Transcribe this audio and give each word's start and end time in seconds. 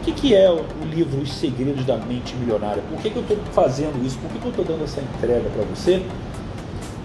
que, 0.00 0.12
que 0.12 0.34
é 0.34 0.50
o 0.50 0.64
livro 0.90 1.20
Os 1.20 1.32
Segredos 1.32 1.84
da 1.84 1.96
Mente 1.96 2.34
Milionária? 2.36 2.82
Por 2.88 2.98
que, 3.00 3.10
que 3.10 3.16
eu 3.16 3.22
estou 3.22 3.38
fazendo 3.52 4.04
isso? 4.04 4.18
Por 4.18 4.30
que, 4.30 4.38
que 4.38 4.44
eu 4.46 4.50
estou 4.50 4.64
dando 4.64 4.84
essa 4.84 5.00
entrega 5.00 5.48
para 5.50 5.64
você? 5.64 6.02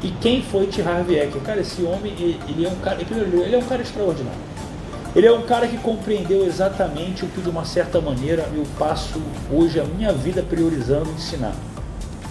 E 0.02 0.10
quem 0.22 0.42
foi 0.42 0.68
T. 0.68 0.82
Harv 0.82 1.10
Eker? 1.10 1.42
Cara, 1.42 1.62
esse 1.62 1.82
homem, 1.84 2.14
ele 2.48 2.66
é 2.66 2.70
um 2.70 2.76
cara, 2.76 3.00
ele 3.02 3.56
é 3.56 3.58
um 3.58 3.64
cara 3.64 3.82
extraordinário. 3.82 4.40
Ele 5.16 5.28
é 5.28 5.32
um 5.32 5.44
cara 5.44 5.68
que 5.68 5.78
compreendeu 5.78 6.46
exatamente 6.46 7.24
o 7.24 7.28
que, 7.30 7.42
de 7.42 7.50
uma 7.50 7.64
certa 7.64 8.02
maneira, 8.02 8.50
eu 8.54 8.64
passo 8.78 9.22
hoje 9.52 9.80
a 9.80 9.86
minha 9.86 10.12
vida 10.12 10.44
priorizando 10.44 11.10
ensinar. 11.12 11.56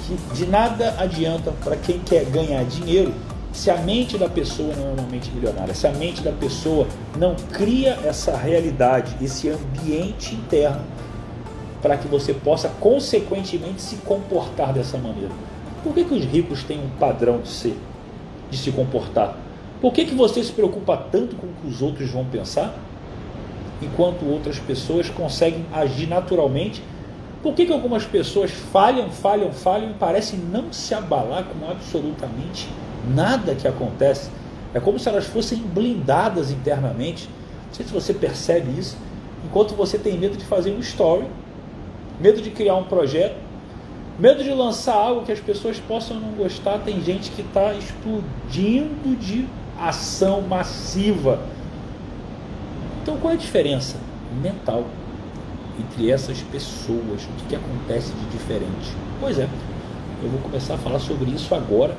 Que 0.07 0.17
de 0.35 0.47
nada 0.47 0.95
adianta 0.99 1.51
para 1.65 1.77
quem 1.77 1.99
quer 2.01 2.27
ganhar 2.27 2.63
dinheiro 2.65 3.15
se 3.55 3.71
a 3.71 3.77
mente 3.77 4.19
da 4.19 4.29
pessoa 4.29 4.75
não 4.75 4.89
é 4.89 5.01
uma 5.01 5.09
mente 5.09 5.31
milionária, 5.31 5.73
se 5.73 5.87
a 5.87 5.93
mente 5.93 6.21
da 6.21 6.33
pessoa 6.33 6.89
não 7.17 7.37
cria 7.53 7.97
essa 8.05 8.37
realidade, 8.37 9.15
esse 9.23 9.49
ambiente 9.49 10.35
interno, 10.35 10.81
para 11.81 11.97
que 11.97 12.09
você 12.09 12.35
possa 12.35 12.69
consequentemente 12.81 13.81
se 13.81 13.97
comportar 13.99 14.73
dessa 14.73 14.99
maneira. 14.99 15.31
Por 15.85 15.95
que, 15.95 16.03
que 16.03 16.15
os 16.15 16.25
ricos 16.25 16.65
têm 16.65 16.81
um 16.81 16.89
padrão 16.99 17.39
de 17.39 17.49
ser, 17.49 17.79
de 18.51 18.59
se 18.59 18.73
comportar? 18.73 19.37
Por 19.81 19.93
que, 19.93 20.05
que 20.05 20.17
você 20.17 20.43
se 20.43 20.51
preocupa 20.51 20.97
tanto 20.97 21.37
com 21.37 21.47
o 21.47 21.51
que 21.63 21.69
os 21.69 21.81
outros 21.81 22.11
vão 22.11 22.25
pensar, 22.25 22.75
enquanto 23.81 24.29
outras 24.29 24.59
pessoas 24.59 25.09
conseguem 25.09 25.65
agir 25.73 26.09
naturalmente? 26.09 26.83
Por 27.41 27.55
que, 27.55 27.67
que 27.67 27.73
algumas 27.73 28.05
pessoas 28.05 28.51
falham, 28.51 29.11
falham, 29.11 29.53
falham 29.53 29.93
e 29.93 29.95
parecem 29.95 30.41
não 30.41 30.73
se 30.73 30.93
abalar 30.93 31.45
com 31.45 31.71
absolutamente 31.71 32.67
nada 32.67 32.94
que 33.61 33.69
acontece. 33.69 34.31
É 34.73 34.81
como 34.81 34.99
se 34.99 35.09
elas 35.09 35.27
fossem 35.27 35.59
blindadas 35.59 36.51
internamente. 36.51 37.29
Não 37.69 37.75
sei 37.75 37.87
se 37.87 37.93
você 37.93 38.13
percebe 38.13 38.79
isso. 38.79 38.97
Enquanto 39.45 39.75
você 39.75 39.99
tem 39.99 40.19
medo 40.19 40.37
de 40.37 40.45
fazer 40.45 40.73
um 40.73 40.81
story, 40.81 41.27
medo 42.21 42.41
de 42.41 42.51
criar 42.51 42.77
um 42.77 42.85
projeto, 42.85 43.37
medo 44.19 44.43
de 44.43 44.51
lançar 44.51 44.95
algo 44.95 45.25
que 45.25 45.33
as 45.33 45.41
pessoas 45.41 45.79
possam 45.79 46.19
não 46.19 46.31
gostar, 46.33 46.79
tem 46.79 47.01
gente 47.03 47.31
que 47.31 47.43
está 47.43 47.75
explodindo 47.75 49.17
de 49.17 49.47
ação 49.79 50.41
massiva. 50.43 51.41
Então 53.03 53.17
qual 53.19 53.33
é 53.33 53.37
a 53.37 53.39
diferença 53.39 53.97
mental 54.43 54.85
entre 55.79 56.11
essas 56.11 56.41
pessoas? 56.43 57.25
O 57.25 57.29
que, 57.39 57.49
que 57.51 57.57
acontece 57.57 58.13
de 58.13 58.37
diferente? 58.37 58.93
Pois 59.21 59.39
é, 59.39 59.49
eu 60.23 60.31
vou 60.31 60.41
começar 60.41 60.75
a 60.75 60.79
falar 60.79 61.01
sobre 61.01 61.31
isso 61.31 61.55
agora 61.55 61.97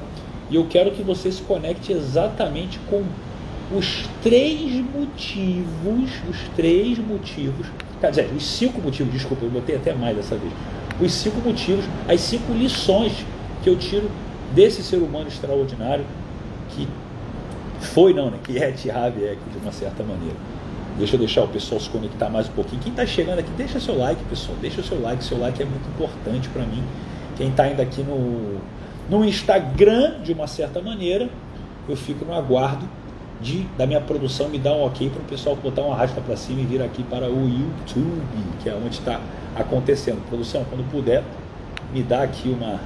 e 0.49 0.55
eu 0.55 0.65
quero 0.69 0.91
que 0.91 1.01
você 1.01 1.31
se 1.31 1.41
conecte 1.41 1.91
exatamente 1.91 2.79
com 2.89 3.03
os 3.75 4.07
três 4.21 4.73
motivos, 4.93 6.11
os 6.29 6.37
três 6.55 6.99
motivos, 6.99 7.67
quer 7.99 8.11
dizer, 8.11 8.29
os 8.35 8.45
cinco 8.45 8.79
motivos, 8.79 9.11
desculpa, 9.11 9.43
eu 9.43 9.49
botei 9.49 9.75
até 9.75 9.93
mais 9.93 10.15
dessa 10.15 10.35
vez. 10.35 10.53
Os 11.01 11.11
cinco 11.11 11.39
motivos, 11.41 11.85
as 12.07 12.21
cinco 12.21 12.53
lições 12.53 13.25
que 13.63 13.69
eu 13.69 13.75
tiro 13.75 14.09
desse 14.53 14.83
ser 14.83 14.97
humano 14.97 15.27
extraordinário 15.27 16.05
que 16.69 16.87
foi, 17.79 18.13
não, 18.13 18.29
né? 18.29 18.37
Que 18.43 18.57
é 18.57 18.71
Tiago 18.71 19.19
é 19.19 19.35
de 19.51 19.57
uma 19.61 19.71
certa 19.71 20.03
maneira. 20.03 20.35
Deixa 20.97 21.15
eu 21.15 21.19
deixar 21.19 21.43
o 21.43 21.47
pessoal 21.47 21.79
se 21.81 21.89
conectar 21.89 22.29
mais 22.29 22.47
um 22.47 22.51
pouquinho. 22.51 22.81
Quem 22.81 22.91
está 22.91 23.05
chegando 23.05 23.39
aqui, 23.39 23.49
deixa 23.57 23.79
seu 23.79 23.97
like, 23.97 24.23
pessoal. 24.25 24.57
Deixa 24.61 24.79
o 24.79 24.83
seu 24.83 25.01
like. 25.01 25.23
Seu 25.23 25.37
like 25.37 25.61
é 25.61 25.65
muito 25.65 25.87
importante 25.89 26.47
para 26.49 26.63
mim. 26.63 26.83
Quem 27.35 27.49
está 27.49 27.63
ainda 27.63 27.83
aqui 27.83 28.01
no, 28.01 28.59
no 29.09 29.23
Instagram, 29.23 30.21
de 30.21 30.33
uma 30.33 30.47
certa 30.47 30.81
maneira, 30.81 31.29
eu 31.87 31.95
fico 31.95 32.25
no 32.25 32.33
aguardo 32.33 32.87
de, 33.41 33.63
da 33.77 33.85
minha 33.85 34.01
produção 34.01 34.49
me 34.49 34.57
dar 34.57 34.73
um 34.73 34.85
ok 34.85 35.09
para 35.09 35.21
o 35.21 35.25
pessoal 35.25 35.55
botar 35.55 35.81
uma 35.81 35.95
rasta 35.95 36.19
para 36.21 36.35
cima 36.35 36.61
e 36.61 36.65
vir 36.65 36.81
aqui 36.81 37.03
para 37.03 37.29
o 37.29 37.47
YouTube, 37.47 38.21
que 38.61 38.69
é 38.69 38.73
onde 38.73 38.95
está 38.95 39.19
acontecendo. 39.55 40.25
Produção, 40.27 40.65
quando 40.69 40.89
puder, 40.89 41.23
me 41.93 42.01
dá 42.01 42.23
aqui 42.23 42.49
uma, 42.49 42.79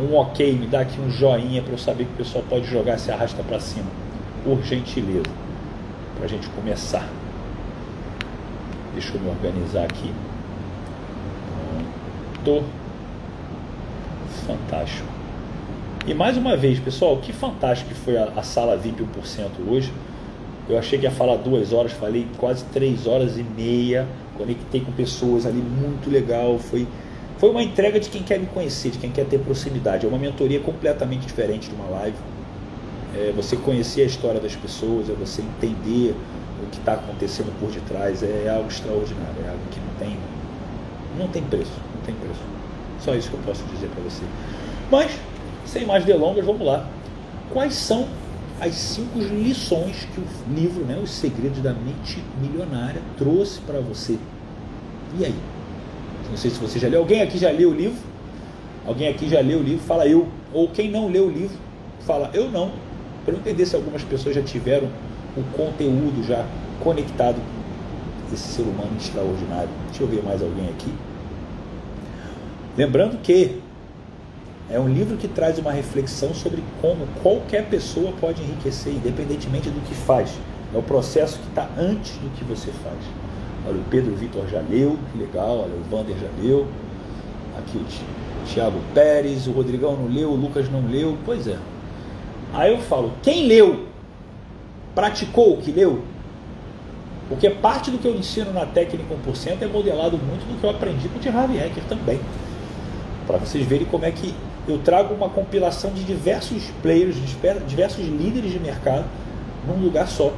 um 0.00 0.16
ok, 0.16 0.52
me 0.54 0.66
dá 0.66 0.80
aqui 0.80 1.00
um 1.00 1.10
joinha 1.10 1.62
para 1.62 1.72
eu 1.72 1.78
saber 1.78 2.04
que 2.04 2.12
o 2.12 2.16
pessoal 2.16 2.44
pode 2.48 2.66
jogar 2.66 2.94
esse 2.94 3.10
arrasta 3.10 3.42
para 3.42 3.60
cima, 3.60 3.90
por 4.44 4.62
gentileza, 4.62 5.30
para 6.16 6.24
a 6.24 6.28
gente 6.28 6.48
começar. 6.50 7.06
Deixa 8.94 9.14
eu 9.14 9.20
me 9.20 9.28
organizar 9.28 9.84
aqui. 9.84 10.12
Pronto. 12.44 12.64
Fantástico. 14.46 15.11
E 16.04 16.12
mais 16.12 16.36
uma 16.36 16.56
vez, 16.56 16.80
pessoal, 16.80 17.16
que 17.18 17.32
fantástico 17.32 17.90
que 17.90 17.94
foi 17.94 18.16
a, 18.16 18.24
a 18.34 18.42
sala 18.42 18.76
VIP 18.76 19.04
1% 19.04 19.50
hoje. 19.68 19.92
Eu 20.68 20.76
achei 20.76 20.98
que 20.98 21.04
ia 21.04 21.12
falar 21.12 21.36
duas 21.36 21.72
horas, 21.72 21.92
falei 21.92 22.26
quase 22.38 22.64
três 22.72 23.06
horas 23.06 23.38
e 23.38 23.44
meia. 23.44 24.08
Conectei 24.36 24.80
com 24.80 24.90
pessoas 24.90 25.46
ali, 25.46 25.62
muito 25.62 26.10
legal. 26.10 26.58
Foi, 26.58 26.88
foi 27.38 27.50
uma 27.50 27.62
entrega 27.62 28.00
de 28.00 28.08
quem 28.08 28.20
quer 28.20 28.40
me 28.40 28.46
conhecer, 28.46 28.90
de 28.90 28.98
quem 28.98 29.12
quer 29.12 29.26
ter 29.26 29.38
proximidade. 29.38 30.04
É 30.04 30.08
uma 30.08 30.18
mentoria 30.18 30.58
completamente 30.58 31.24
diferente 31.24 31.68
de 31.68 31.74
uma 31.76 31.86
live. 31.86 32.16
É 33.14 33.32
você 33.36 33.56
conhecer 33.56 34.02
a 34.02 34.06
história 34.06 34.40
das 34.40 34.56
pessoas, 34.56 35.08
é 35.08 35.12
você 35.12 35.40
entender 35.40 36.16
o 36.64 36.66
que 36.70 36.78
está 36.78 36.94
acontecendo 36.94 37.56
por 37.60 37.70
detrás. 37.70 38.24
É 38.24 38.52
algo 38.52 38.68
extraordinário, 38.68 39.36
é 39.46 39.50
algo 39.50 39.62
que 39.70 39.78
não 39.78 39.94
tem, 40.00 40.18
não 41.16 41.28
tem 41.28 41.42
preço, 41.44 41.80
não 41.94 42.02
tem 42.02 42.14
preço. 42.16 42.40
Só 42.98 43.14
isso 43.14 43.30
que 43.30 43.36
eu 43.36 43.40
posso 43.46 43.62
dizer 43.66 43.88
para 43.88 44.02
você. 44.02 44.24
Mas 44.90 45.12
sem 45.66 45.86
mais 45.86 46.04
delongas, 46.04 46.44
vamos 46.44 46.66
lá. 46.66 46.86
Quais 47.52 47.74
são 47.74 48.08
as 48.60 48.74
cinco 48.74 49.18
lições 49.18 50.06
que 50.14 50.20
o 50.20 50.24
livro, 50.54 50.84
né, 50.84 50.98
Os 51.02 51.10
Segredos 51.10 51.60
da 51.60 51.72
Mente 51.72 52.22
Milionária, 52.40 53.02
trouxe 53.16 53.60
para 53.60 53.80
você? 53.80 54.18
E 55.18 55.24
aí? 55.24 55.34
Não 56.30 56.36
sei 56.36 56.50
se 56.50 56.58
você 56.58 56.78
já 56.78 56.88
leu. 56.88 57.00
Alguém 57.00 57.20
aqui 57.20 57.38
já 57.38 57.50
leu 57.50 57.70
o 57.70 57.74
livro? 57.74 57.98
Alguém 58.86 59.08
aqui 59.08 59.28
já 59.28 59.40
leu 59.40 59.60
o 59.60 59.62
livro? 59.62 59.84
Fala 59.84 60.06
eu. 60.06 60.28
Ou 60.52 60.68
quem 60.68 60.90
não 60.90 61.08
leu 61.08 61.26
o 61.26 61.30
livro, 61.30 61.56
fala 62.00 62.30
eu 62.34 62.50
não. 62.50 62.72
Para 63.24 63.34
eu 63.34 63.38
entender 63.38 63.66
se 63.66 63.76
algumas 63.76 64.02
pessoas 64.02 64.34
já 64.34 64.42
tiveram 64.42 64.88
o 65.36 65.42
conteúdo 65.56 66.22
já 66.26 66.44
conectado 66.82 67.36
com 67.36 68.34
esse 68.34 68.48
ser 68.48 68.62
humano 68.62 68.90
extraordinário. 68.98 69.68
Deixa 69.88 70.02
eu 70.02 70.08
ver 70.08 70.22
mais 70.22 70.42
alguém 70.42 70.68
aqui. 70.68 70.92
Lembrando 72.76 73.18
que 73.22 73.61
é 74.72 74.80
um 74.80 74.88
livro 74.88 75.18
que 75.18 75.28
traz 75.28 75.58
uma 75.58 75.70
reflexão 75.70 76.32
sobre 76.32 76.64
como 76.80 77.06
qualquer 77.22 77.66
pessoa 77.66 78.10
pode 78.18 78.42
enriquecer, 78.42 78.94
independentemente 78.94 79.68
do 79.68 79.80
que 79.86 79.94
faz. 79.94 80.32
É 80.74 80.78
o 80.78 80.82
processo 80.82 81.38
que 81.38 81.48
está 81.48 81.68
antes 81.76 82.16
do 82.16 82.30
que 82.30 82.42
você 82.42 82.70
faz. 82.82 82.96
Olha, 83.68 83.76
o 83.76 83.84
Pedro 83.90 84.14
Vitor 84.16 84.48
já 84.48 84.60
leu, 84.60 84.98
que 85.12 85.18
legal. 85.18 85.58
Olha, 85.58 85.74
o 85.74 85.82
Vander 85.90 86.16
já 86.16 86.28
leu. 86.42 86.66
Aqui 87.58 87.76
o 87.76 87.84
Tiago 88.46 88.80
Pérez, 88.94 89.46
o 89.46 89.52
Rodrigão 89.52 89.94
não 89.94 90.08
leu, 90.08 90.30
o 90.30 90.36
Lucas 90.36 90.70
não 90.70 90.86
leu. 90.86 91.18
Pois 91.22 91.46
é. 91.46 91.58
Aí 92.54 92.72
eu 92.72 92.78
falo, 92.78 93.12
quem 93.22 93.46
leu? 93.46 93.88
Praticou 94.94 95.52
o 95.52 95.56
que 95.58 95.70
leu? 95.70 96.00
Porque 97.28 97.50
parte 97.50 97.90
do 97.90 97.98
que 97.98 98.08
eu 98.08 98.14
ensino 98.14 98.54
na 98.54 98.64
técnica 98.64 99.14
1% 99.26 99.60
é 99.60 99.66
modelado 99.66 100.16
muito 100.16 100.46
do 100.46 100.58
que 100.58 100.64
eu 100.64 100.70
aprendi 100.70 101.10
com 101.10 101.18
o 101.18 101.38
Harvey 101.38 101.58
Hacker 101.58 101.84
também. 101.84 102.18
Para 103.26 103.36
vocês 103.36 103.66
verem 103.66 103.86
como 103.86 104.04
é 104.04 104.10
que 104.10 104.34
eu 104.68 104.78
trago 104.78 105.14
uma 105.14 105.28
compilação 105.28 105.90
de 105.92 106.04
diversos 106.04 106.70
players, 106.82 107.16
diversos 107.66 108.06
líderes 108.06 108.52
de 108.52 108.60
mercado 108.60 109.04
num 109.66 109.82
lugar 109.82 110.08
só, 110.08 110.32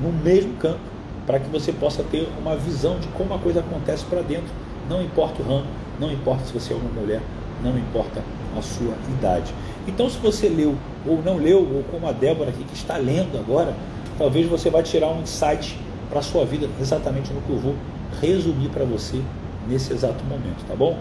no 0.00 0.12
mesmo 0.12 0.54
campo, 0.54 0.80
para 1.26 1.38
que 1.38 1.48
você 1.48 1.72
possa 1.72 2.02
ter 2.02 2.28
uma 2.38 2.56
visão 2.56 2.98
de 2.98 3.08
como 3.08 3.32
a 3.34 3.38
coisa 3.38 3.60
acontece 3.60 4.04
para 4.04 4.22
dentro. 4.22 4.50
Não 4.88 5.02
importa 5.02 5.42
o 5.42 5.46
ramo, 5.46 5.66
não 5.98 6.10
importa 6.10 6.44
se 6.44 6.52
você 6.52 6.72
é 6.72 6.76
uma 6.76 6.90
mulher, 6.90 7.20
não 7.62 7.78
importa 7.78 8.22
a 8.58 8.62
sua 8.62 8.94
idade. 9.08 9.54
Então, 9.86 10.08
se 10.08 10.18
você 10.18 10.48
leu 10.48 10.74
ou 11.06 11.22
não 11.22 11.36
leu, 11.36 11.58
ou 11.58 11.84
como 11.90 12.06
a 12.06 12.12
Débora 12.12 12.50
aqui 12.50 12.64
que 12.64 12.74
está 12.74 12.96
lendo 12.96 13.38
agora, 13.38 13.74
talvez 14.18 14.48
você 14.48 14.70
vai 14.70 14.82
tirar 14.82 15.08
um 15.08 15.22
insight 15.22 15.78
para 16.08 16.18
a 16.18 16.22
sua 16.22 16.44
vida 16.44 16.68
exatamente 16.80 17.32
no 17.32 17.40
que 17.42 17.50
eu 17.50 17.58
vou 17.58 17.74
resumir 18.20 18.68
para 18.68 18.84
você 18.84 19.20
nesse 19.68 19.92
exato 19.92 20.24
momento, 20.24 20.64
tá 20.66 20.74
bom? 20.74 20.98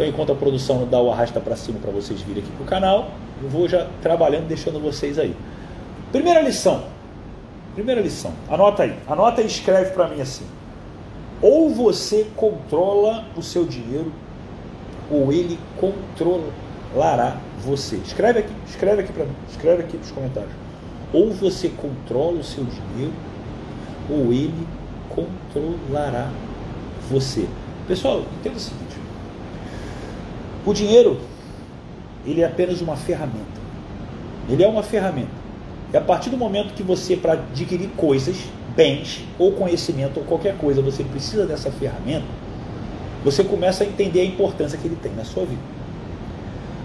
Então, 0.00 0.08
enquanto 0.08 0.32
a 0.32 0.34
produção 0.34 0.88
dá 0.90 0.98
o 0.98 1.12
arrasta 1.12 1.38
para 1.40 1.54
cima 1.54 1.78
para 1.78 1.90
vocês 1.90 2.22
virem 2.22 2.42
aqui 2.42 2.50
para 2.52 2.62
o 2.62 2.66
canal, 2.66 3.10
eu 3.42 3.50
vou 3.50 3.68
já 3.68 3.86
trabalhando, 4.00 4.46
deixando 4.46 4.80
vocês 4.80 5.18
aí. 5.18 5.36
Primeira 6.10 6.40
lição. 6.40 6.84
Primeira 7.74 8.00
lição. 8.00 8.32
Anota 8.48 8.84
aí. 8.84 8.96
Anota 9.06 9.42
e 9.42 9.46
escreve 9.46 9.90
para 9.90 10.08
mim 10.08 10.22
assim. 10.22 10.46
Ou 11.42 11.68
você 11.68 12.26
controla 12.34 13.26
o 13.36 13.42
seu 13.42 13.66
dinheiro, 13.66 14.10
ou 15.10 15.30
ele 15.30 15.58
controlará 15.78 17.36
você. 17.62 17.96
Escreve 17.96 18.38
aqui, 18.38 18.52
escreve 18.66 19.02
aqui 19.02 19.12
para 19.12 19.26
mim, 19.26 19.34
escreve 19.50 19.82
aqui 19.82 19.98
nos 19.98 20.10
comentários. 20.10 20.52
Ou 21.12 21.30
você 21.30 21.68
controla 21.68 22.38
o 22.38 22.44
seu 22.44 22.64
dinheiro, 22.64 23.12
ou 24.08 24.32
ele 24.32 24.66
controlará 25.10 26.30
você. 27.10 27.46
Pessoal, 27.86 28.22
entenda 28.38 28.56
o 28.56 28.60
seguinte. 28.60 28.89
O 30.64 30.72
dinheiro, 30.72 31.20
ele 32.26 32.42
é 32.42 32.46
apenas 32.46 32.80
uma 32.80 32.96
ferramenta. 32.96 33.60
Ele 34.48 34.62
é 34.62 34.68
uma 34.68 34.82
ferramenta. 34.82 35.40
E 35.92 35.96
a 35.96 36.00
partir 36.00 36.30
do 36.30 36.36
momento 36.36 36.74
que 36.74 36.82
você, 36.82 37.16
para 37.16 37.32
adquirir 37.32 37.88
coisas, 37.96 38.36
bens 38.76 39.24
ou 39.38 39.52
conhecimento 39.52 40.18
ou 40.18 40.24
qualquer 40.24 40.56
coisa, 40.56 40.80
você 40.80 41.02
precisa 41.02 41.46
dessa 41.46 41.70
ferramenta, 41.70 42.26
você 43.24 43.42
começa 43.42 43.84
a 43.84 43.86
entender 43.86 44.20
a 44.20 44.24
importância 44.24 44.78
que 44.78 44.86
ele 44.86 44.96
tem 44.96 45.12
na 45.12 45.24
sua 45.24 45.44
vida. 45.44 45.62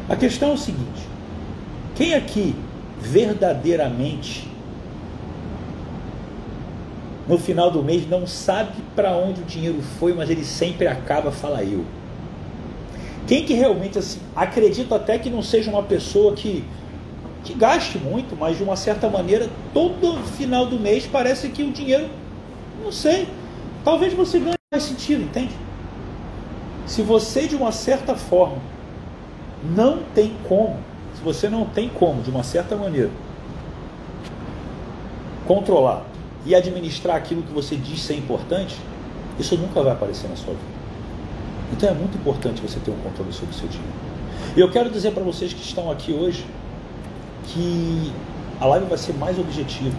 A 0.10 0.16
questão 0.16 0.52
é 0.52 0.54
o 0.54 0.58
seguinte: 0.58 1.08
quem 1.96 2.14
aqui 2.14 2.56
verdadeiramente 3.00 4.50
no 7.28 7.38
final 7.38 7.72
do 7.72 7.82
mês 7.82 8.08
não 8.08 8.28
sabe 8.28 8.74
para 8.96 9.12
onde 9.16 9.42
o 9.42 9.46
dinheiro 9.46 9.82
foi, 10.00 10.14
mas 10.14 10.30
ele 10.30 10.44
sempre 10.44 10.88
acaba 10.88 11.32
fala 11.32 11.64
eu. 11.64 11.84
Quem 13.28 13.46
que 13.46 13.54
realmente 13.54 13.98
assim 13.98 14.20
acredita 14.36 14.96
até 14.96 15.18
que 15.18 15.30
não 15.30 15.42
seja 15.42 15.72
uma 15.72 15.84
pessoa 15.84 16.34
que 16.34 16.64
que 17.46 17.54
gaste 17.54 18.00
muito, 18.00 18.36
mas 18.36 18.58
de 18.58 18.64
uma 18.64 18.76
certa 18.76 19.08
maneira 19.08 19.48
todo 19.72 20.18
final 20.36 20.66
do 20.66 20.80
mês 20.80 21.06
parece 21.06 21.48
que 21.50 21.62
o 21.62 21.72
dinheiro, 21.72 22.10
não 22.84 22.92
sei, 22.92 23.28
talvez 23.84 24.14
você 24.14 24.40
ganhe 24.40 24.56
mais 24.74 24.84
sentido, 24.84 25.24
entende? 25.24 25.54
Se 26.88 27.04
você 27.04 27.48
de 27.48 27.56
uma 27.56 27.72
certa 27.72 28.16
forma 28.16 28.58
não 29.64 30.00
tem 30.16 30.34
como, 30.48 30.78
se 31.16 31.22
você 31.24 31.48
não 31.48 31.66
tem 31.66 31.88
como, 31.88 32.24
de 32.24 32.32
uma 32.32 32.44
certa 32.44 32.76
maneira, 32.76 33.12
controlar 35.48 36.04
e 36.46 36.56
administrar 36.56 37.16
aquilo 37.16 37.44
que 37.44 37.54
você 37.54 37.76
diz 37.76 38.02
ser 38.02 38.16
importante, 38.16 38.76
isso 39.40 39.56
nunca 39.56 39.82
vai 39.84 39.94
aparecer 39.94 40.28
na 40.28 40.36
sua 40.36 40.54
vida. 40.54 40.75
Então 41.76 41.90
é 41.90 41.94
muito 41.94 42.18
importante 42.18 42.62
você 42.62 42.80
ter 42.80 42.90
um 42.90 42.98
controle 42.98 43.34
sobre 43.34 43.54
o 43.54 43.54
seu 43.54 43.68
dinheiro. 43.68 43.94
E 44.56 44.60
eu 44.62 44.72
quero 44.72 44.90
dizer 44.90 45.12
para 45.12 45.24
vocês 45.24 45.52
que 45.52 45.62
estão 45.62 45.92
aqui 45.92 46.14
hoje 46.14 46.46
que 47.48 48.14
a 48.62 48.66
live 48.66 48.86
vai 48.86 48.98
ser 48.98 49.14
mais 49.14 49.38
objetiva. 49.38 49.96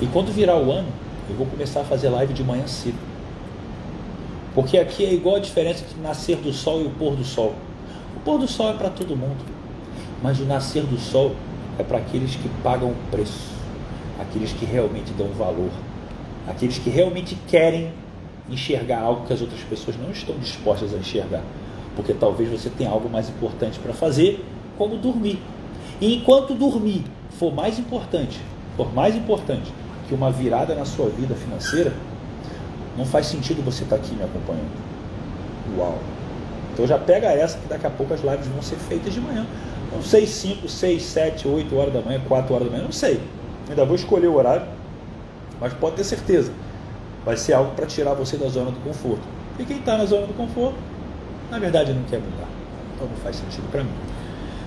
E 0.00 0.06
quando 0.06 0.32
virar 0.32 0.56
o 0.56 0.70
ano, 0.70 0.88
eu 1.28 1.34
vou 1.34 1.46
começar 1.46 1.80
a 1.80 1.84
fazer 1.84 2.08
live 2.10 2.32
de 2.32 2.44
manhã 2.44 2.64
cedo. 2.68 2.98
Porque 4.54 4.78
aqui 4.78 5.04
é 5.04 5.12
igual 5.12 5.36
a 5.36 5.40
diferença 5.40 5.84
entre 5.84 6.00
nascer 6.00 6.36
do 6.36 6.52
sol 6.52 6.80
e 6.80 6.86
o 6.86 6.90
pôr 6.90 7.16
do 7.16 7.24
sol. 7.24 7.54
O 8.16 8.20
pôr 8.20 8.38
do 8.38 8.46
sol 8.46 8.70
é 8.70 8.74
para 8.74 8.88
todo 8.88 9.16
mundo, 9.16 9.44
mas 10.22 10.38
o 10.38 10.44
nascer 10.44 10.84
do 10.84 10.98
sol 10.98 11.34
é 11.76 11.82
para 11.82 11.98
aqueles 11.98 12.36
que 12.36 12.48
pagam 12.62 12.90
o 12.90 12.96
preço, 13.10 13.48
aqueles 14.20 14.52
que 14.52 14.64
realmente 14.64 15.12
dão 15.12 15.28
valor, 15.28 15.70
aqueles 16.46 16.78
que 16.78 16.88
realmente 16.88 17.36
querem 17.48 17.92
enxergar 18.48 19.00
algo 19.00 19.26
que 19.26 19.32
as 19.32 19.40
outras 19.40 19.60
pessoas 19.62 19.96
não 19.96 20.10
estão 20.10 20.36
dispostas 20.38 20.94
a 20.94 20.96
enxergar. 20.96 21.42
Porque 21.96 22.14
talvez 22.14 22.48
você 22.48 22.70
tenha 22.70 22.90
algo 22.90 23.08
mais 23.08 23.28
importante 23.28 23.78
para 23.78 23.92
fazer, 23.92 24.44
como 24.78 24.96
dormir. 24.96 25.40
E 26.00 26.16
enquanto 26.16 26.54
dormir 26.54 27.04
for 27.38 27.52
mais 27.52 27.78
importante, 27.78 28.40
for 28.76 28.92
mais 28.94 29.14
importante 29.14 29.72
que 30.08 30.14
uma 30.14 30.30
virada 30.30 30.74
na 30.74 30.84
sua 30.84 31.08
vida 31.08 31.34
financeira, 31.34 31.92
não 32.96 33.04
faz 33.04 33.26
sentido 33.26 33.64
você 33.64 33.84
estar 33.84 33.96
tá 33.96 34.02
aqui 34.02 34.14
me 34.14 34.22
acompanhando. 34.22 34.70
Uau! 35.76 35.98
Então 36.72 36.86
já 36.86 36.98
pega 36.98 37.28
essa 37.28 37.58
que 37.58 37.68
daqui 37.68 37.86
a 37.86 37.90
pouco 37.90 38.14
as 38.14 38.20
lives 38.20 38.46
vão 38.46 38.62
ser 38.62 38.76
feitas 38.76 39.12
de 39.12 39.20
manhã. 39.20 39.46
Não 39.92 40.02
sei, 40.02 40.26
5, 40.26 40.68
6, 40.68 41.02
7, 41.02 41.48
8 41.48 41.76
horas 41.76 41.92
da 41.92 42.00
manhã, 42.00 42.20
4 42.26 42.54
horas 42.54 42.66
da 42.66 42.72
manhã, 42.72 42.84
não 42.84 42.92
sei. 42.92 43.20
Ainda 43.68 43.84
vou 43.84 43.96
escolher 43.96 44.28
o 44.28 44.34
horário, 44.34 44.66
mas 45.60 45.72
pode 45.74 45.96
ter 45.96 46.04
certeza. 46.04 46.52
Vai 47.24 47.36
ser 47.36 47.52
algo 47.52 47.72
para 47.74 47.86
tirar 47.86 48.14
você 48.14 48.36
da 48.36 48.48
zona 48.48 48.70
do 48.70 48.80
conforto. 48.80 49.22
E 49.58 49.64
quem 49.64 49.78
está 49.78 49.96
na 49.96 50.06
zona 50.06 50.26
do 50.26 50.34
conforto, 50.34 50.76
na 51.50 51.58
verdade 51.58 51.92
não 51.92 52.02
quer 52.04 52.18
mudar. 52.18 52.48
Então 52.94 53.08
não 53.08 53.16
faz 53.16 53.36
sentido 53.36 53.70
para 53.70 53.84
mim. 53.84 53.92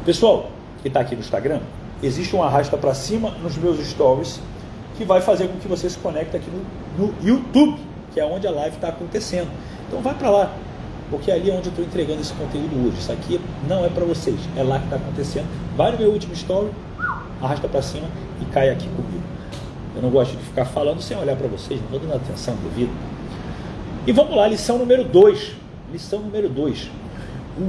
Pessoal, 0.06 0.52
que 0.82 0.88
está 0.88 1.00
aqui 1.00 1.16
no 1.16 1.22
Instagram, 1.22 1.62
existe 2.02 2.36
um 2.36 2.44
arrasta 2.44 2.78
para 2.78 2.94
cima 2.94 3.32
nos 3.42 3.58
meus 3.58 3.80
stories 3.88 4.40
que 4.98 5.06
vai 5.06 5.22
fazer 5.22 5.48
com 5.48 5.58
que 5.58 5.68
você 5.68 5.90
se 5.90 5.98
conecte 5.98 6.36
aqui 6.36 6.50
no, 6.98 7.08
no 7.08 7.16
YouTube, 7.24 7.80
que 8.14 8.20
é 8.20 8.26
onde 8.26 8.46
a 8.46 8.52
live 8.52 8.76
está 8.76 8.90
acontecendo. 8.90 9.50
Então 9.88 10.02
vai 10.02 10.14
para 10.14 10.30
lá, 10.30 10.54
porque 11.10 11.32
é 11.32 11.36
ali 11.36 11.50
é 11.50 11.54
onde 11.54 11.68
eu 11.68 11.72
estou 11.72 11.86
entregando 11.86 12.22
esse 12.22 12.34
conteúdo 12.34 12.88
hoje. 12.88 13.00
Isso 13.00 13.12
aqui 13.12 13.42
não 13.68 13.86
é 13.86 13.90
para 13.90 14.06
vocês, 14.06 14.38
é 14.56 14.64
lá 14.64 14.78
que 14.78 14.86
está 14.86 14.98
acontecendo. 14.98 15.48
Vai 15.76 15.92
no 15.92 15.98
meu 15.98 16.12
último 16.12 16.34
story, 16.34 16.70
arrasta 17.42 17.68
para 17.68 17.82
cima 17.82 18.08
e 18.42 18.46
cai 18.46 18.70
aqui 18.70 18.88
comigo. 18.90 19.23
Eu 19.96 20.02
não 20.02 20.10
gosto 20.10 20.36
de 20.36 20.44
ficar 20.44 20.66
falando 20.66 21.02
sem 21.02 21.18
olhar 21.18 21.36
para 21.36 21.48
vocês, 21.48 21.80
não 21.80 21.86
estou 21.86 22.00
dando 22.00 22.16
atenção 22.16 22.56
devida. 22.56 22.92
E 24.06 24.12
vamos 24.12 24.36
lá, 24.36 24.48
lição 24.48 24.78
número 24.78 25.04
2. 25.04 25.52
Lição 25.92 26.20
número 26.20 26.50
2. 26.50 26.90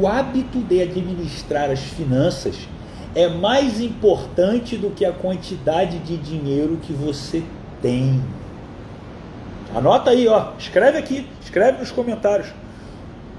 O 0.01 0.07
hábito 0.07 0.59
de 0.61 0.81
administrar 0.81 1.71
as 1.71 1.81
finanças 1.81 2.57
é 3.15 3.29
mais 3.29 3.81
importante 3.81 4.77
do 4.77 4.91
que 4.91 5.05
a 5.05 5.13
quantidade 5.13 5.99
de 5.99 6.17
dinheiro 6.17 6.79
que 6.83 6.93
você 6.93 7.43
tem. 7.81 8.21
Anota 9.75 10.11
aí, 10.11 10.27
ó, 10.27 10.53
escreve 10.59 10.99
aqui, 10.99 11.29
escreve 11.43 11.79
nos 11.79 11.93
comentários. 11.93 12.49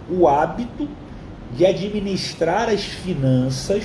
O 0.10 0.28
hábito 0.28 0.88
de 1.54 1.66
administrar 1.66 2.70
as 2.70 2.84
finanças 2.84 3.84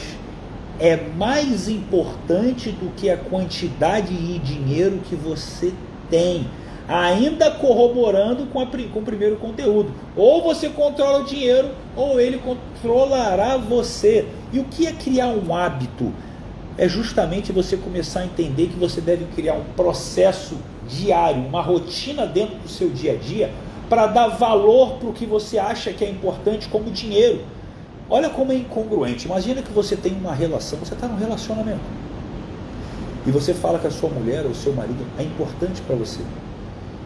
é 0.80 0.96
mais 0.96 1.68
importante 1.68 2.70
do 2.70 2.90
que 2.96 3.10
a 3.10 3.16
quantidade 3.16 4.16
de 4.16 4.38
dinheiro 4.38 5.00
que 5.06 5.14
você 5.14 5.74
tem. 6.08 6.46
Ainda 6.88 7.50
corroborando 7.50 8.46
com, 8.46 8.60
a, 8.60 8.66
com 8.66 8.98
o 8.98 9.02
primeiro 9.02 9.36
conteúdo. 9.36 9.92
Ou 10.16 10.42
você 10.42 10.70
controla 10.70 11.20
o 11.20 11.24
dinheiro, 11.24 11.68
ou 11.94 12.18
ele 12.18 12.38
controlará 12.38 13.58
você. 13.58 14.26
E 14.52 14.58
o 14.58 14.64
que 14.64 14.86
é 14.86 14.92
criar 14.92 15.28
um 15.28 15.54
hábito? 15.54 16.12
É 16.78 16.88
justamente 16.88 17.52
você 17.52 17.76
começar 17.76 18.20
a 18.20 18.24
entender 18.24 18.68
que 18.68 18.78
você 18.78 19.02
deve 19.02 19.26
criar 19.36 19.54
um 19.54 19.64
processo 19.76 20.56
diário, 20.88 21.44
uma 21.46 21.60
rotina 21.60 22.26
dentro 22.26 22.56
do 22.56 22.68
seu 22.68 22.88
dia 22.88 23.12
a 23.12 23.16
dia, 23.16 23.50
para 23.88 24.06
dar 24.06 24.28
valor 24.28 24.94
para 24.94 25.10
o 25.10 25.12
que 25.12 25.26
você 25.26 25.58
acha 25.58 25.92
que 25.92 26.04
é 26.04 26.08
importante, 26.08 26.68
como 26.68 26.90
dinheiro. 26.90 27.44
Olha 28.10 28.28
como 28.28 28.50
é 28.50 28.56
incongruente. 28.56 29.26
Imagina 29.26 29.62
que 29.62 29.72
você 29.72 29.96
tem 29.96 30.12
uma 30.12 30.34
relação, 30.34 30.78
você 30.78 30.94
está 30.94 31.06
num 31.06 31.16
relacionamento. 31.16 31.80
E 33.24 33.30
você 33.30 33.54
fala 33.54 33.78
que 33.78 33.86
a 33.86 33.90
sua 33.90 34.10
mulher 34.10 34.44
ou 34.44 34.50
o 34.50 34.54
seu 34.54 34.72
marido 34.72 35.06
é 35.16 35.22
importante 35.22 35.80
para 35.82 35.94
você. 35.94 36.20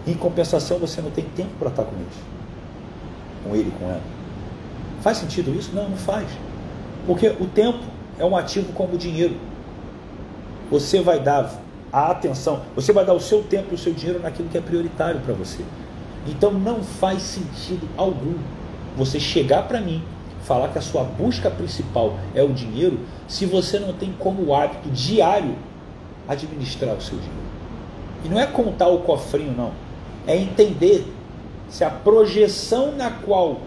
Em 0.07 0.15
compensação, 0.15 0.79
você 0.79 1.03
não 1.03 1.11
tem 1.11 1.25
tempo 1.37 1.51
para 1.59 1.69
estar 1.69 1.85
com 1.85 1.95
eles. 1.97 2.15
Com 3.45 3.55
ele, 3.55 3.73
com 3.79 3.85
ela. 3.87 4.03
Faz 5.03 5.19
sentido 5.19 5.55
isso? 5.55 5.73
Não, 5.75 5.91
não 5.91 5.97
faz. 5.97 6.27
Porque 7.07 7.29
o 7.29 7.47
tempo 7.47 7.81
é 8.19 8.25
um 8.25 8.35
ativo 8.35 8.73
como 8.73 8.95
o 8.95 8.99
dinheiro. 8.99 9.37
Você 10.71 11.03
vai 11.03 11.21
dar 11.21 11.63
a 11.93 12.11
atenção, 12.11 12.63
você 12.75 12.93
vai 12.93 13.05
dar 13.05 13.13
o 13.15 13.21
seu 13.21 13.43
tempo 13.43 13.69
e 13.73 13.75
o 13.75 13.79
seu 13.79 13.93
dinheiro 13.93 14.21
naquilo 14.21 14.49
que 14.49 14.59
é 14.59 14.61
prioritário 14.61 15.21
para 15.21 15.35
você. 15.35 15.63
Então 16.27 16.53
não 16.53 16.83
faz 16.83 17.23
sentido 17.23 17.89
algum 17.97 18.35
você 18.97 19.21
chegar 19.21 19.69
para 19.69 19.81
mim, 19.81 20.03
falar 20.45 20.69
que 20.69 20.79
a 20.79 20.83
sua 20.83 21.03
busca 21.03 21.51
principal 21.51 22.19
é 22.35 22.43
o 22.43 22.53
dinheiro, 22.53 23.01
se 23.27 23.47
você 23.47 23.79
não 23.79 23.93
tem 23.93 24.13
como 24.19 24.55
hábito 24.55 24.89
diário 24.91 25.57
administrar 26.29 26.95
o 26.95 27.01
seu 27.01 27.19
dinheiro. 27.19 27.45
E 28.25 28.29
não 28.29 28.39
é 28.39 28.47
contar 28.47 28.89
o 28.89 29.01
cofrinho, 29.01 29.55
não. 29.57 29.73
É 30.27 30.37
entender 30.37 31.07
se 31.69 31.85
a 31.85 31.91
projeção 31.91 32.93
na 32.93 33.11
qual 33.11 33.61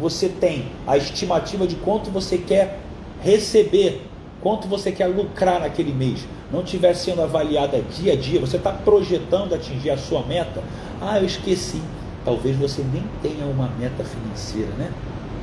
você 0.00 0.28
tem 0.28 0.66
a 0.86 0.96
estimativa 0.96 1.66
de 1.66 1.76
quanto 1.76 2.10
você 2.10 2.38
quer 2.38 2.78
receber, 3.22 4.02
quanto 4.40 4.66
você 4.66 4.90
quer 4.90 5.06
lucrar 5.06 5.60
naquele 5.60 5.92
mês, 5.92 6.26
não 6.52 6.62
estiver 6.62 6.94
sendo 6.94 7.22
avaliada 7.22 7.80
dia 7.96 8.14
a 8.14 8.16
dia, 8.16 8.40
você 8.40 8.56
está 8.56 8.72
projetando 8.72 9.54
atingir 9.54 9.90
a 9.90 9.98
sua 9.98 10.22
meta. 10.22 10.62
Ah, 11.00 11.18
eu 11.18 11.26
esqueci. 11.26 11.80
Talvez 12.24 12.56
você 12.56 12.82
nem 12.82 13.04
tenha 13.22 13.46
uma 13.46 13.68
meta 13.78 14.04
financeira, 14.04 14.70
né? 14.76 14.90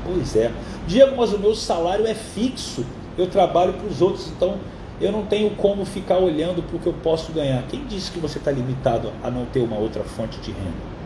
Pois 0.05 0.35
é. 0.35 0.51
Diego, 0.87 1.17
mas 1.17 1.33
o 1.33 1.37
meu 1.37 1.53
salário 1.53 2.07
é 2.07 2.15
fixo. 2.15 2.85
Eu 3.17 3.27
trabalho 3.27 3.73
para 3.73 3.87
os 3.87 4.01
outros, 4.01 4.27
então 4.27 4.57
eu 5.01 5.11
não 5.11 5.25
tenho 5.25 5.49
como 5.51 5.85
ficar 5.85 6.17
olhando 6.17 6.63
para 6.63 6.77
o 6.77 6.79
que 6.79 6.87
eu 6.87 6.93
posso 6.93 7.33
ganhar. 7.33 7.63
Quem 7.67 7.85
disse 7.85 8.09
que 8.09 8.19
você 8.19 8.37
está 8.37 8.51
limitado 8.51 9.11
a 9.21 9.29
não 9.29 9.45
ter 9.45 9.59
uma 9.59 9.77
outra 9.77 10.03
fonte 10.03 10.39
de 10.39 10.51
renda? 10.51 10.97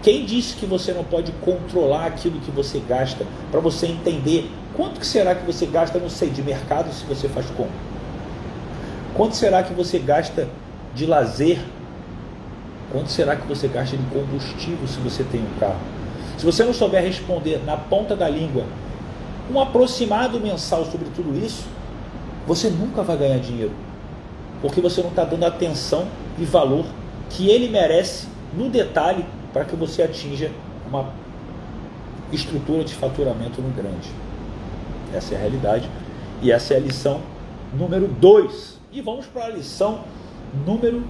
Quem 0.00 0.24
disse 0.24 0.54
que 0.54 0.64
você 0.64 0.92
não 0.92 1.02
pode 1.02 1.32
controlar 1.42 2.06
aquilo 2.06 2.38
que 2.40 2.52
você 2.52 2.78
gasta 2.78 3.26
para 3.50 3.58
você 3.58 3.88
entender 3.88 4.48
quanto 4.76 5.00
que 5.00 5.06
será 5.06 5.34
que 5.34 5.44
você 5.44 5.66
gasta, 5.66 5.98
não 5.98 6.08
sei, 6.08 6.30
de 6.30 6.42
mercado 6.42 6.92
se 6.92 7.04
você 7.04 7.28
faz 7.28 7.46
como? 7.56 7.70
Quanto 9.14 9.34
será 9.34 9.62
que 9.64 9.74
você 9.74 9.98
gasta 9.98 10.46
de 10.94 11.04
lazer? 11.04 11.58
Quanto 12.92 13.10
será 13.10 13.34
que 13.34 13.46
você 13.48 13.66
gasta 13.66 13.96
de 13.96 14.04
combustível 14.04 14.86
se 14.86 15.00
você 15.00 15.24
tem 15.24 15.40
um 15.40 15.58
carro? 15.58 15.80
Se 16.38 16.44
você 16.44 16.62
não 16.62 16.72
souber 16.72 17.02
responder 17.02 17.60
na 17.66 17.76
ponta 17.76 18.14
da 18.14 18.28
língua 18.28 18.64
um 19.52 19.60
aproximado 19.60 20.40
mensal 20.40 20.84
sobre 20.84 21.08
tudo 21.14 21.36
isso, 21.38 21.64
você 22.46 22.68
nunca 22.68 23.02
vai 23.02 23.16
ganhar 23.16 23.38
dinheiro. 23.38 23.72
Porque 24.60 24.80
você 24.80 25.02
não 25.02 25.10
está 25.10 25.24
dando 25.24 25.44
atenção 25.44 26.06
e 26.38 26.44
valor 26.44 26.84
que 27.30 27.48
ele 27.50 27.68
merece 27.68 28.26
no 28.56 28.68
detalhe 28.68 29.24
para 29.52 29.64
que 29.64 29.76
você 29.76 30.02
atinja 30.02 30.50
uma 30.88 31.10
estrutura 32.32 32.84
de 32.84 32.94
faturamento 32.94 33.60
no 33.60 33.70
grande. 33.70 34.10
Essa 35.14 35.34
é 35.34 35.36
a 35.36 35.40
realidade 35.40 35.88
e 36.42 36.50
essa 36.50 36.74
é 36.74 36.76
a 36.76 36.80
lição 36.80 37.20
número 37.72 38.06
2. 38.08 38.80
E 38.92 39.00
vamos 39.00 39.26
para 39.26 39.46
a 39.46 39.48
lição 39.48 40.00
número 40.66 41.04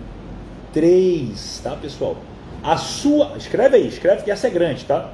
3, 0.73 1.61
tá, 1.63 1.77
pessoal? 1.77 2.17
A 2.63 2.77
sua, 2.77 3.37
escreve 3.37 3.77
aí, 3.77 3.89
escreve 3.89 4.25
que 4.25 4.31
essa 4.31 4.47
é 4.47 4.51
grande, 4.51 4.85
tá? 4.85 5.13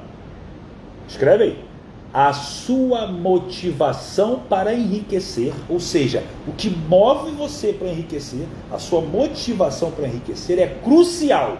Escreve 1.07 1.43
aí. 1.43 1.72
A 2.13 2.31
sua 2.31 3.07
motivação 3.07 4.43
para 4.47 4.71
enriquecer, 4.71 5.51
ou 5.67 5.79
seja, 5.79 6.23
o 6.47 6.51
que 6.51 6.69
move 6.69 7.31
você 7.31 7.73
para 7.73 7.87
enriquecer, 7.87 8.45
a 8.71 8.77
sua 8.77 9.01
motivação 9.01 9.89
para 9.89 10.07
enriquecer 10.07 10.59
é 10.59 10.67
crucial. 10.67 11.57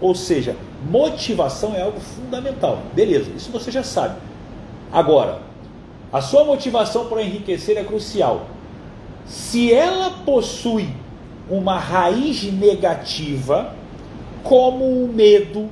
Ou 0.00 0.16
seja, 0.16 0.56
motivação 0.90 1.76
é 1.76 1.82
algo 1.82 2.00
fundamental. 2.00 2.82
Beleza, 2.92 3.30
isso 3.36 3.52
você 3.52 3.70
já 3.70 3.84
sabe. 3.84 4.18
Agora, 4.92 5.42
a 6.12 6.20
sua 6.20 6.42
motivação 6.42 7.06
para 7.06 7.22
enriquecer 7.22 7.76
é 7.76 7.84
crucial. 7.84 8.46
Se 9.26 9.72
ela 9.72 10.10
possui 10.24 10.88
uma 11.48 11.78
raiz 11.78 12.42
negativa, 12.52 13.74
como 14.42 15.04
o 15.04 15.12
medo, 15.12 15.68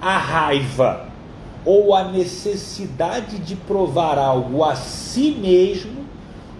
a 0.00 0.18
raiva 0.18 1.11
ou 1.64 1.94
a 1.94 2.04
necessidade 2.04 3.38
de 3.38 3.54
provar 3.54 4.18
algo 4.18 4.64
a 4.64 4.74
si 4.74 5.30
mesmo, 5.30 6.02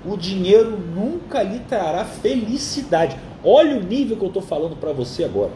o 0.04 0.16
dinheiro 0.16 0.78
nunca 0.78 1.42
lhe 1.42 1.60
trará 1.60 2.04
felicidade. 2.04 3.16
Olha 3.44 3.76
o 3.76 3.82
nível 3.82 4.16
que 4.16 4.22
eu 4.22 4.28
estou 4.28 4.42
falando 4.42 4.76
para 4.76 4.92
você 4.92 5.24
agora. 5.24 5.50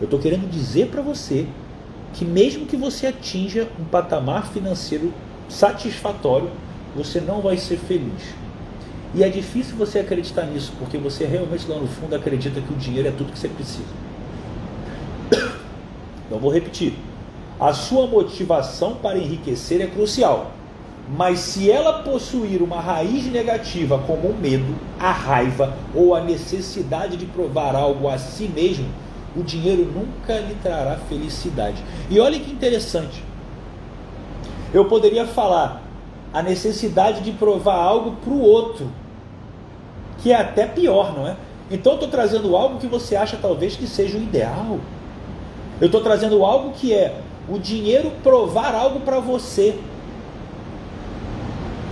Eu 0.00 0.04
estou 0.04 0.18
querendo 0.18 0.48
dizer 0.48 0.88
para 0.88 1.02
você 1.02 1.46
que, 2.12 2.24
mesmo 2.24 2.66
que 2.66 2.76
você 2.76 3.08
atinja 3.08 3.68
um 3.78 3.84
patamar 3.84 4.48
financeiro 4.48 5.12
satisfatório, 5.48 6.50
você 6.94 7.20
não 7.20 7.40
vai 7.40 7.56
ser 7.56 7.76
feliz. 7.76 8.34
E 9.14 9.24
é 9.24 9.28
difícil 9.28 9.76
você 9.76 10.00
acreditar 10.00 10.44
nisso, 10.44 10.72
porque 10.78 10.98
você 10.98 11.24
realmente 11.24 11.66
lá 11.68 11.78
no 11.78 11.86
fundo 11.86 12.14
acredita 12.14 12.60
que 12.60 12.72
o 12.72 12.76
dinheiro 12.76 13.08
é 13.08 13.10
tudo 13.10 13.32
que 13.32 13.38
você 13.38 13.48
precisa. 13.48 13.88
Então 16.26 16.38
vou 16.38 16.52
repetir. 16.52 16.92
A 17.60 17.72
sua 17.72 18.06
motivação 18.06 18.94
para 18.94 19.18
enriquecer 19.18 19.80
é 19.80 19.86
crucial. 19.86 20.52
Mas 21.16 21.40
se 21.40 21.70
ela 21.70 22.02
possuir 22.02 22.62
uma 22.62 22.80
raiz 22.80 23.24
negativa 23.26 23.98
como 24.06 24.28
o 24.28 24.36
medo, 24.38 24.74
a 25.00 25.10
raiva 25.10 25.74
ou 25.94 26.14
a 26.14 26.20
necessidade 26.20 27.16
de 27.16 27.26
provar 27.26 27.74
algo 27.74 28.08
a 28.08 28.18
si 28.18 28.46
mesmo, 28.46 28.86
o 29.34 29.42
dinheiro 29.42 29.84
nunca 29.86 30.38
lhe 30.38 30.54
trará 30.62 30.96
felicidade. 31.08 31.82
E 32.10 32.20
olha 32.20 32.38
que 32.38 32.50
interessante. 32.50 33.24
Eu 34.72 34.84
poderia 34.84 35.26
falar 35.26 35.82
a 36.32 36.42
necessidade 36.42 37.22
de 37.22 37.32
provar 37.32 37.76
algo 37.76 38.16
para 38.22 38.32
o 38.32 38.40
outro, 38.40 38.90
que 40.18 40.30
é 40.30 40.36
até 40.36 40.66
pior, 40.66 41.16
não 41.16 41.26
é? 41.26 41.36
Então 41.70 41.92
eu 41.92 41.96
estou 41.96 42.10
trazendo 42.10 42.54
algo 42.54 42.78
que 42.78 42.86
você 42.86 43.16
acha 43.16 43.38
talvez 43.40 43.76
que 43.76 43.86
seja 43.86 44.18
o 44.18 44.22
ideal. 44.22 44.78
Eu 45.80 45.86
estou 45.86 46.02
trazendo 46.02 46.44
algo 46.44 46.72
que 46.72 46.92
é 46.92 47.22
o 47.48 47.58
dinheiro 47.58 48.12
provar 48.22 48.74
algo 48.74 49.00
para 49.00 49.20
você. 49.20 49.78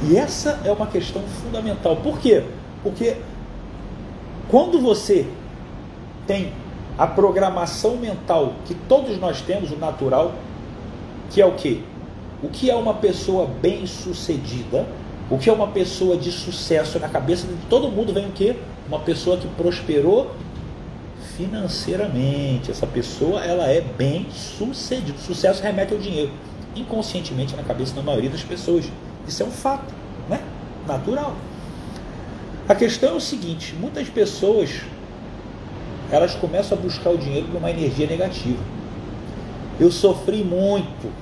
E 0.08 0.16
essa 0.16 0.60
é 0.64 0.70
uma 0.70 0.86
questão 0.86 1.22
fundamental. 1.42 1.96
Por 1.96 2.18
quê? 2.18 2.44
Porque 2.82 3.16
quando 4.48 4.80
você 4.80 5.26
tem 6.26 6.52
a 6.98 7.06
programação 7.06 7.96
mental 7.96 8.54
que 8.64 8.74
todos 8.74 9.18
nós 9.18 9.40
temos, 9.40 9.70
o 9.70 9.76
natural, 9.76 10.34
que 11.30 11.40
é 11.40 11.46
o 11.46 11.52
que? 11.52 11.82
O 12.42 12.48
que 12.48 12.70
é 12.70 12.74
uma 12.74 12.94
pessoa 12.94 13.46
bem-sucedida? 13.46 14.86
O 15.28 15.38
que 15.38 15.50
é 15.50 15.52
uma 15.52 15.68
pessoa 15.68 16.16
de 16.16 16.30
sucesso? 16.30 17.00
Na 17.00 17.08
cabeça 17.08 17.46
de 17.46 17.54
todo 17.68 17.88
mundo 17.88 18.12
vem 18.12 18.26
o 18.26 18.32
que? 18.32 18.56
Uma 18.86 19.00
pessoa 19.00 19.36
que 19.36 19.48
prosperou 19.48 20.30
financeiramente. 21.36 22.70
Essa 22.70 22.86
pessoa 22.86 23.44
ela 23.44 23.66
é 23.66 23.80
bem 23.80 24.26
sucedida. 24.30 25.18
Sucesso 25.18 25.62
remete 25.62 25.92
ao 25.92 25.98
dinheiro. 25.98 26.32
Inconscientemente 26.74 27.54
na 27.54 27.62
cabeça 27.62 27.94
da 27.94 28.02
maioria 28.02 28.30
das 28.30 28.42
pessoas. 28.42 28.86
Isso 29.26 29.42
é 29.42 29.46
um 29.46 29.50
fato, 29.50 29.92
né? 30.28 30.40
Natural. 30.86 31.34
A 32.68 32.74
questão 32.74 33.10
é 33.10 33.12
o 33.12 33.20
seguinte: 33.20 33.74
muitas 33.78 34.08
pessoas 34.08 34.82
elas 36.10 36.34
começam 36.34 36.78
a 36.78 36.80
buscar 36.80 37.10
o 37.10 37.18
dinheiro 37.18 37.48
numa 37.48 37.70
energia 37.70 38.06
negativa. 38.06 38.62
Eu 39.78 39.90
sofri 39.90 40.42
muito, 40.42 41.12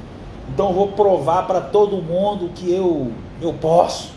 então 0.52 0.72
vou 0.72 0.88
provar 0.88 1.46
para 1.46 1.60
todo 1.60 1.96
mundo 2.02 2.50
que 2.54 2.72
eu 2.72 3.12
eu 3.40 3.52
posso. 3.52 4.12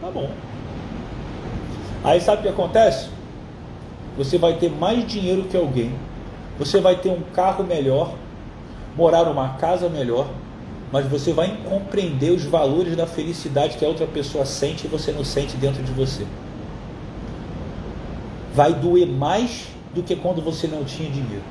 Tá 0.00 0.10
bom. 0.10 0.30
Aí 2.02 2.20
sabe 2.20 2.40
o 2.40 2.42
que 2.42 2.48
acontece? 2.48 3.11
Você 4.16 4.36
vai 4.38 4.56
ter 4.56 4.70
mais 4.70 5.06
dinheiro 5.06 5.44
que 5.44 5.56
alguém, 5.56 5.94
você 6.58 6.80
vai 6.80 6.96
ter 6.96 7.10
um 7.10 7.22
carro 7.34 7.64
melhor, 7.64 8.14
morar 8.96 9.24
numa 9.24 9.50
casa 9.54 9.88
melhor, 9.88 10.28
mas 10.92 11.06
você 11.06 11.32
vai 11.32 11.56
compreender 11.64 12.30
os 12.30 12.44
valores 12.44 12.94
da 12.94 13.06
felicidade 13.06 13.78
que 13.78 13.84
a 13.84 13.88
outra 13.88 14.06
pessoa 14.06 14.44
sente 14.44 14.86
e 14.86 14.88
você 14.88 15.10
não 15.10 15.24
sente 15.24 15.56
dentro 15.56 15.82
de 15.82 15.90
você. 15.92 16.26
Vai 18.54 18.74
doer 18.74 19.06
mais 19.06 19.68
do 19.94 20.02
que 20.02 20.14
quando 20.14 20.42
você 20.42 20.66
não 20.66 20.84
tinha 20.84 21.10
dinheiro. 21.10 21.42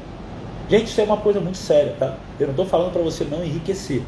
Gente, 0.69 0.85
isso 0.85 1.01
é 1.01 1.03
uma 1.03 1.17
coisa 1.17 1.41
muito 1.41 1.57
séria, 1.57 1.95
tá? 1.99 2.15
Eu 2.39 2.47
não 2.47 2.51
estou 2.51 2.65
falando 2.65 2.93
para 2.93 3.01
você 3.01 3.23
não 3.23 3.43
enriquecer. 3.43 4.03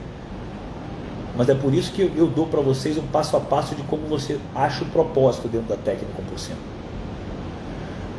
Mas 1.36 1.50
é 1.50 1.56
por 1.56 1.74
isso 1.74 1.92
que 1.92 2.04
eu 2.16 2.28
dou 2.28 2.46
para 2.46 2.62
vocês 2.62 2.96
um 2.98 3.08
passo 3.08 3.36
a 3.36 3.40
passo 3.40 3.74
de 3.74 3.82
como 3.84 4.06
você 4.08 4.40
acha 4.54 4.84
o 4.84 4.88
propósito 4.88 5.48
dentro 5.48 5.68
da 5.68 5.76
técnica 5.76 6.14
1%. 6.32 6.73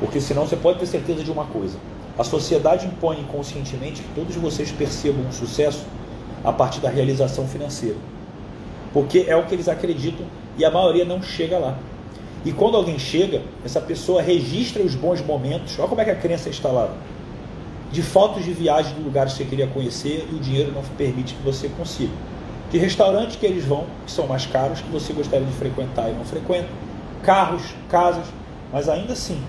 Porque 0.00 0.20
senão 0.20 0.46
você 0.46 0.56
pode 0.56 0.78
ter 0.78 0.86
certeza 0.86 1.22
de 1.22 1.30
uma 1.30 1.44
coisa: 1.44 1.78
a 2.18 2.24
sociedade 2.24 2.86
impõe 2.86 3.20
inconscientemente 3.20 4.02
que 4.02 4.14
todos 4.14 4.34
vocês 4.36 4.70
percebam 4.70 5.24
um 5.24 5.32
sucesso 5.32 5.84
a 6.44 6.52
partir 6.52 6.80
da 6.80 6.88
realização 6.88 7.46
financeira. 7.46 7.96
Porque 8.92 9.24
é 9.26 9.34
o 9.34 9.44
que 9.46 9.54
eles 9.54 9.68
acreditam 9.68 10.26
e 10.56 10.64
a 10.64 10.70
maioria 10.70 11.04
não 11.04 11.22
chega 11.22 11.58
lá. 11.58 11.76
E 12.44 12.52
quando 12.52 12.76
alguém 12.76 12.98
chega, 12.98 13.42
essa 13.64 13.80
pessoa 13.80 14.20
registra 14.20 14.82
os 14.82 14.94
bons 14.94 15.20
momentos. 15.24 15.78
Olha 15.78 15.88
como 15.88 16.00
é 16.00 16.04
que 16.04 16.10
a 16.10 16.16
crença 16.16 16.48
é 16.48 16.50
instalada. 16.50 16.92
De 17.90 18.02
fotos 18.02 18.44
de 18.44 18.52
viagem 18.52 18.94
de 18.94 19.00
lugares 19.00 19.32
que 19.32 19.38
você 19.38 19.44
queria 19.44 19.66
conhecer 19.66 20.28
e 20.30 20.34
o 20.34 20.38
dinheiro 20.38 20.70
não 20.72 20.82
permite 20.96 21.34
que 21.34 21.42
você 21.42 21.68
consiga. 21.68 22.12
De 22.70 22.76
restaurantes 22.78 23.36
que 23.36 23.46
eles 23.46 23.64
vão, 23.64 23.86
que 24.04 24.12
são 24.12 24.26
mais 24.26 24.46
caros, 24.46 24.80
que 24.80 24.90
você 24.90 25.12
gostaria 25.12 25.46
de 25.46 25.52
frequentar 25.54 26.10
e 26.10 26.12
não 26.12 26.24
frequenta. 26.24 26.68
Carros, 27.22 27.62
casas, 27.88 28.26
mas 28.70 28.88
ainda 28.88 29.14
assim, 29.14 29.40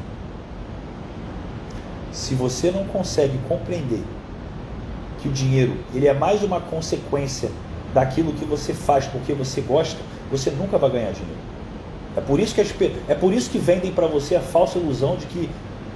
se 2.15 2.33
você 2.33 2.71
não 2.71 2.85
consegue 2.85 3.37
compreender 3.49 4.01
que 5.21 5.27
o 5.27 5.31
dinheiro 5.31 5.75
ele 5.93 6.07
é 6.07 6.13
mais 6.13 6.41
uma 6.43 6.61
consequência 6.61 7.51
daquilo 7.93 8.31
que 8.31 8.45
você 8.45 8.73
faz 8.73 9.05
porque 9.05 9.33
você 9.33 9.59
gosta, 9.59 9.99
você 10.31 10.49
nunca 10.49 10.77
vai 10.77 10.89
ganhar 10.91 11.11
dinheiro. 11.11 11.39
É 12.15 12.21
por 12.21 12.39
isso 12.39 12.55
que, 12.55 12.61
é 13.09 13.15
por 13.15 13.33
isso 13.33 13.49
que 13.49 13.57
vendem 13.57 13.91
para 13.91 14.07
você 14.07 14.37
a 14.37 14.39
falsa 14.39 14.79
ilusão 14.79 15.17
de 15.17 15.25
que 15.25 15.49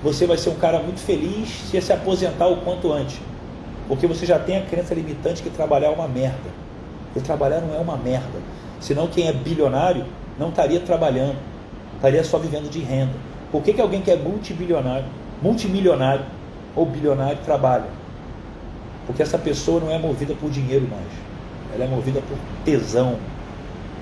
você 0.03 0.27
vai 0.27 0.37
ser 0.37 0.49
um 0.49 0.55
cara 0.55 0.79
muito 0.79 0.99
feliz 0.99 1.47
se 1.71 1.81
se 1.81 1.93
aposentar 1.93 2.47
o 2.47 2.57
quanto 2.57 2.91
antes. 2.91 3.17
Porque 3.87 4.05
você 4.05 4.25
já 4.25 4.37
tem 4.37 4.57
a 4.57 4.65
crença 4.65 4.93
limitante 4.93 5.41
que 5.41 5.49
trabalhar 5.49 5.87
é 5.87 5.91
uma 5.91 6.07
merda. 6.07 6.49
E 7.15 7.21
trabalhar 7.21 7.61
não 7.61 7.73
é 7.73 7.79
uma 7.79 7.95
merda. 7.95 8.39
Senão 8.81 9.07
quem 9.07 9.27
é 9.27 9.33
bilionário 9.33 10.05
não 10.37 10.49
estaria 10.49 10.81
trabalhando, 10.81 11.37
estaria 11.95 12.23
só 12.25 12.37
vivendo 12.37 12.69
de 12.69 12.79
renda. 12.79 13.13
Por 13.53 13.63
que, 13.63 13.73
que 13.73 13.81
alguém 13.81 14.01
que 14.01 14.11
é 14.11 14.17
multibilionário 14.17 15.05
multimilionário 15.41 16.25
ou 16.75 16.85
bilionário 16.85 17.37
trabalha. 17.43 17.87
Porque 19.05 19.21
essa 19.21 19.37
pessoa 19.37 19.79
não 19.79 19.91
é 19.91 19.97
movida 19.97 20.33
por 20.35 20.49
dinheiro 20.49 20.87
mais. 20.87 21.07
Ela 21.73 21.85
é 21.85 21.87
movida 21.87 22.21
por 22.21 22.37
tesão, 22.63 23.17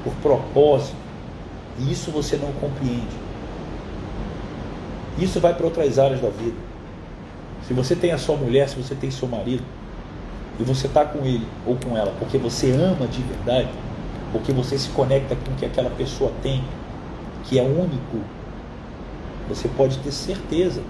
por 0.04 0.14
propósito. 0.16 0.96
E 1.80 1.92
isso 1.92 2.12
você 2.12 2.38
não 2.38 2.52
compreende. 2.54 3.16
Isso 5.18 5.40
vai 5.40 5.54
para 5.54 5.66
outras 5.66 5.98
áreas 5.98 6.22
da 6.22 6.30
vida. 6.30 6.58
Se 7.68 7.74
você 7.74 7.96
tem 7.96 8.12
a 8.12 8.18
sua 8.18 8.36
mulher, 8.36 8.70
se 8.70 8.76
você 8.76 8.96
tem 8.96 9.12
seu 9.12 9.28
marido, 9.28 9.64
e 10.60 10.64
você 10.64 10.88
está 10.88 11.06
com 11.06 11.24
ele 11.26 11.46
ou 11.66 11.76
com 11.76 11.96
ela 11.96 12.12
porque 12.20 12.38
você 12.38 12.72
ama 12.72 13.08
de 13.08 13.22
verdade, 13.22 13.70
porque 14.32 14.52
você 14.52 14.78
se 14.78 14.90
conecta 14.90 15.36
com 15.36 15.52
o 15.52 15.56
que 15.56 15.66
aquela 15.66 15.90
pessoa 15.92 16.32
tem, 16.42 16.64
que 17.44 17.60
é 17.60 17.64
único, 17.64 18.20
você 19.48 19.68
pode 19.70 19.98
ter 20.00 20.12
certeza 20.12 20.82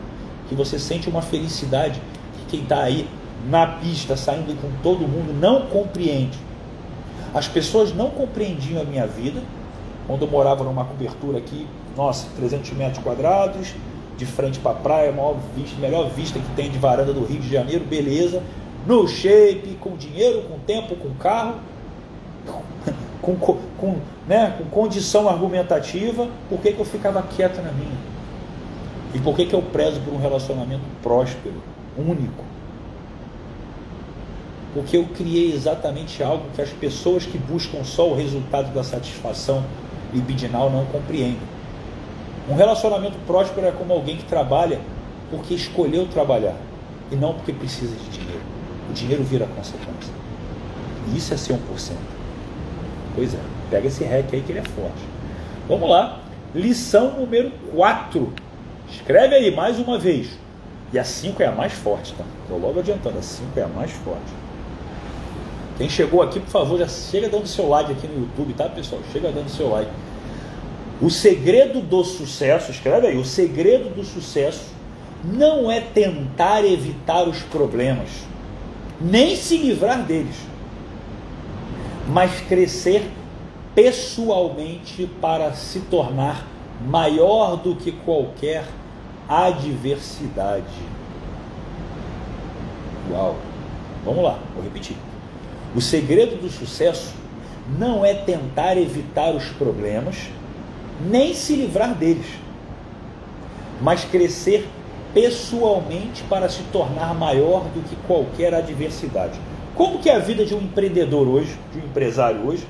que 0.47 0.55
você 0.55 0.79
sente 0.79 1.09
uma 1.09 1.21
felicidade 1.21 2.01
que 2.37 2.45
quem 2.57 2.63
está 2.63 2.81
aí 2.81 3.07
na 3.49 3.67
pista, 3.67 4.15
saindo 4.15 4.59
com 4.59 4.69
todo 4.81 5.07
mundo, 5.07 5.33
não 5.39 5.67
compreende. 5.67 6.37
As 7.33 7.47
pessoas 7.47 7.93
não 7.93 8.09
compreendiam 8.09 8.81
a 8.81 8.85
minha 8.85 9.05
vida 9.05 9.41
quando 10.07 10.23
eu 10.23 10.31
morava 10.31 10.63
numa 10.63 10.85
cobertura 10.85 11.37
aqui, 11.37 11.67
nossa, 11.95 12.27
300 12.37 12.71
metros 12.71 13.03
quadrados, 13.03 13.75
de 14.17 14.25
frente 14.25 14.57
para 14.59 14.71
a 14.71 14.75
praia, 14.75 15.11
maior 15.11 15.37
vista, 15.55 15.79
melhor 15.79 16.09
vista 16.09 16.39
que 16.39 16.55
tem 16.55 16.71
de 16.71 16.79
varanda 16.79 17.13
do 17.13 17.23
Rio 17.25 17.39
de 17.39 17.49
Janeiro, 17.49 17.85
beleza, 17.85 18.41
no 18.87 19.07
shape, 19.07 19.77
com 19.81 19.95
dinheiro, 19.97 20.43
com 20.43 20.57
tempo, 20.59 20.95
com 20.95 21.13
carro, 21.15 21.55
com, 23.21 23.35
com, 23.35 23.97
né, 24.27 24.55
com 24.57 24.63
condição 24.65 25.27
argumentativa, 25.27 26.27
por 26.49 26.59
que, 26.59 26.71
que 26.71 26.79
eu 26.79 26.85
ficava 26.85 27.21
quieto 27.21 27.57
na 27.57 27.71
minha? 27.71 28.16
E 29.17 29.19
por 29.19 29.35
que, 29.35 29.47
que 29.47 29.55
eu 29.55 29.63
prezo 29.63 29.99
por 30.01 30.13
um 30.13 30.19
relacionamento 30.19 30.83
próspero, 31.01 31.55
único? 31.97 32.45
Porque 34.75 34.95
eu 34.95 35.05
criei 35.05 35.51
exatamente 35.51 36.21
algo 36.21 36.43
que 36.53 36.61
as 36.61 36.69
pessoas 36.69 37.25
que 37.25 37.35
buscam 37.35 37.83
só 37.83 38.07
o 38.07 38.15
resultado 38.15 38.71
da 38.75 38.83
satisfação 38.83 39.63
libidinal 40.13 40.69
não 40.69 40.85
compreendem. 40.85 41.39
Um 42.47 42.53
relacionamento 42.53 43.17
próspero 43.25 43.65
é 43.65 43.71
como 43.71 43.91
alguém 43.91 44.17
que 44.17 44.25
trabalha 44.25 44.79
porque 45.31 45.55
escolheu 45.55 46.07
trabalhar 46.07 46.55
e 47.11 47.15
não 47.15 47.33
porque 47.33 47.51
precisa 47.51 47.95
de 47.95 48.19
dinheiro. 48.19 48.43
O 48.87 48.93
dinheiro 48.93 49.23
vira 49.23 49.47
consequência. 49.47 50.13
E 51.11 51.17
isso 51.17 51.33
é 51.33 51.37
ser 51.37 51.53
1%. 51.53 51.57
Pois 53.15 53.33
é, 53.33 53.39
pega 53.71 53.87
esse 53.87 54.03
REC 54.03 54.31
aí 54.31 54.41
que 54.43 54.51
ele 54.51 54.59
é 54.59 54.63
forte. 54.63 55.01
Vamos 55.67 55.89
lá, 55.89 56.19
lição 56.53 57.17
número 57.17 57.51
4. 57.73 58.45
Escreve 58.91 59.35
aí 59.35 59.55
mais 59.55 59.79
uma 59.79 59.97
vez. 59.97 60.29
E 60.91 60.97
a 60.97 61.03
5 61.03 61.43
é 61.43 61.47
a 61.47 61.51
mais 61.51 61.73
forte, 61.73 62.13
tá? 62.13 62.23
Estou 62.43 62.57
logo 62.57 62.79
adiantando, 62.79 63.19
a 63.19 63.21
5 63.21 63.59
é 63.59 63.63
a 63.63 63.67
mais 63.67 63.91
forte. 63.91 64.31
Quem 65.77 65.89
chegou 65.89 66.21
aqui, 66.21 66.39
por 66.39 66.49
favor, 66.49 66.79
já 66.79 66.87
chega 66.87 67.29
dando 67.29 67.45
seu 67.45 67.67
like 67.67 67.91
aqui 67.91 68.07
no 68.07 68.21
YouTube, 68.21 68.53
tá, 68.53 68.67
pessoal? 68.69 69.01
Chega 69.11 69.31
dando 69.31 69.49
seu 69.49 69.69
like. 69.69 69.91
O 70.99 71.09
segredo 71.09 71.81
do 71.81 72.03
sucesso, 72.03 72.71
escreve 72.71 73.07
aí, 73.07 73.17
o 73.17 73.25
segredo 73.25 73.93
do 73.93 74.03
sucesso 74.03 74.65
não 75.23 75.69
é 75.69 75.79
tentar 75.79 76.65
evitar 76.65 77.27
os 77.27 77.43
problemas, 77.43 78.09
nem 78.99 79.35
se 79.35 79.57
livrar 79.57 80.03
deles, 80.03 80.35
mas 82.07 82.41
crescer 82.41 83.07
pessoalmente 83.75 85.07
para 85.21 85.53
se 85.53 85.81
tornar 85.81 86.47
maior 86.87 87.55
do 87.57 87.75
que 87.75 87.91
qualquer 87.91 88.65
adversidade. 89.27 90.65
Uau! 93.11 93.35
Vamos 94.03 94.23
lá, 94.23 94.39
vou 94.53 94.63
repetir. 94.63 94.95
O 95.75 95.81
segredo 95.81 96.41
do 96.41 96.49
sucesso 96.49 97.13
não 97.77 98.05
é 98.05 98.13
tentar 98.13 98.77
evitar 98.77 99.35
os 99.35 99.45
problemas, 99.49 100.29
nem 101.01 101.33
se 101.33 101.55
livrar 101.55 101.93
deles, 101.93 102.27
mas 103.81 104.05
crescer 104.05 104.67
pessoalmente 105.13 106.23
para 106.23 106.47
se 106.47 106.63
tornar 106.71 107.13
maior 107.13 107.65
do 107.65 107.81
que 107.81 107.95
qualquer 108.07 108.53
adversidade. 108.53 109.39
Como 109.75 109.99
que 109.99 110.09
é 110.09 110.15
a 110.15 110.19
vida 110.19 110.45
de 110.45 110.55
um 110.55 110.59
empreendedor 110.59 111.27
hoje, 111.27 111.57
de 111.73 111.79
um 111.79 111.83
empresário 111.85 112.47
hoje? 112.47 112.65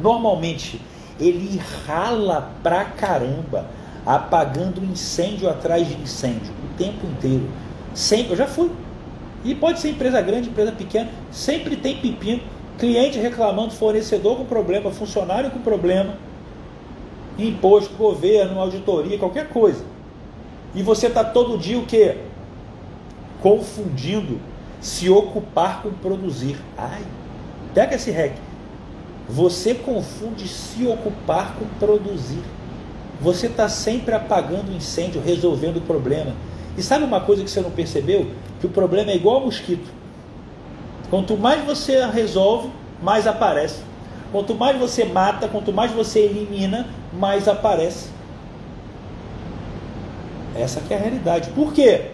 Normalmente 0.00 0.80
ele 1.20 1.60
rala 1.86 2.50
pra 2.62 2.84
caramba, 2.84 3.66
apagando 4.04 4.84
incêndio 4.84 5.48
atrás 5.48 5.86
de 5.86 5.94
incêndio 5.94 6.52
o 6.64 6.76
tempo 6.76 7.06
inteiro. 7.06 7.48
Sempre, 7.94 8.32
eu 8.32 8.36
já 8.36 8.46
fui. 8.46 8.70
E 9.44 9.54
pode 9.54 9.80
ser 9.80 9.90
empresa 9.90 10.20
grande, 10.20 10.48
empresa 10.48 10.72
pequena, 10.72 11.08
sempre 11.30 11.76
tem 11.76 11.96
pepino, 11.96 12.40
cliente 12.78 13.18
reclamando, 13.18 13.72
fornecedor 13.72 14.36
com 14.36 14.44
problema, 14.44 14.90
funcionário 14.90 15.50
com 15.50 15.58
problema, 15.58 16.16
imposto, 17.38 17.94
governo, 17.94 18.60
auditoria, 18.60 19.18
qualquer 19.18 19.48
coisa. 19.48 19.84
E 20.74 20.82
você 20.82 21.08
está 21.08 21.24
todo 21.24 21.58
dia 21.58 21.78
o 21.78 21.84
quê? 21.84 22.18
Confundindo 23.40 24.40
se 24.80 25.10
ocupar 25.10 25.82
com 25.82 25.90
produzir. 25.90 26.56
Ai, 26.78 27.02
pega 27.74 27.96
esse 27.96 28.10
rec. 28.10 28.34
Você 29.28 29.74
confunde 29.74 30.46
se 30.48 30.86
ocupar 30.86 31.54
com 31.56 31.66
produzir. 31.78 32.42
Você 33.22 33.46
está 33.46 33.68
sempre 33.68 34.14
apagando 34.14 34.74
incêndio, 34.74 35.22
resolvendo 35.24 35.76
o 35.76 35.80
problema. 35.80 36.34
E 36.76 36.82
sabe 36.82 37.04
uma 37.04 37.20
coisa 37.20 37.44
que 37.44 37.50
você 37.50 37.60
não 37.60 37.70
percebeu? 37.70 38.26
Que 38.60 38.66
o 38.66 38.70
problema 38.70 39.12
é 39.12 39.16
igual 39.16 39.36
ao 39.36 39.44
mosquito. 39.44 39.88
Quanto 41.08 41.36
mais 41.36 41.64
você 41.64 42.04
resolve, 42.06 42.70
mais 43.00 43.26
aparece. 43.26 43.80
Quanto 44.32 44.54
mais 44.54 44.76
você 44.76 45.04
mata, 45.04 45.46
quanto 45.46 45.72
mais 45.72 45.92
você 45.92 46.20
elimina, 46.20 46.88
mais 47.12 47.46
aparece. 47.46 48.08
Essa 50.56 50.82
é 50.90 50.96
a 50.96 50.98
realidade. 50.98 51.50
Por 51.50 51.72
quê? 51.72 52.10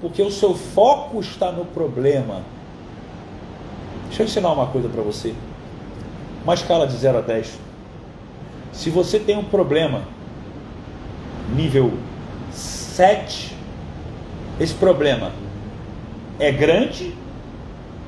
Porque 0.00 0.22
o 0.22 0.30
seu 0.30 0.54
foco 0.54 1.18
está 1.20 1.50
no 1.50 1.64
problema. 1.64 2.42
Deixa 4.06 4.22
eu 4.22 4.26
ensinar 4.26 4.52
uma 4.52 4.66
coisa 4.66 4.88
para 4.88 5.02
você. 5.02 5.34
Uma 6.44 6.54
escala 6.54 6.86
de 6.86 6.96
0 6.96 7.18
a 7.18 7.20
10. 7.22 7.71
Se 8.72 8.90
você 8.90 9.18
tem 9.18 9.36
um 9.36 9.44
problema 9.44 10.02
nível 11.54 11.92
7, 12.50 13.54
esse 14.58 14.74
problema 14.74 15.32
é 16.38 16.50
grande, 16.50 17.14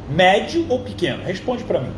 médio 0.09 0.67
ou 0.69 0.81
pequeno? 0.81 1.23
Responde 1.23 1.65
para 1.65 1.81
mim. 1.81 1.93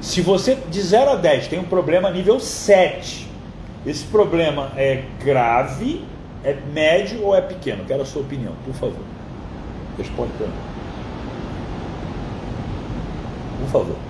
Se 0.00 0.20
você 0.20 0.54
de 0.54 0.80
0 0.80 1.12
a 1.12 1.16
10 1.16 1.48
tem 1.48 1.58
um 1.58 1.64
problema 1.64 2.10
nível 2.10 2.38
7, 2.38 3.26
esse 3.86 4.04
problema 4.04 4.72
é 4.76 5.04
grave, 5.24 6.04
é 6.44 6.54
médio 6.72 7.24
ou 7.24 7.34
é 7.34 7.40
pequeno? 7.40 7.84
Quero 7.84 8.02
a 8.02 8.06
sua 8.06 8.22
opinião, 8.22 8.52
por 8.64 8.74
favor. 8.74 9.04
Responde 9.96 10.32
para 10.38 10.46
mim. 10.46 10.52
Por 13.62 13.70
favor. 13.70 14.05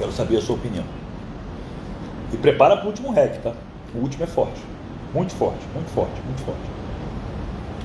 Quero 0.00 0.12
saber 0.12 0.38
a 0.38 0.40
sua 0.40 0.56
opinião. 0.56 0.84
E 2.32 2.36
prepara 2.38 2.74
para 2.74 2.86
o 2.86 2.88
último 2.88 3.12
rec, 3.12 3.36
tá? 3.42 3.52
O 3.94 3.98
último 3.98 4.24
é 4.24 4.26
forte. 4.26 4.58
Muito 5.12 5.34
forte, 5.34 5.60
muito 5.74 5.90
forte, 5.90 6.22
muito 6.24 6.42
forte. 6.42 6.60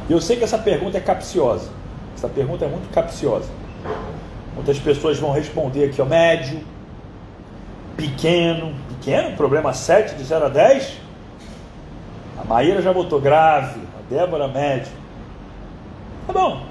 Eu 0.09 0.21
sei 0.21 0.37
que 0.37 0.45
essa 0.45 0.57
pergunta 0.57 0.97
é 0.97 1.01
capciosa. 1.01 1.69
Essa 2.15 2.29
pergunta 2.29 2.63
é 2.63 2.69
muito 2.69 2.89
capciosa. 2.93 3.49
Muitas 4.53 4.79
pessoas 4.79 5.19
vão 5.19 5.33
responder 5.33 5.89
aqui, 5.89 6.01
ó, 6.01 6.05
médio, 6.05 6.61
pequeno, 7.97 8.73
pequeno, 8.87 9.35
problema 9.35 9.73
7 9.73 10.15
de 10.15 10.23
0 10.23 10.45
a 10.45 10.49
10. 10.49 10.97
A 12.37 12.45
Maíra 12.45 12.81
já 12.81 12.93
botou 12.93 13.19
grave, 13.19 13.81
a 13.99 14.09
Débora 14.09 14.47
médio. 14.47 14.93
Tá 16.27 16.31
bom. 16.31 16.65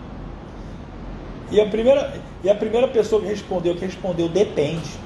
E 1.51 1.61
a 1.61 1.67
primeira, 1.67 2.15
e 2.43 2.49
a 2.49 2.55
primeira 2.55 2.89
pessoa 2.89 3.21
que 3.21 3.29
respondeu, 3.29 3.75
que 3.75 3.85
respondeu 3.85 4.27
depende. 4.27 5.04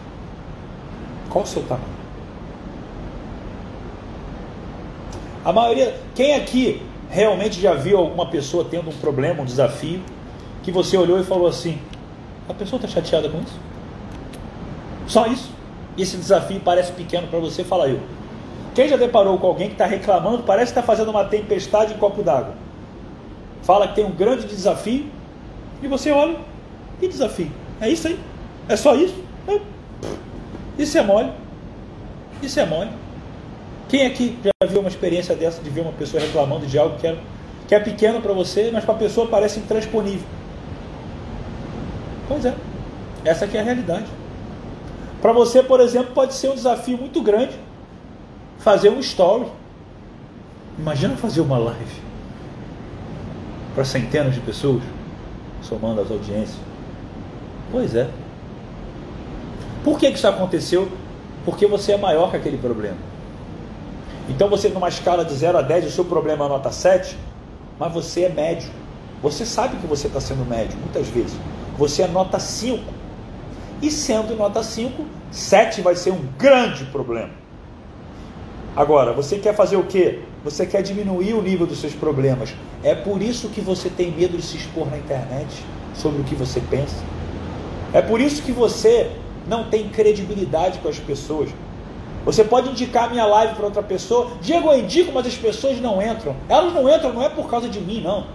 Qual 1.31 1.45
o 1.45 1.47
seu 1.47 1.63
tamanho? 1.63 1.99
A 5.45 5.53
maioria, 5.53 5.99
quem 6.15 6.35
aqui 6.35 6.83
realmente 7.09 7.61
já 7.61 7.75
viu 7.75 7.99
alguma 7.99 8.27
pessoa 8.27 8.67
tendo 8.71 8.91
um 8.91 8.93
problema, 8.93 9.43
um 9.43 9.45
desafio, 9.45 10.01
que 10.63 10.71
você 10.71 10.97
olhou 10.97 11.19
e 11.19 11.25
falou 11.25 11.47
assim: 11.47 11.79
a 12.49 12.55
pessoa 12.55 12.79
está 12.79 12.89
chateada 12.89 13.29
com 13.29 13.41
isso? 13.41 13.59
Só 15.07 15.27
isso? 15.27 15.51
Esse 15.97 16.17
desafio 16.17 16.61
parece 16.61 16.93
pequeno 16.93 17.27
para 17.29 17.39
você? 17.39 17.65
Fala 17.65 17.89
eu. 17.89 18.01
Quem 18.75 18.89
já 18.89 18.97
deparou 18.97 19.39
com 19.39 19.47
alguém 19.47 19.69
que 19.69 19.75
está 19.75 19.87
reclamando, 19.87 20.43
parece 20.45 20.73
que 20.73 20.79
está 20.79 20.83
fazendo 20.83 21.11
uma 21.11 21.25
tempestade 21.25 21.95
em 21.95 21.97
copo 21.97 22.23
d'água? 22.23 22.55
Fala 23.63 23.89
que 23.89 23.97
tem 23.97 24.05
um 24.05 24.13
grande 24.13 24.47
desafio 24.47 25.07
e 25.83 25.89
você 25.89 26.11
olha, 26.11 26.37
que 27.01 27.09
desafio? 27.09 27.51
É 27.81 27.89
isso 27.89 28.07
aí? 28.07 28.19
É 28.69 28.77
só 28.77 28.95
isso? 28.95 29.15
É. 29.47 29.59
Isso 30.79 30.97
é 30.97 31.03
mole. 31.03 31.33
Isso 32.43 32.61
é 32.61 32.65
mole. 32.65 32.91
Quem 33.89 34.07
aqui 34.07 34.39
já 34.45 34.69
viu 34.69 34.81
uma 34.81 34.89
experiência 34.89 35.35
dessa 35.35 35.63
de 35.63 35.71
ver 35.71 35.81
uma 35.81 35.93
pessoa 35.93 36.23
reclamando 36.23 36.67
de 36.67 36.79
algo 36.79 36.97
que 36.99 37.07
é, 37.07 37.19
que 37.67 37.75
é 37.75 37.81
pequeno 37.81 38.21
para 38.21 38.33
você, 38.33 38.71
mas 38.73 38.85
para 38.85 38.95
a 38.95 38.99
pessoa 38.99 39.27
parece 39.27 39.59
intransponível? 39.59 40.27
Pois 42.29 42.45
é. 42.45 42.55
Essa 43.25 43.47
aqui 43.47 43.57
é 43.57 43.61
a 43.61 43.65
realidade. 43.65 44.07
Para 45.21 45.33
você, 45.33 45.63
por 45.63 45.81
exemplo, 45.81 46.13
pode 46.15 46.35
ser 46.35 46.51
um 46.51 46.55
desafio 46.55 46.97
muito 46.97 47.21
grande 47.23 47.59
fazer 48.59 48.91
um 48.91 49.01
story. 49.01 49.47
Imagina 50.79 51.17
fazer 51.17 51.41
uma 51.41 51.59
live 51.59 52.09
para 53.75 53.85
centenas 53.85 54.35
de 54.35 54.41
pessoas, 54.41 54.83
somando 55.63 56.01
as 56.01 56.11
audiências. 56.11 56.59
Pois 57.73 57.95
é. 57.95 58.09
Por 59.89 59.99
que, 59.99 60.07
isso 60.07 60.29
aconteceu? 60.29 60.87
Porque 61.47 61.67
você 61.67 61.93
é 61.93 61.97
maior 61.97 62.31
que 62.31 62.37
aquele 62.37 62.59
problema. 62.59 62.99
Então 64.29 64.47
você 64.47 64.69
numa 64.69 64.91
escala 64.91 65.25
de 65.25 65.33
0 65.33 65.57
a 65.57 65.63
10, 65.63 65.87
o 65.87 65.91
seu 65.91 66.05
problema 66.05 66.45
é 66.45 66.49
nota 66.51 66.71
7, 66.71 67.17
mas 67.79 67.91
você 67.91 68.25
é 68.25 68.29
médio. 68.29 68.69
Você 69.23 69.47
sabe 69.47 69.79
que 69.79 69.87
você 69.87 70.07
está 70.07 70.21
sendo 70.21 70.47
médio, 70.47 70.79
muitas 70.79 71.09
vezes. 71.09 71.35
Você 71.79 72.03
é 72.03 72.07
nota 72.07 72.39
5. 72.39 72.85
E 73.81 73.91
sendo 73.91 74.37
nota 74.37 74.63
5, 74.63 75.07
7 75.31 75.81
vai 75.81 75.97
ser 75.97 76.11
um 76.11 76.21
grande 76.37 76.85
problema. 76.85 77.31
Agora, 78.77 79.15
você 79.15 79.39
quer 79.39 79.55
fazer 79.55 79.79
o 79.79 79.85
quê? 79.85 80.19
Você 80.45 80.67
quer 80.67 80.83
diminuir 80.83 81.33
o 81.33 81.41
nível 81.41 81.67
dos 81.67 81.81
seus 81.81 81.95
problemas. 81.95 82.55
É 82.85 82.95
por 82.95 83.23
isso 83.23 83.49
que 83.49 83.63
você 83.63 83.89
tem 83.89 84.13
medo 84.13 84.37
de 84.37 84.43
se 84.43 84.59
expor 84.59 84.91
na 84.91 84.99
internet 84.99 85.65
sobre 85.95 86.21
o 86.21 86.25
que 86.25 86.35
você 86.35 86.61
pensa. 86.61 87.03
É 87.95 88.03
por 88.03 88.21
isso 88.21 88.43
que 88.43 88.53
você 88.53 89.11
não 89.49 89.65
tem 89.65 89.89
credibilidade 89.89 90.79
com 90.79 90.89
as 90.89 90.99
pessoas. 90.99 91.51
Você 92.25 92.45
pode 92.45 92.69
indicar 92.69 93.05
a 93.05 93.09
minha 93.09 93.25
live 93.25 93.55
para 93.55 93.65
outra 93.65 93.83
pessoa. 93.83 94.33
Diego, 94.41 94.71
eu 94.71 94.81
indico, 94.81 95.11
mas 95.13 95.27
as 95.27 95.37
pessoas 95.37 95.81
não 95.81 96.03
entram. 96.03 96.37
Elas 96.49 96.75
não 96.75 96.89
entram, 96.89 97.13
não 97.13 97.23
é 97.23 97.29
por 97.29 97.49
causa 97.49 97.69
de 97.69 97.81
mim, 97.81 98.03
não. 98.03 98.27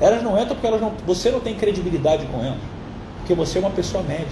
Elas 0.00 0.22
não 0.22 0.36
entram 0.36 0.54
porque 0.54 0.66
elas 0.66 0.80
não, 0.80 0.92
você 1.06 1.30
não 1.30 1.40
tem 1.40 1.54
credibilidade 1.54 2.26
com 2.26 2.44
elas. 2.44 2.58
Porque 3.18 3.34
você 3.34 3.58
é 3.58 3.60
uma 3.60 3.70
pessoa 3.70 4.02
média. 4.02 4.26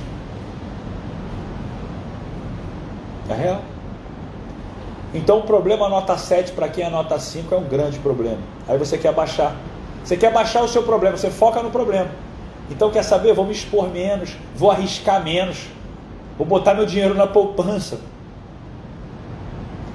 É 3.31 3.35
real. 3.35 3.61
Então 5.15 5.39
o 5.39 5.43
problema 5.43 5.89
nota 5.89 6.17
7 6.19 6.53
para 6.53 6.69
quem 6.69 6.85
é 6.85 6.91
nota 6.91 7.19
5 7.19 7.55
é 7.55 7.59
um 7.59 7.65
grande 7.65 7.99
problema. 7.99 8.39
Aí 8.69 8.77
você 8.77 8.99
quer 8.99 9.13
baixar. 9.13 9.57
Você 10.05 10.17
quer 10.17 10.33
baixar 10.33 10.63
o 10.63 10.69
seu 10.69 10.83
problema, 10.83 11.17
você 11.17 11.31
foca 11.31 11.63
no 11.63 11.71
problema. 11.71 12.11
Então 12.71 12.91
quer 12.91 13.03
saber? 13.03 13.33
Vou 13.33 13.45
me 13.45 13.53
expor 13.53 13.89
menos, 13.89 14.37
vou 14.55 14.71
arriscar 14.71 15.23
menos, 15.23 15.67
vou 16.41 16.47
botar 16.47 16.73
meu 16.73 16.87
dinheiro 16.87 17.15
na 17.15 17.27
poupança. 17.27 18.01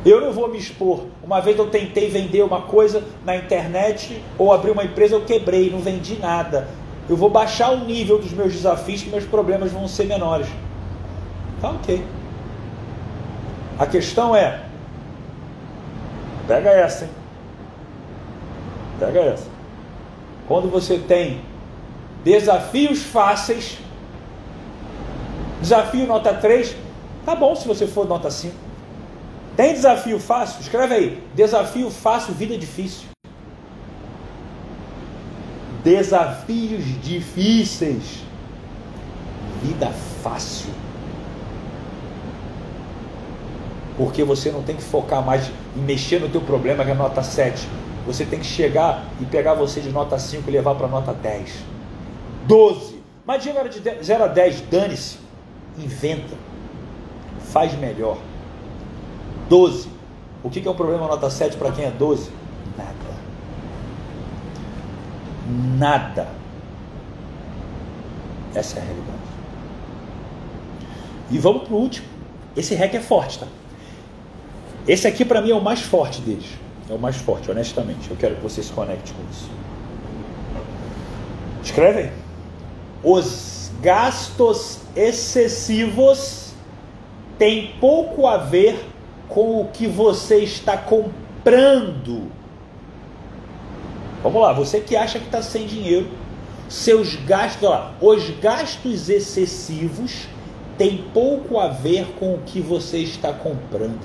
Eu 0.05 0.21
não 0.21 0.31
vou 0.31 0.47
me 0.47 0.59
expor. 0.59 1.05
Uma 1.23 1.41
vez 1.41 1.57
eu 1.57 1.71
tentei 1.71 2.07
vender 2.07 2.43
uma 2.43 2.61
coisa 2.61 3.03
na 3.25 3.35
internet 3.35 4.21
ou 4.37 4.53
abrir 4.53 4.69
uma 4.69 4.83
empresa, 4.83 5.15
eu 5.15 5.25
quebrei, 5.25 5.71
não 5.71 5.79
vendi 5.79 6.19
nada. 6.19 6.67
Eu 7.09 7.17
vou 7.17 7.31
baixar 7.31 7.71
o 7.71 7.85
nível 7.85 8.19
dos 8.19 8.31
meus 8.31 8.53
desafios, 8.53 9.01
que 9.01 9.09
meus 9.09 9.25
problemas 9.25 9.71
vão 9.71 9.87
ser 9.87 10.05
menores. 10.05 10.47
Tá 11.59 11.71
ok. 11.71 12.05
A 13.79 13.87
questão 13.87 14.35
é: 14.35 14.65
pega 16.47 16.69
essa, 16.69 17.05
hein? 17.05 17.11
Pega 18.99 19.19
essa. 19.21 19.47
Quando 20.47 20.69
você 20.69 20.99
tem 20.99 21.41
desafios 22.23 23.01
fáceis, 23.01 23.79
desafio 25.65 26.05
nota 26.05 26.31
3, 26.31 26.75
tá 27.25 27.35
bom 27.35 27.55
se 27.55 27.67
você 27.67 27.87
for 27.87 28.07
nota 28.07 28.29
5. 28.29 28.53
Tem 29.57 29.73
desafio 29.73 30.19
fácil? 30.19 30.61
Escreve 30.61 30.93
aí. 30.93 31.23
Desafio 31.33 31.89
fácil, 31.89 32.35
vida 32.35 32.55
difícil. 32.55 33.07
Desafios 35.83 36.83
difíceis, 37.01 38.23
vida 39.63 39.91
fácil. 40.21 40.69
Porque 43.97 44.23
você 44.23 44.51
não 44.51 44.61
tem 44.61 44.75
que 44.75 44.83
focar 44.83 45.25
mais 45.25 45.49
em 45.75 45.81
mexer 45.81 46.19
no 46.19 46.29
teu 46.29 46.41
problema, 46.41 46.85
que 46.85 46.91
é 46.91 46.93
nota 46.93 47.23
7. 47.23 47.67
Você 48.05 48.23
tem 48.23 48.39
que 48.39 48.45
chegar 48.45 49.05
e 49.19 49.25
pegar 49.25 49.55
você 49.55 49.79
de 49.81 49.89
nota 49.89 50.19
5 50.19 50.47
e 50.47 50.51
levar 50.53 50.75
para 50.75 50.87
nota 50.87 51.11
10. 51.13 51.53
12. 52.45 53.01
Mas 53.25 53.41
de 53.41 53.51
0 54.03 54.23
a 54.23 54.27
10, 54.27 54.61
dane-se. 54.61 55.24
Inventa. 55.77 56.35
Faz 57.51 57.73
melhor. 57.77 58.17
12. 59.49 59.89
O 60.43 60.49
que 60.49 60.65
é 60.65 60.71
um 60.71 60.75
problema 60.75 61.07
nota 61.07 61.29
7 61.29 61.57
para 61.57 61.71
quem 61.71 61.85
é 61.85 61.91
12? 61.91 62.29
Nada. 62.77 62.95
Nada. 65.77 66.27
Essa 68.53 68.79
é 68.79 68.81
a 68.81 68.85
realidade. 68.85 69.15
E 71.31 71.37
vamos 71.37 71.63
para 71.63 71.73
o 71.73 71.77
último. 71.77 72.07
Esse 72.55 72.75
REC 72.75 72.95
é 72.95 72.99
forte, 73.01 73.39
tá? 73.39 73.47
Esse 74.87 75.07
aqui 75.07 75.25
para 75.25 75.41
mim 75.41 75.49
é 75.49 75.55
o 75.55 75.61
mais 75.61 75.81
forte 75.81 76.21
deles. 76.21 76.45
É 76.89 76.93
o 76.93 76.99
mais 76.99 77.15
forte, 77.15 77.49
honestamente. 77.49 78.09
Eu 78.09 78.15
quero 78.15 78.35
que 78.35 78.41
você 78.41 78.61
se 78.61 78.71
conecte 78.71 79.13
com 79.13 79.23
isso. 79.31 79.49
Escreve 81.63 81.99
aí. 81.99 82.11
Os 83.03 83.54
gastos 83.85 84.79
excessivos 84.95 86.55
têm 87.37 87.75
pouco 87.79 88.25
a 88.25 88.35
ver 88.35 88.83
com 89.29 89.61
o 89.61 89.67
que 89.67 89.85
você 89.85 90.37
está 90.37 90.75
comprando. 90.75 92.31
Vamos 94.23 94.41
lá, 94.41 94.53
você 94.53 94.79
que 94.79 94.95
acha 94.95 95.19
que 95.19 95.25
está 95.25 95.43
sem 95.43 95.67
dinheiro, 95.67 96.07
seus 96.67 97.15
gastos, 97.27 97.69
os 98.01 98.27
gastos 98.39 99.07
excessivos 99.07 100.27
têm 100.79 101.05
pouco 101.13 101.59
a 101.59 101.67
ver 101.67 102.07
com 102.19 102.33
o 102.33 102.39
que 102.39 102.59
você 102.59 102.97
está 102.97 103.31
comprando. 103.33 104.01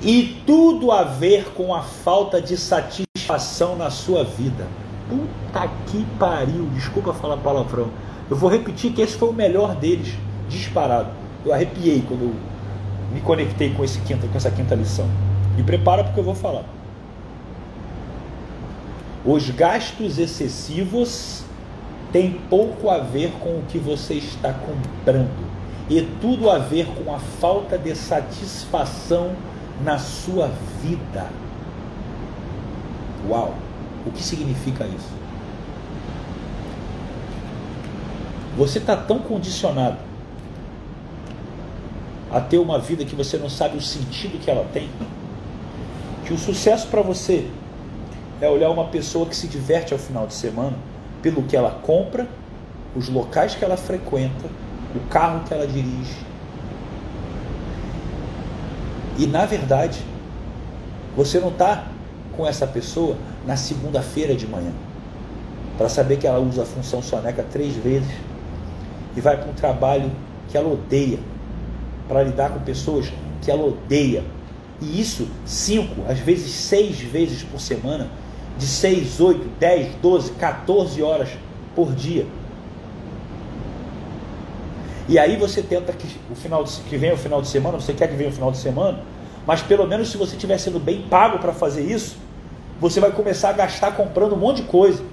E 0.00 0.40
tudo 0.46 0.92
a 0.92 1.02
ver 1.02 1.46
com 1.52 1.74
a 1.74 1.82
falta 1.82 2.40
de 2.40 2.56
satisfação 2.56 3.74
na 3.74 3.90
sua 3.90 4.22
vida. 4.22 4.68
Puta 5.12 5.68
que 5.86 6.06
pariu, 6.18 6.66
desculpa 6.74 7.12
falar 7.12 7.36
palavrão. 7.36 7.90
Eu 8.30 8.36
vou 8.36 8.48
repetir 8.48 8.92
que 8.92 9.02
esse 9.02 9.14
foi 9.14 9.28
o 9.28 9.32
melhor 9.32 9.74
deles, 9.74 10.14
disparado. 10.48 11.10
Eu 11.44 11.52
arrepiei 11.52 12.02
quando 12.08 12.22
eu 12.22 12.34
me 13.12 13.20
conectei 13.20 13.74
com, 13.74 13.84
esse 13.84 14.00
quinta, 14.00 14.26
com 14.26 14.36
essa 14.38 14.50
quinta 14.50 14.74
lição. 14.74 15.06
Me 15.54 15.62
prepara 15.62 16.02
porque 16.02 16.18
eu 16.18 16.24
vou 16.24 16.34
falar. 16.34 16.64
Os 19.22 19.50
gastos 19.50 20.18
excessivos 20.18 21.44
têm 22.10 22.32
pouco 22.48 22.88
a 22.88 22.98
ver 22.98 23.32
com 23.38 23.50
o 23.50 23.64
que 23.68 23.76
você 23.78 24.14
está 24.14 24.54
comprando 24.54 25.52
e 25.90 26.00
tudo 26.22 26.48
a 26.48 26.58
ver 26.58 26.86
com 26.86 27.14
a 27.14 27.18
falta 27.18 27.76
de 27.76 27.94
satisfação 27.94 29.32
na 29.84 29.98
sua 29.98 30.50
vida. 30.80 31.26
Uau! 33.28 33.54
O 34.06 34.10
que 34.10 34.22
significa 34.22 34.84
isso? 34.84 35.10
Você 38.56 38.78
está 38.78 38.96
tão 38.96 39.18
condicionado 39.18 39.98
a 42.30 42.40
ter 42.40 42.58
uma 42.58 42.78
vida 42.78 43.04
que 43.04 43.14
você 43.14 43.36
não 43.36 43.48
sabe 43.48 43.76
o 43.76 43.80
sentido 43.80 44.38
que 44.38 44.50
ela 44.50 44.66
tem, 44.72 44.88
que 46.24 46.32
o 46.32 46.38
sucesso 46.38 46.88
para 46.88 47.02
você 47.02 47.48
é 48.40 48.48
olhar 48.48 48.70
uma 48.70 48.86
pessoa 48.86 49.26
que 49.26 49.36
se 49.36 49.46
diverte 49.46 49.92
ao 49.92 49.98
final 49.98 50.26
de 50.26 50.34
semana 50.34 50.76
pelo 51.22 51.42
que 51.44 51.56
ela 51.56 51.70
compra, 51.82 52.26
os 52.96 53.08
locais 53.08 53.54
que 53.54 53.64
ela 53.64 53.76
frequenta, 53.76 54.48
o 54.94 55.00
carro 55.08 55.44
que 55.44 55.54
ela 55.54 55.66
dirige. 55.66 56.16
E 59.18 59.26
na 59.26 59.46
verdade, 59.46 60.02
você 61.16 61.38
não 61.38 61.48
está 61.48 61.86
com 62.36 62.46
essa 62.46 62.66
pessoa 62.66 63.16
na 63.46 63.56
segunda-feira 63.56 64.34
de 64.34 64.46
manhã 64.46 64.72
para 65.76 65.88
saber 65.88 66.18
que 66.18 66.26
ela 66.26 66.38
usa 66.38 66.62
a 66.62 66.66
função 66.66 67.02
soneca 67.02 67.44
três 67.50 67.74
vezes 67.74 68.12
e 69.16 69.20
vai 69.20 69.36
para 69.36 69.50
um 69.50 69.54
trabalho 69.54 70.10
que 70.48 70.56
ela 70.56 70.72
odeia 70.72 71.18
para 72.08 72.22
lidar 72.22 72.50
com 72.50 72.60
pessoas 72.60 73.12
que 73.40 73.50
ela 73.50 73.64
odeia. 73.64 74.22
E 74.80 75.00
isso 75.00 75.28
cinco, 75.44 76.02
às 76.08 76.18
vezes 76.18 76.50
seis 76.52 77.00
vezes 77.00 77.42
por 77.42 77.60
semana, 77.60 78.08
de 78.58 78.66
seis, 78.66 79.20
oito, 79.20 79.48
dez, 79.58 79.94
doze, 80.02 80.32
14 80.32 81.02
horas 81.02 81.28
por 81.74 81.92
dia. 81.94 82.26
E 85.08 85.18
aí 85.18 85.36
você 85.36 85.62
tenta 85.62 85.92
que 85.92 86.06
o 86.30 86.34
final 86.34 86.62
de, 86.64 86.72
que 86.82 86.96
venha 86.96 87.14
o 87.14 87.16
final 87.16 87.42
de 87.42 87.48
semana, 87.48 87.80
você 87.80 87.92
quer 87.92 88.08
que 88.08 88.14
venha 88.14 88.30
o 88.30 88.32
final 88.32 88.52
de 88.52 88.58
semana, 88.58 89.00
mas 89.46 89.62
pelo 89.62 89.86
menos 89.86 90.10
se 90.10 90.16
você 90.16 90.36
estiver 90.36 90.58
sendo 90.58 90.78
bem 90.78 91.02
pago 91.02 91.38
para 91.38 91.52
fazer 91.52 91.82
isso, 91.82 92.16
você 92.82 92.98
vai 92.98 93.12
começar 93.12 93.50
a 93.50 93.52
gastar 93.52 93.92
comprando 93.92 94.34
um 94.34 94.38
monte 94.38 94.56
de 94.56 94.64
coisa. 94.64 95.04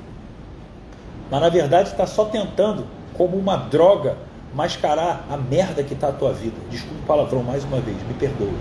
Mas 1.30 1.40
na 1.40 1.50
verdade 1.50 1.90
está 1.90 2.08
só 2.08 2.26
tentando, 2.26 2.84
como 3.14 3.38
uma 3.38 3.56
droga, 3.56 4.18
mascarar 4.56 5.24
a 5.30 5.38
merda 5.38 5.84
que 5.84 5.94
está 5.94 6.08
a 6.08 6.12
tua 6.12 6.34
vida. 6.34 6.56
Desculpe 6.72 7.04
o 7.04 7.06
palavrão 7.06 7.44
mais 7.44 7.64
uma 7.64 7.80
vez, 7.80 7.96
me 8.08 8.16
perdoe, 8.16 8.52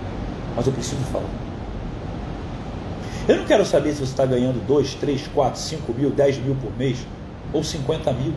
mas 0.55 0.67
eu 0.67 0.71
preciso 0.71 1.01
falar. 1.05 1.25
Eu 3.27 3.37
não 3.37 3.45
quero 3.45 3.65
saber 3.65 3.93
se 3.93 3.97
você 3.97 4.11
está 4.11 4.27
ganhando 4.27 4.63
2, 4.67 4.93
3, 4.93 5.27
4, 5.27 5.59
5 5.59 5.93
mil, 5.93 6.11
10 6.11 6.37
mil 6.37 6.55
por 6.55 6.71
mês 6.77 6.99
ou 7.51 7.63
50 7.63 8.13
mil. 8.13 8.33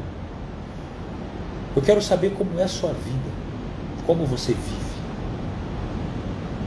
Eu 1.77 1.83
quero 1.83 2.01
saber 2.01 2.31
como 2.31 2.59
é 2.59 2.63
a 2.63 2.69
sua 2.69 2.95
vida, 2.95 3.29
como 4.07 4.25
você 4.25 4.55
vive, 4.55 4.93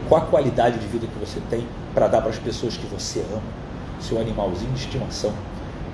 qual 0.07 0.21
a 0.21 0.25
qualidade 0.27 0.77
de 0.77 0.85
vida 0.85 1.07
que 1.07 1.19
você 1.19 1.39
tem 1.49 1.67
para 1.95 2.07
dar 2.07 2.21
para 2.21 2.29
as 2.29 2.37
pessoas 2.37 2.77
que 2.77 2.85
você 2.85 3.25
ama, 3.31 3.65
seu 3.99 4.19
animalzinho 4.19 4.71
de 4.71 4.79
estimação, 4.79 5.33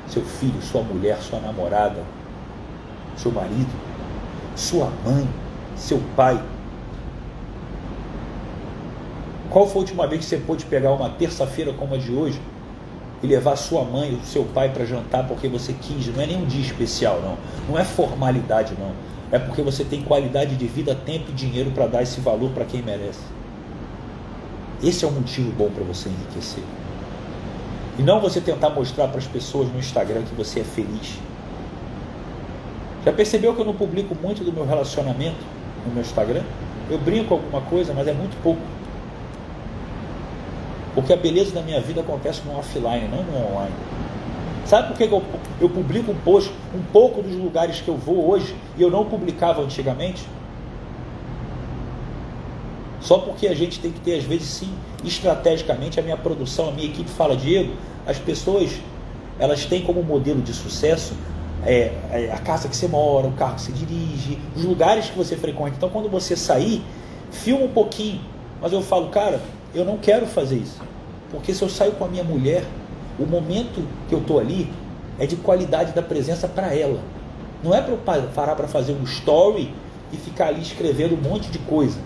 seu 0.08 0.24
filho, 0.24 0.62
sua 0.62 0.82
mulher, 0.82 1.18
sua 1.22 1.40
namorada, 1.40 2.04
seu 3.16 3.32
marido 3.32 3.92
sua 4.56 4.92
mãe, 5.04 5.28
seu 5.76 6.02
pai. 6.16 6.42
Qual 9.50 9.68
foi 9.68 9.76
a 9.76 9.80
última 9.80 10.08
vez 10.08 10.22
que 10.22 10.30
você 10.30 10.38
pôde 10.38 10.66
pegar 10.66 10.92
uma 10.92 11.10
terça-feira 11.10 11.74
como 11.74 11.96
a 11.96 11.98
de 11.98 12.12
hoje 12.12 12.40
e 13.22 13.28
levar 13.28 13.56
sua 13.56 13.84
mãe 13.84 14.14
ou 14.14 14.22
seu 14.22 14.46
pai 14.46 14.70
para 14.70 14.86
jantar 14.86 15.28
porque 15.28 15.48
você 15.48 15.74
quis? 15.74 16.08
Não 16.08 16.22
é 16.22 16.28
nenhum 16.28 16.46
dia 16.46 16.62
especial, 16.62 17.22
não. 17.22 17.38
Não 17.70 17.80
é 17.80 17.84
formalidade, 17.84 18.74
não. 18.80 18.92
É 19.32 19.40
porque 19.40 19.62
você 19.62 19.84
tem 19.84 20.04
qualidade 20.04 20.56
de 20.56 20.68
vida, 20.68 20.96
tempo 20.96 21.32
e 21.32 21.34
dinheiro 21.34 21.72
para 21.72 21.88
dar 21.88 22.04
esse 22.04 22.20
valor 22.22 22.52
para 22.52 22.66
quem 22.66 22.82
merece. 22.82 23.22
Esse 24.84 25.06
é 25.06 25.08
um 25.08 25.12
motivo 25.12 25.52
bom 25.52 25.70
para 25.70 25.84
você 25.84 26.10
enriquecer. 26.10 26.64
E 28.00 28.02
não 28.02 28.20
você 28.20 28.42
tentar 28.42 28.70
mostrar 28.70 29.08
para 29.08 29.20
as 29.20 29.28
pessoas 29.28 29.72
no 29.72 29.80
Instagram 29.80 30.24
que 30.24 30.36
você 30.36 30.62
é 30.62 30.64
feliz. 30.64 31.20
Já 33.04 33.12
percebeu 33.12 33.54
que 33.54 33.62
eu 33.62 33.66
não 33.66 33.74
publico 33.74 34.16
muito 34.22 34.44
do 34.44 34.54
meu 34.54 34.66
relacionamento? 34.66 35.62
no 35.86 35.94
meu 35.94 36.02
Instagram. 36.02 36.44
Eu 36.90 36.98
brinco 36.98 37.34
alguma 37.34 37.62
coisa, 37.62 37.94
mas 37.94 38.08
é 38.08 38.14
muito 38.14 38.42
pouco. 38.42 38.62
Porque 40.94 41.14
a 41.14 41.18
beleza 41.18 41.54
da 41.54 41.62
minha 41.62 41.80
vida 41.80 42.02
acontece 42.02 42.42
no 42.46 42.58
offline, 42.58 43.08
não 43.08 43.24
no 43.24 43.54
online. 43.54 43.74
Sabe 44.66 44.90
por 44.90 44.98
que 44.98 45.04
eu, 45.04 45.24
eu 45.60 45.70
publico 45.70 46.12
um 46.12 46.16
post 46.16 46.52
um 46.76 46.82
pouco 46.92 47.22
dos 47.22 47.36
lugares 47.36 47.82
que 47.82 47.88
eu 47.88 47.98
vou 47.98 48.30
hoje 48.30 48.56
e 48.78 48.82
eu 48.82 48.92
não 48.92 49.06
publicava 49.06 49.62
antigamente? 49.62 50.28
Só 53.12 53.18
porque 53.18 53.46
a 53.46 53.54
gente 53.54 53.78
tem 53.82 53.92
que 53.92 54.00
ter, 54.00 54.20
às 54.20 54.24
vezes, 54.24 54.48
sim, 54.48 54.74
estrategicamente, 55.04 56.00
a 56.00 56.02
minha 56.02 56.16
produção, 56.16 56.70
a 56.70 56.72
minha 56.72 56.88
equipe 56.88 57.10
fala, 57.10 57.36
Diego, 57.36 57.74
as 58.08 58.18
pessoas, 58.18 58.72
elas 59.38 59.66
têm 59.66 59.82
como 59.82 60.02
modelo 60.02 60.42
de 60.42 60.54
sucesso 60.54 61.14
é, 61.66 61.92
é, 62.10 62.32
a 62.32 62.38
casa 62.38 62.70
que 62.70 62.76
você 62.78 62.88
mora, 62.88 63.28
o 63.28 63.34
carro 63.34 63.56
que 63.56 63.64
você 63.64 63.74
dirige, 63.74 64.40
os 64.56 64.64
lugares 64.64 65.10
que 65.10 65.18
você 65.18 65.36
frequenta. 65.36 65.74
Então, 65.76 65.90
quando 65.90 66.08
você 66.08 66.38
sair, 66.38 66.82
filma 67.32 67.66
um 67.66 67.74
pouquinho. 67.74 68.22
Mas 68.62 68.72
eu 68.72 68.82
falo, 68.82 69.10
cara, 69.10 69.42
eu 69.76 69.84
não 69.84 69.98
quero 69.98 70.26
fazer 70.26 70.56
isso. 70.56 70.80
Porque 71.30 71.54
se 71.54 71.62
eu 71.62 71.68
saio 71.68 71.92
com 71.92 72.06
a 72.06 72.08
minha 72.08 72.24
mulher, 72.24 72.64
o 73.20 73.26
momento 73.26 73.86
que 74.08 74.16
eu 74.16 74.20
estou 74.20 74.40
ali 74.40 74.72
é 75.20 75.26
de 75.26 75.36
qualidade 75.36 75.92
da 75.92 76.02
presença 76.02 76.48
para 76.48 76.74
ela. 76.74 77.02
Não 77.62 77.76
é 77.76 77.82
para 77.82 77.92
eu 77.92 78.30
parar 78.34 78.56
para 78.56 78.70
fazer 78.70 78.94
um 78.94 79.04
story 79.04 79.70
e 80.14 80.16
ficar 80.16 80.48
ali 80.48 80.62
escrevendo 80.62 81.14
um 81.14 81.30
monte 81.30 81.52
de 81.52 81.60
coisa. 81.60 82.00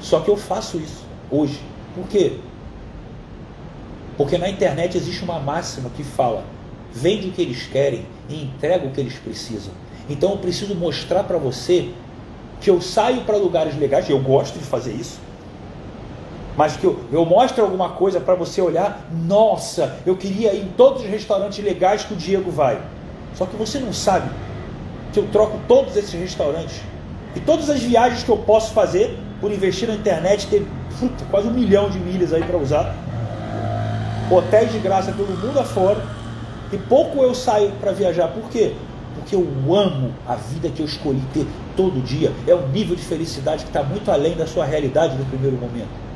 Só 0.00 0.20
que 0.20 0.30
eu 0.30 0.36
faço 0.36 0.78
isso 0.78 1.04
hoje. 1.30 1.60
Por 1.94 2.06
quê? 2.08 2.38
Porque 4.16 4.38
na 4.38 4.48
internet 4.48 4.96
existe 4.96 5.22
uma 5.24 5.38
máxima 5.38 5.90
que 5.90 6.02
fala: 6.02 6.44
vende 6.92 7.28
o 7.28 7.32
que 7.32 7.42
eles 7.42 7.66
querem 7.66 8.06
e 8.28 8.42
entrega 8.44 8.86
o 8.86 8.90
que 8.90 9.00
eles 9.00 9.14
precisam. 9.14 9.72
Então 10.08 10.32
eu 10.32 10.38
preciso 10.38 10.74
mostrar 10.74 11.24
para 11.24 11.38
você 11.38 11.90
que 12.60 12.70
eu 12.70 12.80
saio 12.80 13.22
para 13.22 13.36
lugares 13.36 13.76
legais, 13.78 14.08
eu 14.08 14.18
gosto 14.20 14.58
de 14.58 14.64
fazer 14.64 14.92
isso, 14.92 15.20
mas 16.56 16.76
que 16.76 16.84
eu, 16.84 16.98
eu 17.12 17.24
mostro 17.24 17.62
alguma 17.62 17.90
coisa 17.90 18.18
para 18.18 18.34
você 18.34 18.62
olhar, 18.62 19.06
nossa, 19.26 19.98
eu 20.06 20.16
queria 20.16 20.54
ir 20.54 20.62
em 20.62 20.68
todos 20.68 21.02
os 21.02 21.08
restaurantes 21.08 21.62
legais 21.62 22.04
que 22.04 22.14
o 22.14 22.16
Diego 22.16 22.50
vai. 22.50 22.80
Só 23.34 23.44
que 23.44 23.56
você 23.56 23.78
não 23.78 23.92
sabe 23.92 24.30
que 25.12 25.18
eu 25.18 25.28
troco 25.28 25.60
todos 25.68 25.96
esses 25.96 26.14
restaurantes 26.18 26.80
e 27.34 27.40
todas 27.40 27.68
as 27.68 27.82
viagens 27.82 28.22
que 28.22 28.30
eu 28.30 28.38
posso 28.38 28.72
fazer 28.72 29.18
por 29.40 29.52
investir 29.52 29.88
na 29.88 29.94
internet, 29.94 30.46
ter 30.46 30.66
puta, 30.98 31.24
quase 31.30 31.48
um 31.48 31.52
milhão 31.52 31.90
de 31.90 31.98
milhas 31.98 32.32
aí 32.32 32.42
para 32.42 32.56
usar, 32.56 32.94
hotéis 34.30 34.72
de 34.72 34.78
graça 34.78 35.12
pelo 35.12 35.36
mundo 35.36 35.58
afora, 35.58 36.02
e 36.72 36.76
pouco 36.76 37.22
eu 37.22 37.34
saio 37.34 37.72
para 37.80 37.92
viajar. 37.92 38.28
Por 38.28 38.48
quê? 38.50 38.72
Porque 39.14 39.34
eu 39.36 39.46
amo 39.74 40.12
a 40.26 40.34
vida 40.34 40.68
que 40.68 40.80
eu 40.80 40.86
escolhi 40.86 41.22
ter 41.32 41.46
todo 41.76 42.02
dia. 42.02 42.32
É 42.46 42.54
um 42.54 42.68
nível 42.68 42.96
de 42.96 43.02
felicidade 43.02 43.62
que 43.62 43.70
está 43.70 43.82
muito 43.82 44.10
além 44.10 44.34
da 44.34 44.46
sua 44.46 44.64
realidade 44.64 45.16
no 45.16 45.24
primeiro 45.26 45.56
momento. 45.56 46.06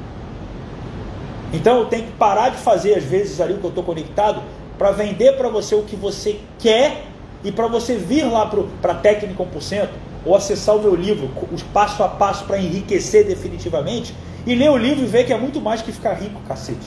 Então 1.53 1.79
eu 1.79 1.87
tenho 1.87 2.07
que 2.07 2.13
parar 2.13 2.51
de 2.51 2.59
fazer, 2.59 2.95
às 2.95 3.05
vezes, 3.05 3.41
ali 3.41 3.55
o 3.55 3.59
que 3.59 3.65
eu 3.65 3.71
estou 3.71 3.85
conectado, 3.85 4.43
para 4.79 4.93
vender 4.93 5.37
para 5.37 5.49
você 5.49 5.75
o 5.75 5.83
que 5.83 5.97
você 5.97 6.41
quer 6.59 7.07
e 7.45 7.53
para 7.53 7.67
você 7.67 7.97
vir 7.97 8.25
lá 8.25 8.51
para 8.81 8.93
a 8.93 8.95
técnica 8.95 9.43
1%, 9.43 9.89
ou 10.25 10.37
acessar 10.37 10.77
o 10.77 10.83
meu 10.83 10.95
livro, 10.95 11.31
os 11.53 11.63
passo 11.63 12.03
a 12.03 12.09
passo 12.09 12.45
para 12.45 12.59
enriquecer 12.59 13.27
definitivamente, 13.27 14.15
e 14.47 14.55
ler 14.55 14.71
o 14.71 14.77
livro 14.77 15.05
e 15.05 15.07
ver 15.07 15.25
que 15.25 15.33
é 15.33 15.39
muito 15.39 15.61
mais 15.61 15.83
que 15.83 15.93
ficar 15.93 16.15
rico, 16.15 16.41
cacete. 16.47 16.87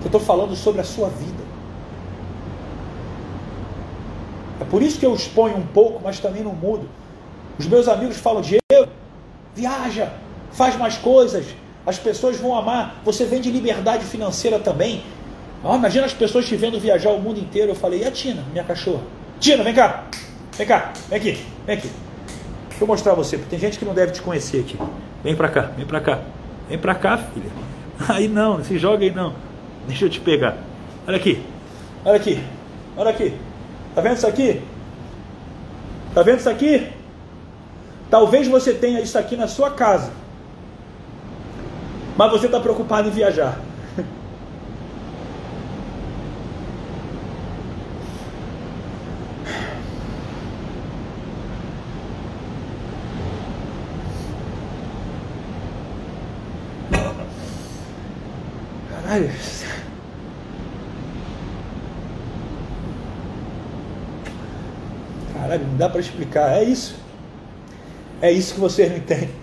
Eu 0.00 0.06
estou 0.06 0.20
falando 0.20 0.54
sobre 0.56 0.80
a 0.80 0.84
sua 0.84 1.08
vida. 1.08 1.42
É 4.60 4.64
por 4.64 4.82
isso 4.82 4.98
que 4.98 5.06
eu 5.06 5.14
exponho 5.14 5.56
um 5.56 5.66
pouco, 5.66 6.00
mas 6.02 6.18
também 6.18 6.42
não 6.42 6.52
mudo. 6.52 6.88
Os 7.58 7.66
meus 7.66 7.88
amigos 7.88 8.16
falam, 8.16 8.42
Diego, 8.42 8.90
viaja, 9.54 10.12
faz 10.52 10.76
mais 10.76 10.96
coisas, 10.96 11.46
as 11.86 11.98
pessoas 11.98 12.36
vão 12.38 12.56
amar, 12.56 13.00
você 13.04 13.24
vende 13.24 13.50
liberdade 13.50 14.04
financeira 14.04 14.58
também. 14.58 15.02
Imagina 15.64 16.06
as 16.06 16.12
pessoas 16.12 16.46
te 16.46 16.56
vendo 16.56 16.78
viajar 16.80 17.10
o 17.10 17.20
mundo 17.20 17.38
inteiro. 17.38 17.70
Eu 17.70 17.76
falei, 17.76 18.02
e 18.02 18.04
a 18.04 18.10
Tina, 18.10 18.44
minha 18.50 18.64
cachorra? 18.64 19.02
Tina, 19.38 19.62
vem 19.62 19.74
cá, 19.74 20.04
vem 20.56 20.66
cá, 20.66 20.92
vem 21.08 21.18
aqui, 21.18 21.46
vem 21.66 21.76
aqui. 21.76 21.90
Deixa 22.68 22.84
eu 22.84 22.86
mostrar 22.86 23.14
você, 23.14 23.36
porque 23.36 23.50
tem 23.50 23.58
gente 23.58 23.78
que 23.78 23.84
não 23.84 23.94
deve 23.94 24.12
te 24.12 24.22
conhecer 24.22 24.60
aqui. 24.60 24.78
Vem 25.22 25.36
pra 25.36 25.48
cá, 25.48 25.62
vem 25.76 25.86
pra 25.86 26.00
cá. 26.00 26.20
Vem 26.68 26.78
pra 26.78 26.94
cá, 26.94 27.18
filha. 27.18 27.50
Aí 28.08 28.28
não, 28.28 28.62
se 28.64 28.78
joga 28.78 29.04
aí 29.04 29.10
não. 29.10 29.34
Deixa 29.86 30.06
eu 30.06 30.10
te 30.10 30.18
pegar. 30.18 30.56
Olha 31.06 31.16
aqui. 31.16 31.42
Olha 32.04 32.16
aqui. 32.16 32.42
Olha 32.96 33.10
aqui. 33.10 33.34
Tá 33.94 34.00
vendo 34.00 34.16
isso 34.16 34.26
aqui? 34.26 34.62
Tá 36.14 36.22
vendo 36.22 36.38
isso 36.38 36.48
aqui? 36.48 36.88
Talvez 38.10 38.48
você 38.48 38.74
tenha 38.74 39.00
isso 39.00 39.18
aqui 39.18 39.36
na 39.36 39.46
sua 39.46 39.70
casa. 39.70 40.10
Mas 42.16 42.30
você 42.30 42.46
está 42.46 42.60
preocupado 42.60 43.08
em 43.08 43.12
viajar. 43.12 43.58
Dá 65.82 65.88
para 65.88 66.00
explicar. 66.00 66.56
É 66.56 66.62
isso. 66.62 66.94
É 68.20 68.30
isso 68.30 68.54
que 68.54 68.60
vocês 68.60 68.88
não 68.88 68.98
entendem. 68.98 69.41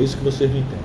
É 0.00 0.02
isso 0.02 0.16
que 0.16 0.24
vocês 0.24 0.50
não 0.50 0.58
entendem. 0.58 0.78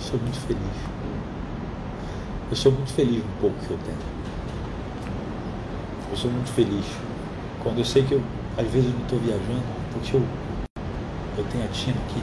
Sou 0.00 0.18
muito 0.18 0.40
feliz. 0.40 0.58
Eu 2.50 2.56
sou 2.56 2.72
muito 2.72 2.92
feliz 2.92 3.18
no 3.18 3.32
pouco 3.40 3.56
que 3.64 3.70
eu 3.70 3.78
tenho. 3.84 3.96
Eu 6.10 6.16
sou 6.16 6.28
muito 6.28 6.50
feliz 6.50 6.86
quando 7.62 7.78
eu 7.78 7.84
sei 7.84 8.02
que 8.02 8.14
eu, 8.14 8.22
às 8.58 8.66
vezes, 8.66 8.88
eu 8.88 8.94
não 8.94 9.02
estou 9.02 9.20
viajando 9.20 9.81
porque 9.92 10.16
eu, 10.16 10.22
eu 11.38 11.44
tenho 11.44 11.64
a 11.64 11.68
Tina 11.68 11.96
aqui. 12.08 12.22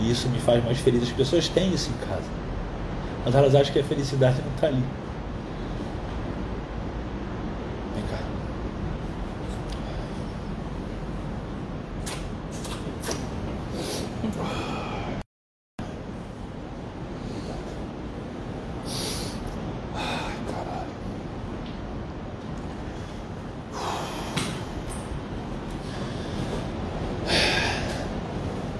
E 0.00 0.10
isso 0.10 0.28
me 0.28 0.38
faz 0.40 0.64
mais 0.64 0.78
feliz. 0.78 1.02
As 1.04 1.12
pessoas 1.12 1.48
têm 1.48 1.72
isso 1.72 1.90
em 1.90 2.06
casa. 2.06 2.28
Mas 3.24 3.34
elas 3.34 3.54
acham 3.54 3.72
que 3.72 3.78
a 3.78 3.84
felicidade 3.84 4.42
não 4.42 4.52
está 4.54 4.66
ali. 4.66 4.84
Vem 7.94 8.04
cá. 8.10 8.18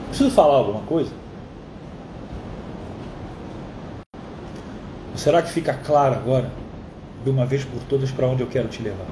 Preciso 0.08 0.30
falar 0.32 0.56
alguma 0.56 0.82
coisa? 0.82 1.22
Será 5.22 5.40
que 5.40 5.52
fica 5.52 5.72
claro 5.72 6.16
agora, 6.16 6.50
de 7.22 7.30
uma 7.30 7.46
vez 7.46 7.64
por 7.64 7.80
todas, 7.85 8.11
para 8.11 8.26
onde 8.26 8.42
eu 8.42 8.48
quero 8.48 8.66
te 8.66 8.82
levar? 8.82 9.06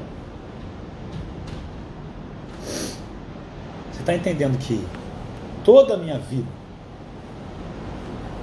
Você 3.92 4.00
está 4.00 4.12
entendendo 4.16 4.58
que 4.58 4.84
toda 5.64 5.94
a 5.94 5.96
minha 5.96 6.18
vida, 6.18 6.48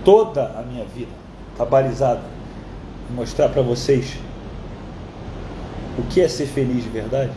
toda 0.05 0.45
a 0.57 0.63
minha 0.63 0.85
vida 0.85 1.11
está 1.51 1.65
balizada 1.65 2.21
em 3.11 3.13
mostrar 3.13 3.49
para 3.49 3.61
vocês 3.61 4.17
o 5.99 6.03
que 6.03 6.21
é 6.21 6.29
ser 6.29 6.45
feliz 6.45 6.85
de 6.85 6.89
verdade? 6.89 7.33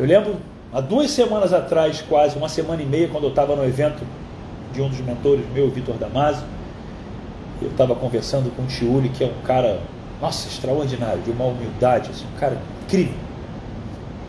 Eu 0.00 0.06
lembro, 0.06 0.34
há 0.72 0.80
duas 0.80 1.12
semanas 1.12 1.52
atrás, 1.52 2.02
quase, 2.02 2.36
uma 2.36 2.48
semana 2.48 2.82
e 2.82 2.86
meia, 2.86 3.06
quando 3.06 3.22
eu 3.22 3.30
estava 3.30 3.54
no 3.54 3.64
evento 3.64 4.04
de 4.72 4.82
um 4.82 4.88
dos 4.88 4.98
mentores 4.98 5.48
meu, 5.52 5.70
Vitor 5.70 5.94
Damasio, 5.94 6.44
eu 7.62 7.70
estava 7.70 7.94
conversando 7.94 8.54
com 8.54 8.62
o 8.62 8.66
Tiuli, 8.66 9.08
que 9.08 9.24
é 9.24 9.26
um 9.26 9.42
cara, 9.44 9.80
nossa, 10.20 10.48
extraordinário, 10.48 11.22
de 11.22 11.30
uma 11.30 11.44
humildade, 11.44 12.10
assim, 12.10 12.24
um 12.34 12.38
cara 12.38 12.58
incrível. 12.84 13.14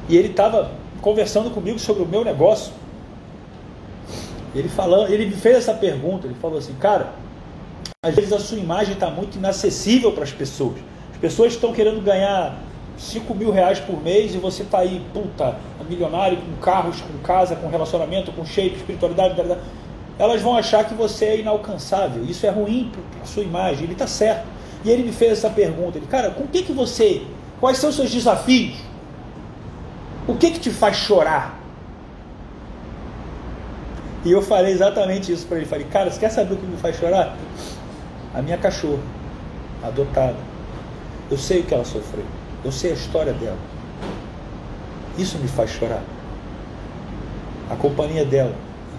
E 0.09 0.17
ele 0.17 0.29
estava 0.29 0.71
conversando 1.01 1.49
comigo 1.51 1.79
sobre 1.79 2.03
o 2.03 2.07
meu 2.07 2.23
negócio. 2.23 2.73
Ele 4.55 4.69
falando, 4.69 5.11
ele 5.11 5.25
me 5.25 5.33
fez 5.33 5.57
essa 5.57 5.73
pergunta, 5.73 6.27
ele 6.27 6.35
falou 6.35 6.57
assim, 6.57 6.73
cara, 6.75 7.11
às 8.01 8.13
vezes 8.13 8.31
a 8.33 8.39
sua 8.39 8.57
imagem 8.57 8.93
está 8.93 9.09
muito 9.09 9.37
inacessível 9.37 10.11
para 10.11 10.23
as 10.23 10.31
pessoas. 10.31 10.75
As 11.11 11.17
pessoas 11.17 11.53
estão 11.53 11.73
querendo 11.73 12.01
ganhar 12.01 12.57
5 12.97 13.33
mil 13.33 13.51
reais 13.51 13.79
por 13.79 14.01
mês 14.01 14.35
e 14.35 14.37
você 14.37 14.63
está 14.63 14.79
aí, 14.79 15.01
puta, 15.13 15.55
milionário, 15.89 16.37
com 16.37 16.61
carros, 16.61 17.01
com 17.01 17.17
casa, 17.19 17.55
com 17.55 17.67
relacionamento, 17.67 18.31
com 18.31 18.45
shape, 18.45 18.75
espiritualidade, 18.75 19.35
elas 20.17 20.41
vão 20.41 20.55
achar 20.55 20.85
que 20.85 20.93
você 20.93 21.25
é 21.25 21.39
inalcançável. 21.39 22.23
Isso 22.23 22.45
é 22.45 22.49
ruim 22.49 22.91
para 23.11 23.23
a 23.23 23.25
sua 23.25 23.43
imagem. 23.43 23.83
Ele 23.83 23.93
está 23.93 24.07
certo. 24.07 24.45
E 24.83 24.89
ele 24.89 25.03
me 25.03 25.11
fez 25.11 25.33
essa 25.33 25.49
pergunta. 25.49 25.97
Ele, 25.97 26.07
cara, 26.07 26.31
com 26.31 26.45
que, 26.47 26.63
que 26.63 26.73
você. 26.73 27.23
Quais 27.59 27.77
são 27.77 27.89
os 27.89 27.95
seus 27.95 28.11
desafios? 28.11 28.77
O 30.27 30.35
que, 30.35 30.51
que 30.51 30.59
te 30.59 30.69
faz 30.69 30.97
chorar? 30.97 31.59
E 34.25 34.31
eu 34.31 34.41
falei 34.41 34.71
exatamente 34.71 35.31
isso 35.31 35.45
para 35.47 35.57
ele. 35.57 35.65
Falei, 35.65 35.85
cara, 35.85 36.09
você 36.09 36.19
quer 36.19 36.29
saber 36.29 36.53
o 36.53 36.57
que 36.57 36.65
me 36.65 36.77
faz 36.77 36.97
chorar? 36.97 37.35
A 38.33 38.41
minha 38.41 38.57
cachorra, 38.57 39.01
adotada. 39.83 40.37
Eu 41.29 41.37
sei 41.37 41.61
o 41.61 41.63
que 41.63 41.73
ela 41.73 41.85
sofreu. 41.85 42.25
Eu 42.63 42.71
sei 42.71 42.91
a 42.91 42.93
história 42.93 43.33
dela. 43.33 43.57
Isso 45.17 45.37
me 45.37 45.47
faz 45.47 45.71
chorar. 45.71 46.01
A 47.69 47.75
companhia 47.75 48.25
dela, 48.25 48.53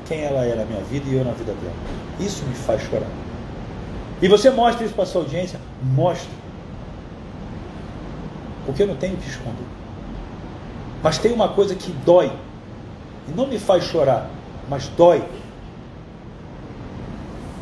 quem 0.04 0.22
ela 0.22 0.44
é 0.44 0.54
na 0.54 0.64
minha 0.64 0.82
vida 0.82 1.08
e 1.08 1.14
eu 1.14 1.24
na 1.24 1.32
vida 1.32 1.52
dela. 1.52 1.74
Isso 2.20 2.44
me 2.44 2.54
faz 2.54 2.82
chorar. 2.82 3.08
E 4.22 4.28
você 4.28 4.50
mostra 4.50 4.84
isso 4.84 4.94
para 4.94 5.06
sua 5.06 5.22
audiência? 5.22 5.60
Mostra. 5.82 6.30
Porque 8.64 8.82
eu 8.82 8.86
não 8.86 8.96
tenho 8.96 9.16
que 9.16 9.28
esconder. 9.28 9.66
Mas 11.02 11.18
tem 11.18 11.32
uma 11.32 11.48
coisa 11.48 11.74
que 11.74 11.92
dói. 12.04 12.32
E 13.28 13.32
não 13.32 13.46
me 13.46 13.58
faz 13.58 13.84
chorar, 13.84 14.30
mas 14.68 14.88
dói. 14.88 15.22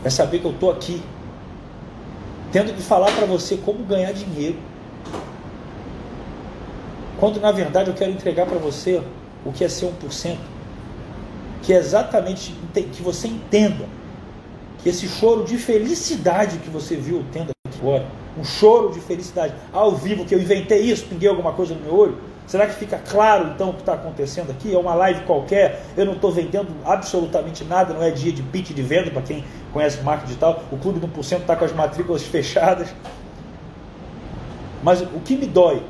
É 0.04 0.10
saber 0.10 0.40
que 0.40 0.44
eu 0.44 0.52
estou 0.52 0.70
aqui. 0.70 1.02
Tendo 2.52 2.74
que 2.74 2.82
falar 2.82 3.10
para 3.12 3.26
você 3.26 3.56
como 3.56 3.84
ganhar 3.84 4.12
dinheiro. 4.12 4.58
Quando 7.18 7.40
na 7.40 7.52
verdade 7.52 7.88
eu 7.88 7.94
quero 7.94 8.10
entregar 8.10 8.46
para 8.46 8.58
você 8.58 9.02
o 9.44 9.52
que 9.52 9.64
é 9.64 9.68
ser 9.68 9.86
1%. 9.86 10.51
Que 11.62 11.72
é 11.72 11.76
exatamente 11.76 12.54
que 12.74 13.02
você 13.02 13.28
entenda 13.28 13.86
que 14.82 14.88
esse 14.88 15.06
choro 15.06 15.44
de 15.44 15.56
felicidade 15.56 16.58
que 16.58 16.68
você 16.68 16.96
viu 16.96 17.24
tendo 17.32 17.50
aqui 17.50 17.78
agora, 17.78 18.06
um 18.36 18.44
choro 18.44 18.90
de 18.90 19.00
felicidade 19.00 19.54
ao 19.72 19.94
vivo, 19.94 20.24
que 20.24 20.34
eu 20.34 20.40
inventei 20.40 20.80
isso, 20.80 21.06
pinguei 21.06 21.28
alguma 21.28 21.52
coisa 21.52 21.74
no 21.74 21.80
meu 21.80 21.94
olho, 21.94 22.18
Será 22.46 22.66
que 22.66 22.74
fica 22.74 22.98
claro 22.98 23.52
então 23.54 23.70
o 23.70 23.72
que 23.72 23.80
está 23.80 23.94
acontecendo 23.94 24.50
aqui? 24.50 24.74
É 24.74 24.78
uma 24.78 24.94
live 24.94 25.22
qualquer, 25.22 25.84
eu 25.96 26.04
não 26.04 26.14
estou 26.14 26.30
vendendo 26.30 26.68
absolutamente 26.84 27.64
nada, 27.64 27.94
não 27.94 28.02
é 28.02 28.10
dia 28.10 28.32
de 28.32 28.42
pitch 28.42 28.72
de 28.72 28.82
venda, 28.82 29.10
para 29.10 29.22
quem 29.22 29.44
conhece 29.72 30.02
marketing 30.02 30.26
digital, 30.26 30.62
o 30.70 30.76
clube 30.76 31.00
do 31.00 31.08
1% 31.08 31.40
está 31.40 31.56
com 31.56 31.64
as 31.64 31.72
matrículas 31.72 32.22
fechadas. 32.26 32.94
Mas 34.82 35.00
o 35.00 35.20
que 35.24 35.36
me 35.36 35.46
dói 35.46 35.82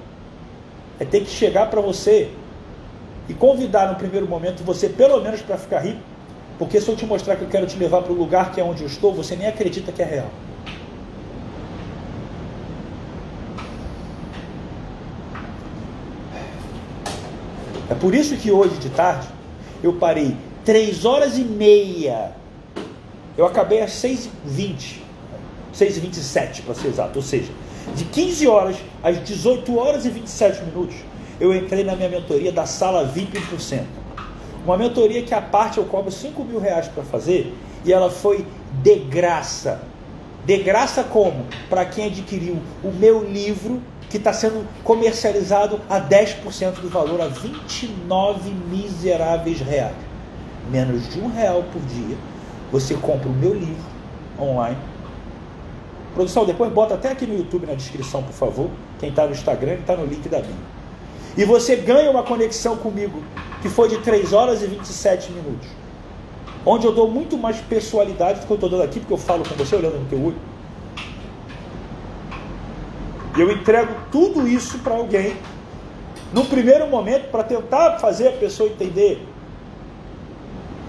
é 1.00 1.04
ter 1.04 1.20
que 1.20 1.30
chegar 1.30 1.66
para 1.70 1.80
você 1.80 2.30
e 3.32 3.34
convidar 3.34 3.88
no 3.88 3.94
primeiro 3.94 4.28
momento 4.28 4.62
você, 4.62 4.90
pelo 4.90 5.18
menos 5.22 5.40
para 5.40 5.56
ficar 5.56 5.78
rico, 5.80 6.00
porque 6.58 6.78
se 6.78 6.88
eu 6.88 6.94
te 6.94 7.06
mostrar 7.06 7.36
que 7.36 7.42
eu 7.42 7.48
quero 7.48 7.66
te 7.66 7.78
levar 7.78 8.02
para 8.02 8.12
o 8.12 8.14
lugar 8.14 8.52
que 8.52 8.60
é 8.60 8.64
onde 8.64 8.82
eu 8.82 8.86
estou, 8.86 9.14
você 9.14 9.34
nem 9.34 9.46
acredita 9.46 9.90
que 9.90 10.02
é 10.02 10.04
real. 10.04 10.30
É 17.88 17.94
por 17.94 18.14
isso 18.14 18.36
que 18.36 18.50
hoje 18.50 18.76
de 18.76 18.90
tarde 18.90 19.26
eu 19.82 19.94
parei 19.94 20.36
três 20.62 21.06
horas 21.06 21.38
e 21.38 21.42
meia. 21.42 22.32
Eu 23.36 23.46
acabei 23.46 23.80
às 23.80 23.92
6h20. 23.92 24.98
6h27 25.74 26.62
para 26.64 26.74
ser 26.74 26.88
exato. 26.88 27.18
Ou 27.18 27.24
seja, 27.24 27.50
de 27.96 28.04
15 28.04 28.46
horas 28.46 28.76
às 29.02 29.24
18 29.24 29.78
horas 29.78 30.04
e 30.04 30.10
27 30.10 30.64
minutos, 30.64 30.96
eu 31.42 31.52
entrei 31.52 31.82
na 31.82 31.96
minha 31.96 32.08
mentoria 32.08 32.52
da 32.52 32.66
sala 32.66 33.04
VIP 33.04 33.36
1%. 33.36 33.82
Uma 34.64 34.76
mentoria 34.76 35.24
que 35.24 35.34
a 35.34 35.42
parte 35.42 35.78
eu 35.78 35.84
cobro 35.84 36.08
5 36.08 36.44
mil 36.44 36.60
reais 36.60 36.86
para 36.86 37.02
fazer 37.02 37.52
e 37.84 37.92
ela 37.92 38.08
foi 38.08 38.46
de 38.80 38.94
graça. 38.94 39.82
De 40.46 40.56
graça 40.58 41.02
como? 41.02 41.44
Para 41.68 41.84
quem 41.84 42.06
adquiriu 42.06 42.62
o 42.84 42.92
meu 42.92 43.24
livro 43.24 43.82
que 44.08 44.18
está 44.18 44.32
sendo 44.32 44.64
comercializado 44.84 45.80
a 45.90 46.00
10% 46.00 46.74
do 46.80 46.88
valor, 46.88 47.20
a 47.20 47.26
29 47.26 48.50
miseráveis 48.70 49.58
reais. 49.58 49.96
Menos 50.70 51.12
de 51.12 51.18
um 51.18 51.26
real 51.26 51.64
por 51.72 51.82
dia, 51.82 52.16
você 52.70 52.94
compra 52.94 53.28
o 53.28 53.32
meu 53.32 53.52
livro 53.52 53.82
online. 54.38 54.78
Produção, 56.14 56.44
depois 56.44 56.72
bota 56.72 56.94
até 56.94 57.10
aqui 57.10 57.26
no 57.26 57.36
YouTube 57.36 57.66
na 57.66 57.74
descrição, 57.74 58.22
por 58.22 58.32
favor. 58.32 58.70
Quem 59.00 59.08
está 59.08 59.26
no 59.26 59.32
Instagram 59.32 59.74
está 59.74 59.96
no 59.96 60.06
link 60.06 60.28
da 60.28 60.38
Bíblia. 60.38 60.71
E 61.36 61.44
você 61.44 61.76
ganha 61.76 62.10
uma 62.10 62.22
conexão 62.22 62.76
comigo 62.76 63.22
que 63.62 63.68
foi 63.68 63.88
de 63.88 63.98
3 63.98 64.32
horas 64.32 64.62
e 64.62 64.66
27 64.66 65.32
minutos. 65.32 65.68
Onde 66.64 66.86
eu 66.86 66.92
dou 66.92 67.08
muito 67.08 67.38
mais 67.38 67.58
pessoalidade 67.58 68.40
do 68.40 68.46
que 68.46 68.52
eu 68.52 68.56
estou 68.56 68.68
dando 68.68 68.82
aqui, 68.82 69.00
porque 69.00 69.14
eu 69.14 69.18
falo 69.18 69.42
com 69.48 69.54
você 69.54 69.74
olhando 69.74 69.98
no 69.98 70.06
teu 70.06 70.22
olho. 70.22 70.36
E 73.36 73.40
eu 73.40 73.50
entrego 73.50 73.94
tudo 74.10 74.46
isso 74.46 74.78
para 74.80 74.94
alguém, 74.94 75.36
num 76.32 76.44
primeiro 76.44 76.86
momento, 76.86 77.30
para 77.30 77.42
tentar 77.42 77.98
fazer 77.98 78.28
a 78.28 78.32
pessoa 78.32 78.68
entender 78.68 79.26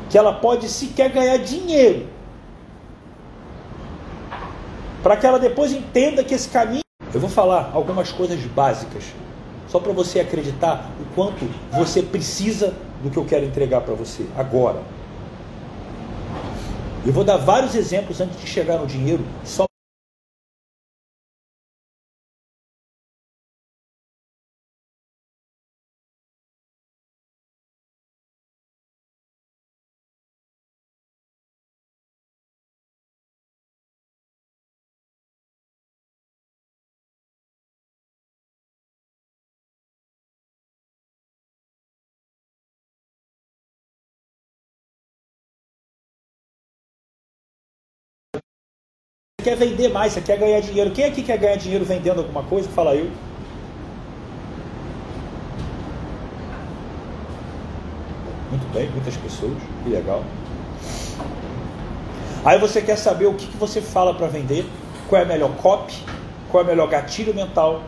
que 0.10 0.17
ela 0.17 0.34
pode 0.34 0.67
sequer 0.67 1.10
ganhar 1.10 1.38
dinheiro. 1.38 2.08
Para 5.01 5.17
que 5.17 5.25
ela 5.25 5.39
depois 5.39 5.71
entenda 5.71 6.23
que 6.23 6.34
esse 6.34 6.49
caminho. 6.49 6.84
Eu 7.13 7.19
vou 7.19 7.29
falar 7.29 7.71
algumas 7.73 8.12
coisas 8.12 8.39
básicas, 8.41 9.06
só 9.73 9.79
para 9.79 9.91
você 9.91 10.19
acreditar 10.19 10.91
o 11.01 11.15
quanto 11.15 11.49
você 11.71 12.03
precisa 12.03 12.75
do 13.01 13.09
que 13.09 13.17
eu 13.17 13.25
quero 13.25 13.43
entregar 13.43 13.81
para 13.81 13.95
você 13.95 14.23
agora. 14.38 14.83
Eu 17.03 17.12
vou 17.12 17.23
dar 17.23 17.38
vários 17.38 17.73
exemplos 17.73 18.21
antes 18.21 18.39
de 18.39 18.45
chegar 18.45 18.77
no 18.77 18.86
dinheiro, 18.86 19.25
só 19.43 19.65
quer 49.43 49.56
vender 49.56 49.89
mais, 49.89 50.13
você 50.13 50.21
quer 50.21 50.39
ganhar 50.39 50.62
dinheiro. 50.62 50.91
Quem 50.91 51.06
aqui 51.06 51.21
quer 51.21 51.38
ganhar 51.38 51.58
dinheiro 51.58 51.86
vendendo 51.86 52.19
alguma 52.19 52.43
coisa? 52.43 52.67
Fala 52.69 52.95
eu. 52.95 53.12
Muito 58.49 58.74
bem, 58.74 58.89
muitas 58.89 59.18
pessoas, 59.18 59.53
que 59.84 59.89
legal. 59.89 60.24
Aí 62.45 62.59
você 62.59 62.82
quer 62.82 62.97
saber 62.97 63.26
o 63.26 63.34
que, 63.34 63.47
que 63.47 63.57
você 63.57 63.82
fala 63.82 64.13
para 64.13 64.28
vender, 64.28 64.65
qual 65.07 65.22
é 65.22 65.26
a 65.26 65.28
melhor 65.28 65.51
copy, 65.55 65.95
qual 66.49 66.61
é 66.61 66.65
o 66.65 66.70
melhor 66.70 66.88
gatilho 66.88 67.34
mental, 67.34 67.84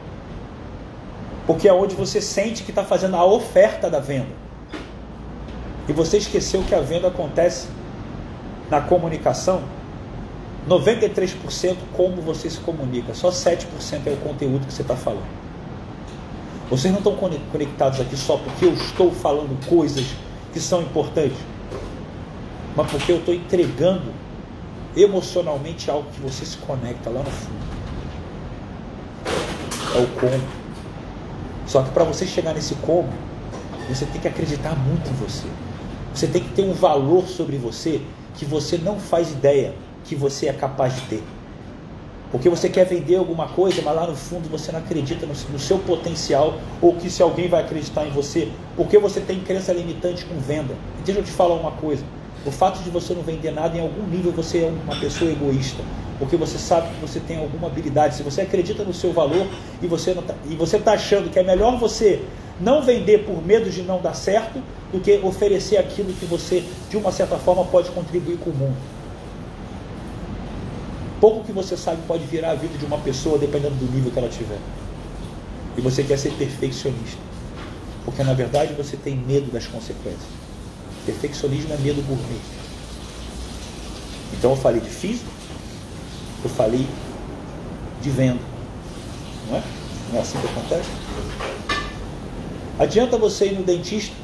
porque 1.45 1.67
é 1.67 1.73
onde 1.73 1.95
você 1.95 2.21
sente 2.21 2.63
que 2.63 2.71
está 2.71 2.83
fazendo 2.83 3.15
a 3.15 3.25
oferta 3.25 3.89
da 3.89 3.99
venda. 3.99 4.45
E 5.87 5.93
você 5.93 6.17
esqueceu 6.17 6.63
que 6.63 6.73
a 6.73 6.81
venda 6.81 7.09
acontece 7.09 7.67
na 8.69 8.81
comunicação 8.81 9.61
93% 10.67 11.77
como 11.93 12.21
você 12.21 12.49
se 12.49 12.59
comunica, 12.59 13.13
só 13.13 13.29
7% 13.29 13.65
é 14.07 14.11
o 14.11 14.17
conteúdo 14.17 14.65
que 14.65 14.73
você 14.73 14.81
está 14.81 14.95
falando. 14.95 15.45
Vocês 16.69 16.91
não 16.91 16.97
estão 16.97 17.15
conectados 17.51 18.01
aqui 18.01 18.17
só 18.17 18.37
porque 18.37 18.65
eu 18.65 18.73
estou 18.73 19.11
falando 19.11 19.55
coisas 19.67 20.05
que 20.51 20.59
são 20.59 20.81
importantes, 20.81 21.37
mas 22.75 22.89
porque 22.89 23.11
eu 23.11 23.17
estou 23.17 23.33
entregando 23.35 24.11
emocionalmente 24.97 25.91
algo 25.91 26.09
que 26.09 26.19
você 26.19 26.43
se 26.45 26.57
conecta 26.57 27.09
lá 27.11 27.19
no 27.19 27.29
fundo. 27.29 27.65
é 29.95 29.99
o 29.99 30.07
como. 30.19 30.43
Só 31.67 31.83
que 31.83 31.91
para 31.91 32.03
você 32.03 32.25
chegar 32.25 32.53
nesse 32.53 32.73
como, 32.75 33.09
você 33.87 34.05
tem 34.05 34.19
que 34.19 34.27
acreditar 34.27 34.75
muito 34.75 35.07
em 35.09 35.13
você. 35.13 35.47
Você 36.13 36.27
tem 36.27 36.41
que 36.41 36.49
ter 36.49 36.63
um 36.63 36.73
valor 36.73 37.27
sobre 37.27 37.57
você 37.57 38.01
que 38.35 38.45
você 38.45 38.77
não 38.77 38.99
faz 38.99 39.31
ideia 39.31 39.75
que 40.05 40.15
você 40.15 40.47
é 40.47 40.53
capaz 40.53 40.95
de 40.95 41.01
ter. 41.01 41.23
Porque 42.31 42.49
você 42.49 42.67
quer 42.67 42.85
vender 42.85 43.15
alguma 43.15 43.47
coisa, 43.47 43.81
mas 43.81 43.95
lá 43.95 44.07
no 44.07 44.15
fundo 44.15 44.49
você 44.49 44.71
não 44.71 44.79
acredita 44.79 45.25
no, 45.25 45.59
seu 45.59 45.77
potencial 45.79 46.57
ou 46.81 46.93
que 46.93 47.09
se 47.09 47.21
alguém 47.21 47.47
vai 47.47 47.63
acreditar 47.63 48.05
em 48.05 48.11
você. 48.11 48.49
Porque 48.75 48.97
você 48.97 49.21
tem 49.21 49.39
crença 49.39 49.71
limitante 49.71 50.25
com 50.25 50.37
venda. 50.39 50.73
E 50.99 51.03
deixa 51.03 51.21
eu 51.21 51.23
te 51.23 51.31
falar 51.31 51.55
uma 51.55 51.71
coisa. 51.71 52.03
O 52.45 52.51
fato 52.51 52.83
de 52.83 52.89
você 52.89 53.13
não 53.13 53.21
vender 53.21 53.51
nada, 53.51 53.77
em 53.77 53.81
algum 53.81 54.05
nível 54.05 54.31
você 54.31 54.59
é 54.59 54.73
uma 54.83 54.99
pessoa 54.99 55.31
egoísta. 55.31 55.81
Porque 56.19 56.35
você 56.35 56.57
sabe 56.57 56.89
que 56.93 57.01
você 57.01 57.19
tem 57.19 57.37
alguma 57.37 57.67
habilidade. 57.67 58.15
Se 58.15 58.23
você 58.23 58.41
acredita 58.41 58.83
no 58.83 58.93
seu 58.93 59.13
valor 59.13 59.47
e 59.81 59.87
você 59.87 60.11
está 60.11 60.35
e 60.49 60.55
você 60.55 60.77
tá 60.77 60.93
achando 60.93 61.29
que 61.29 61.39
é 61.39 61.43
melhor 61.43 61.77
você 61.77 62.21
não 62.59 62.81
vender 62.81 63.19
por 63.19 63.45
medo 63.45 63.69
de 63.69 63.81
não 63.81 64.01
dar 64.01 64.13
certo 64.13 64.61
do 64.91 64.99
que 64.99 65.19
oferecer 65.23 65.77
aquilo 65.77 66.13
que 66.13 66.25
você, 66.25 66.63
de 66.89 66.97
uma 66.97 67.11
certa 67.11 67.37
forma, 67.37 67.65
pode 67.65 67.91
contribuir 67.91 68.37
com 68.37 68.49
o 68.49 68.53
mundo. 68.53 68.94
Pouco 71.25 71.43
que 71.43 71.51
você 71.51 71.75
sabe 71.75 72.03
pode 72.07 72.23
virar 72.25 72.51
a 72.51 72.53
vida 72.53 72.77
de 72.77 72.85
uma 72.85 72.99
pessoa 72.99 73.39
dependendo 73.39 73.73
do 73.73 73.91
nível 73.91 74.11
que 74.11 74.19
ela 74.19 74.29
tiver. 74.29 74.59
E 75.75 75.81
você 75.81 76.03
quer 76.03 76.19
ser 76.19 76.31
perfeccionista. 76.33 77.17
Porque 78.05 78.23
na 78.23 78.35
verdade 78.35 78.75
você 78.75 78.95
tem 78.95 79.15
medo 79.15 79.51
das 79.51 79.65
consequências. 79.65 80.21
Perfeccionismo 81.03 81.73
é 81.73 81.77
medo 81.77 82.03
gourmet. 82.03 82.39
Então 84.37 84.51
eu 84.51 84.55
falei 84.55 84.79
de 84.79 84.87
físico, 84.87 85.25
eu 86.43 86.49
falei 86.51 86.85
de 88.03 88.09
venda. 88.11 88.39
Não 89.49 89.57
é? 89.57 89.63
Não 90.11 90.19
é 90.19 90.21
assim 90.21 90.37
que 90.39 90.45
acontece? 90.45 90.89
Adianta 92.77 93.17
você 93.17 93.47
ir 93.47 93.55
no 93.55 93.63
dentista 93.63 94.15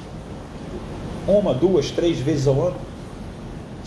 uma, 1.28 1.52
duas, 1.52 1.90
três 1.90 2.20
vezes 2.20 2.46
ao 2.46 2.62
ano? 2.62 2.78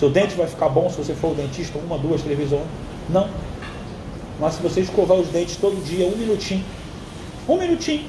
Seu 0.01 0.11
dente 0.11 0.35
vai 0.35 0.49
ficar 0.49 0.69
bom 0.69 0.91
se 0.91 0.97
você 0.97 1.15
for 1.15 1.29
ao 1.29 1.35
dentista 1.37 1.79
uma, 1.79 1.97
duas, 1.97 2.21
três 2.21 2.37
vezes 2.37 2.53
ao 2.53 2.59
ano? 2.59 2.84
Não. 3.09 3.29
Mas 4.41 4.55
se 4.55 4.63
você 4.63 4.81
escovar 4.81 5.17
os 5.17 5.29
dentes 5.29 5.57
todo 5.57 5.83
dia, 5.85 6.07
um 6.07 6.17
minutinho, 6.17 6.65
um 7.49 7.57
minutinho, 7.57 8.09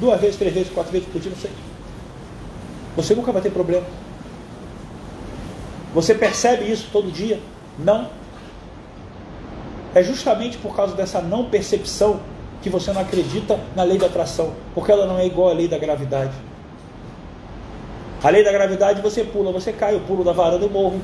duas 0.00 0.20
vezes, 0.20 0.36
três 0.36 0.52
vezes, 0.52 0.72
quatro 0.72 0.92
vezes 0.92 1.08
por 1.08 1.20
dia, 1.20 1.30
não 1.30 1.38
sei. 1.38 1.50
Você 2.96 3.14
nunca 3.14 3.32
vai 3.32 3.42
ter 3.42 3.50
problema. 3.50 3.86
Você 5.94 6.14
percebe 6.14 6.70
isso 6.70 6.88
todo 6.92 7.10
dia? 7.10 7.40
Não. 7.78 8.08
É 9.94 10.02
justamente 10.02 10.56
por 10.58 10.74
causa 10.74 10.94
dessa 10.94 11.20
não 11.20 11.46
percepção 11.46 12.20
que 12.62 12.70
você 12.70 12.92
não 12.92 13.00
acredita 13.00 13.58
na 13.74 13.82
lei 13.82 13.98
da 13.98 14.06
atração, 14.06 14.52
porque 14.74 14.92
ela 14.92 15.06
não 15.06 15.18
é 15.18 15.26
igual 15.26 15.50
à 15.50 15.52
lei 15.52 15.66
da 15.66 15.78
gravidade. 15.78 16.34
A 18.22 18.28
lei 18.28 18.44
da 18.44 18.52
gravidade 18.52 19.00
você 19.00 19.24
pula, 19.24 19.50
você 19.50 19.72
cai, 19.72 19.94
eu 19.94 20.00
pulo 20.00 20.22
da 20.22 20.32
varanda 20.32 20.66
e 20.66 20.68
morro. 20.68 21.00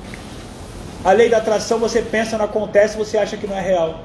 A 1.07 1.13
lei 1.13 1.29
da 1.29 1.37
atração 1.37 1.79
você 1.79 2.03
pensa, 2.03 2.37
não 2.37 2.47
acontece, 2.47 2.97
você 2.97 3.17
acha 3.17 3.37
que 3.37 3.47
não 3.47 3.57
é 3.57 3.61
real. 3.61 4.01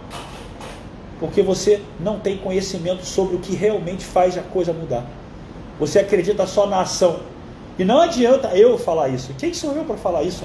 Porque 1.19 1.41
você 1.41 1.81
não 1.99 2.19
tem 2.19 2.37
conhecimento 2.37 3.03
sobre 3.07 3.37
o 3.37 3.39
que 3.39 3.55
realmente 3.55 4.05
faz 4.05 4.37
a 4.37 4.43
coisa 4.43 4.71
mudar. 4.71 5.03
Você 5.79 5.97
acredita 5.97 6.45
só 6.45 6.67
na 6.67 6.81
ação. 6.81 7.21
E 7.79 7.83
não 7.83 7.99
adianta 7.99 8.49
eu 8.49 8.77
falar 8.77 9.09
isso. 9.09 9.33
Quem 9.39 9.51
sou 9.51 9.75
eu 9.75 9.83
para 9.83 9.97
falar 9.97 10.21
isso? 10.21 10.43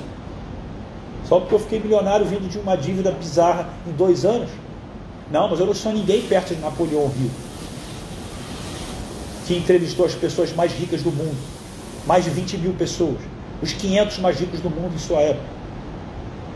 Só 1.27 1.41
porque 1.41 1.57
eu 1.57 1.59
fiquei 1.59 1.79
milionário 1.79 2.25
vindo 2.25 2.49
de 2.49 2.59
uma 2.59 2.75
dívida 2.75 3.11
bizarra 3.11 3.69
em 3.87 3.93
dois 3.93 4.25
anos? 4.25 4.49
Não, 5.31 5.51
mas 5.51 5.61
eu 5.61 5.67
não 5.67 5.75
sou 5.75 5.93
ninguém 5.93 6.23
perto 6.23 6.55
de 6.55 6.61
Napoleão 6.63 7.07
Rio, 7.09 7.31
que 9.47 9.55
entrevistou 9.59 10.07
as 10.07 10.15
pessoas 10.15 10.55
mais 10.55 10.73
ricas 10.73 11.03
do 11.03 11.13
mundo, 11.13 11.37
mais 12.07 12.25
de 12.25 12.31
20 12.31 12.57
mil 12.57 12.73
pessoas, 12.73 13.19
os 13.61 13.75
500 13.75 14.21
mais 14.21 14.41
ricos 14.41 14.61
do 14.61 14.71
mundo 14.71 14.95
em 14.95 14.99
sua 14.99 15.21
época. 15.21 15.56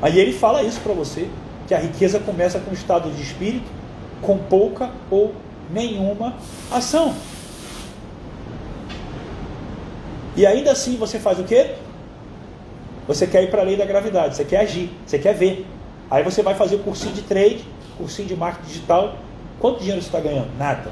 Aí 0.02 0.18
ele 0.18 0.32
fala 0.32 0.62
isso 0.62 0.80
para 0.80 0.92
você, 0.92 1.28
que 1.66 1.74
a 1.74 1.78
riqueza 1.78 2.18
começa 2.18 2.58
com 2.58 2.70
um 2.70 2.74
estado 2.74 3.10
de 3.10 3.22
espírito, 3.22 3.70
com 4.22 4.38
pouca 4.38 4.90
ou 5.10 5.34
nenhuma 5.70 6.34
ação. 6.70 7.14
E 10.36 10.46
ainda 10.46 10.72
assim 10.72 10.96
você 10.96 11.18
faz 11.18 11.38
o 11.38 11.44
quê? 11.44 11.74
Você 13.06 13.26
quer 13.26 13.42
ir 13.42 13.50
para 13.50 13.62
a 13.62 13.64
lei 13.64 13.76
da 13.76 13.84
gravidade, 13.84 14.36
você 14.36 14.44
quer 14.44 14.60
agir, 14.60 14.90
você 15.04 15.18
quer 15.18 15.34
ver. 15.34 15.66
Aí 16.10 16.22
você 16.22 16.42
vai 16.42 16.54
fazer 16.54 16.76
o 16.76 16.78
cursinho 16.80 17.14
de 17.14 17.22
trade, 17.22 17.64
cursinho 17.96 18.28
de 18.28 18.36
marketing 18.36 18.68
digital. 18.68 19.16
Quanto 19.58 19.80
dinheiro 19.80 20.00
você 20.00 20.08
está 20.08 20.20
ganhando? 20.20 20.50
Nada. 20.56 20.90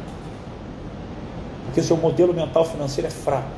Porque 1.65 1.83
seu 1.83 1.97
modelo 1.97 2.35
mental 2.35 2.65
financeiro 2.65 3.09
é 3.09 3.11
fraco. 3.11 3.49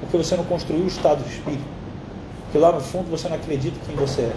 Porque 0.00 0.16
você 0.16 0.36
não 0.36 0.44
construiu 0.44 0.84
o 0.84 0.88
estado 0.88 1.22
de 1.22 1.30
espírito. 1.30 1.64
Porque 2.44 2.58
lá 2.58 2.72
no 2.72 2.80
fundo 2.80 3.10
você 3.10 3.28
não 3.28 3.36
acredita 3.36 3.78
quem 3.86 3.94
você 3.94 4.22
é. 4.22 4.32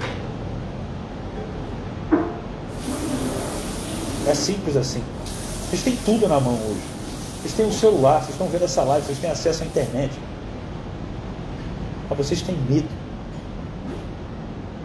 É 4.28 4.34
simples 4.34 4.78
assim. 4.78 5.04
Vocês 5.70 5.84
têm 5.84 5.98
tudo 6.06 6.28
na 6.28 6.40
mão 6.40 6.54
hoje. 6.54 6.82
Vocês 7.42 7.54
têm 7.54 7.66
o 7.66 7.70
um 7.70 7.72
celular, 7.72 8.20
vocês 8.20 8.32
estão 8.32 8.48
vendo 8.48 8.64
essa 8.64 8.84
live, 8.84 9.06
vocês 9.06 9.20
têm 9.20 9.30
acesso 9.30 9.64
à 9.64 9.66
internet. 9.66 10.14
Mas 12.10 12.18
vocês 12.18 12.42
têm 12.42 12.56
medo. 12.70 12.88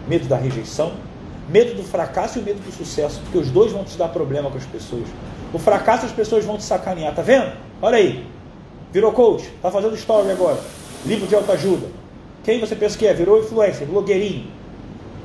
Medo 0.07 0.27
da 0.27 0.35
rejeição, 0.35 0.93
medo 1.47 1.75
do 1.75 1.83
fracasso 1.83 2.39
e 2.39 2.41
medo 2.41 2.59
do 2.59 2.71
sucesso, 2.71 3.21
porque 3.21 3.37
os 3.37 3.49
dois 3.51 3.71
vão 3.71 3.83
te 3.83 3.95
dar 3.97 4.09
problema 4.09 4.49
com 4.49 4.57
as 4.57 4.65
pessoas. 4.65 5.07
O 5.53 5.59
fracasso 5.59 6.05
as 6.05 6.11
pessoas 6.11 6.43
vão 6.43 6.57
te 6.57 6.63
sacanear, 6.63 7.13
tá 7.13 7.21
vendo? 7.21 7.53
Olha 7.81 7.97
aí. 7.97 8.27
Virou 8.91 9.11
coach, 9.11 9.47
tá 9.61 9.69
fazendo 9.69 9.95
story 9.95 10.31
agora. 10.31 10.59
Livro 11.05 11.27
de 11.27 11.35
autoajuda. 11.35 11.87
Quem 12.43 12.59
você 12.59 12.75
pensa 12.75 12.97
que 12.97 13.05
é? 13.05 13.13
Virou 13.13 13.39
influencer, 13.39 13.87
blogueirinho. 13.87 14.47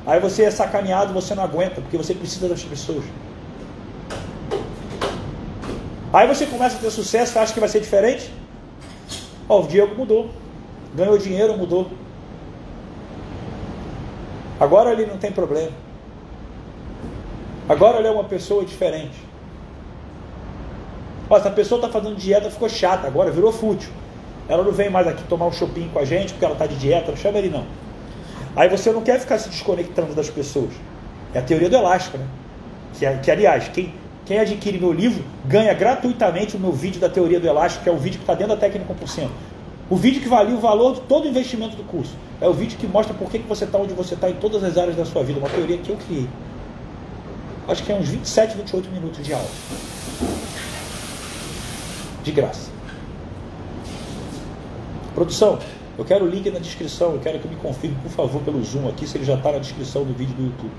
Aí 0.06 0.20
você 0.20 0.44
é 0.44 0.50
sacaneado, 0.50 1.14
você 1.14 1.34
não 1.34 1.42
aguenta, 1.42 1.80
porque 1.80 1.96
você 1.96 2.14
precisa 2.14 2.46
das 2.46 2.62
pessoas. 2.62 3.04
Aí 6.14 6.28
você 6.28 6.46
começa 6.46 6.76
a 6.76 6.78
ter 6.78 6.92
sucesso, 6.92 7.36
acha 7.40 7.52
que 7.52 7.58
vai 7.58 7.68
ser 7.68 7.80
diferente? 7.80 8.32
Ó, 9.48 9.62
o 9.62 9.66
Diego 9.66 9.96
mudou. 9.96 10.30
Ganhou 10.94 11.18
dinheiro, 11.18 11.58
mudou. 11.58 11.90
Agora 14.60 14.92
ele 14.92 15.06
não 15.06 15.18
tem 15.18 15.32
problema. 15.32 15.72
Agora 17.68 17.98
ele 17.98 18.06
é 18.06 18.12
uma 18.12 18.22
pessoa 18.22 18.64
diferente. 18.64 19.16
Ó, 21.28 21.36
essa 21.36 21.50
pessoa 21.50 21.80
está 21.80 21.90
fazendo 21.90 22.14
dieta, 22.14 22.48
ficou 22.48 22.68
chata, 22.68 23.08
agora 23.08 23.32
virou 23.32 23.52
fútil. 23.52 23.90
Ela 24.48 24.62
não 24.62 24.70
vem 24.70 24.88
mais 24.88 25.08
aqui 25.08 25.24
tomar 25.24 25.46
um 25.46 25.52
shopping 25.52 25.88
com 25.88 25.98
a 25.98 26.04
gente 26.04 26.32
porque 26.34 26.44
ela 26.44 26.54
está 26.54 26.66
de 26.66 26.76
dieta, 26.76 27.10
não 27.10 27.16
chama 27.16 27.38
ele 27.38 27.48
não. 27.48 27.66
Aí 28.54 28.68
você 28.68 28.92
não 28.92 29.02
quer 29.02 29.18
ficar 29.18 29.38
se 29.38 29.48
desconectando 29.48 30.14
das 30.14 30.30
pessoas. 30.30 30.70
É 31.34 31.40
a 31.40 31.42
teoria 31.42 31.68
do 31.68 31.74
elástico, 31.74 32.18
né? 32.18 32.26
Que, 32.96 33.18
que 33.18 33.30
aliás, 33.32 33.66
quem, 33.66 33.92
quem 34.26 34.38
adquire 34.38 34.78
meu 34.78 34.92
livro 34.92 35.22
ganha 35.44 35.72
gratuitamente 35.74 36.56
o 36.56 36.60
meu 36.60 36.72
vídeo 36.72 37.00
da 37.00 37.08
teoria 37.08 37.38
do 37.38 37.46
elástico, 37.46 37.84
que 37.84 37.90
é 37.90 37.92
o 37.92 37.98
vídeo 37.98 38.18
que 38.18 38.22
está 38.22 38.34
dentro 38.34 38.54
da 38.54 38.60
técnica 38.60 38.94
1%. 38.94 39.28
O 39.90 39.96
vídeo 39.96 40.22
que 40.22 40.28
valia 40.28 40.54
o 40.54 40.60
valor 40.60 40.94
de 40.94 41.02
todo 41.02 41.26
o 41.26 41.28
investimento 41.28 41.76
do 41.76 41.84
curso. 41.84 42.14
É 42.40 42.48
o 42.48 42.54
vídeo 42.54 42.78
que 42.78 42.86
mostra 42.86 43.12
por 43.12 43.30
que, 43.30 43.38
que 43.38 43.46
você 43.46 43.64
está 43.64 43.76
onde 43.76 43.92
você 43.92 44.14
está 44.14 44.30
em 44.30 44.34
todas 44.34 44.64
as 44.64 44.78
áreas 44.78 44.96
da 44.96 45.04
sua 45.04 45.22
vida. 45.22 45.38
Uma 45.38 45.50
teoria 45.50 45.76
que 45.76 45.90
eu 45.90 45.96
criei. 45.96 46.26
Acho 47.68 47.82
que 47.82 47.92
é 47.92 47.94
uns 47.94 48.08
27, 48.08 48.56
28 48.56 48.90
minutos 48.90 49.24
de 49.24 49.34
aula. 49.34 49.48
De 52.22 52.32
graça. 52.32 52.70
Produção, 55.14 55.58
eu 55.98 56.04
quero 56.04 56.24
o 56.24 56.28
link 56.28 56.50
na 56.50 56.58
descrição. 56.58 57.12
Eu 57.12 57.20
quero 57.20 57.38
que 57.38 57.46
me 57.46 57.56
confirme, 57.56 57.96
por 58.02 58.10
favor, 58.10 58.40
pelo 58.42 58.64
Zoom 58.64 58.88
aqui, 58.88 59.06
se 59.06 59.18
ele 59.18 59.24
já 59.24 59.34
está 59.34 59.52
na 59.52 59.58
descrição 59.58 60.02
do 60.02 60.14
vídeo 60.14 60.34
do 60.34 60.44
YouTube. 60.44 60.72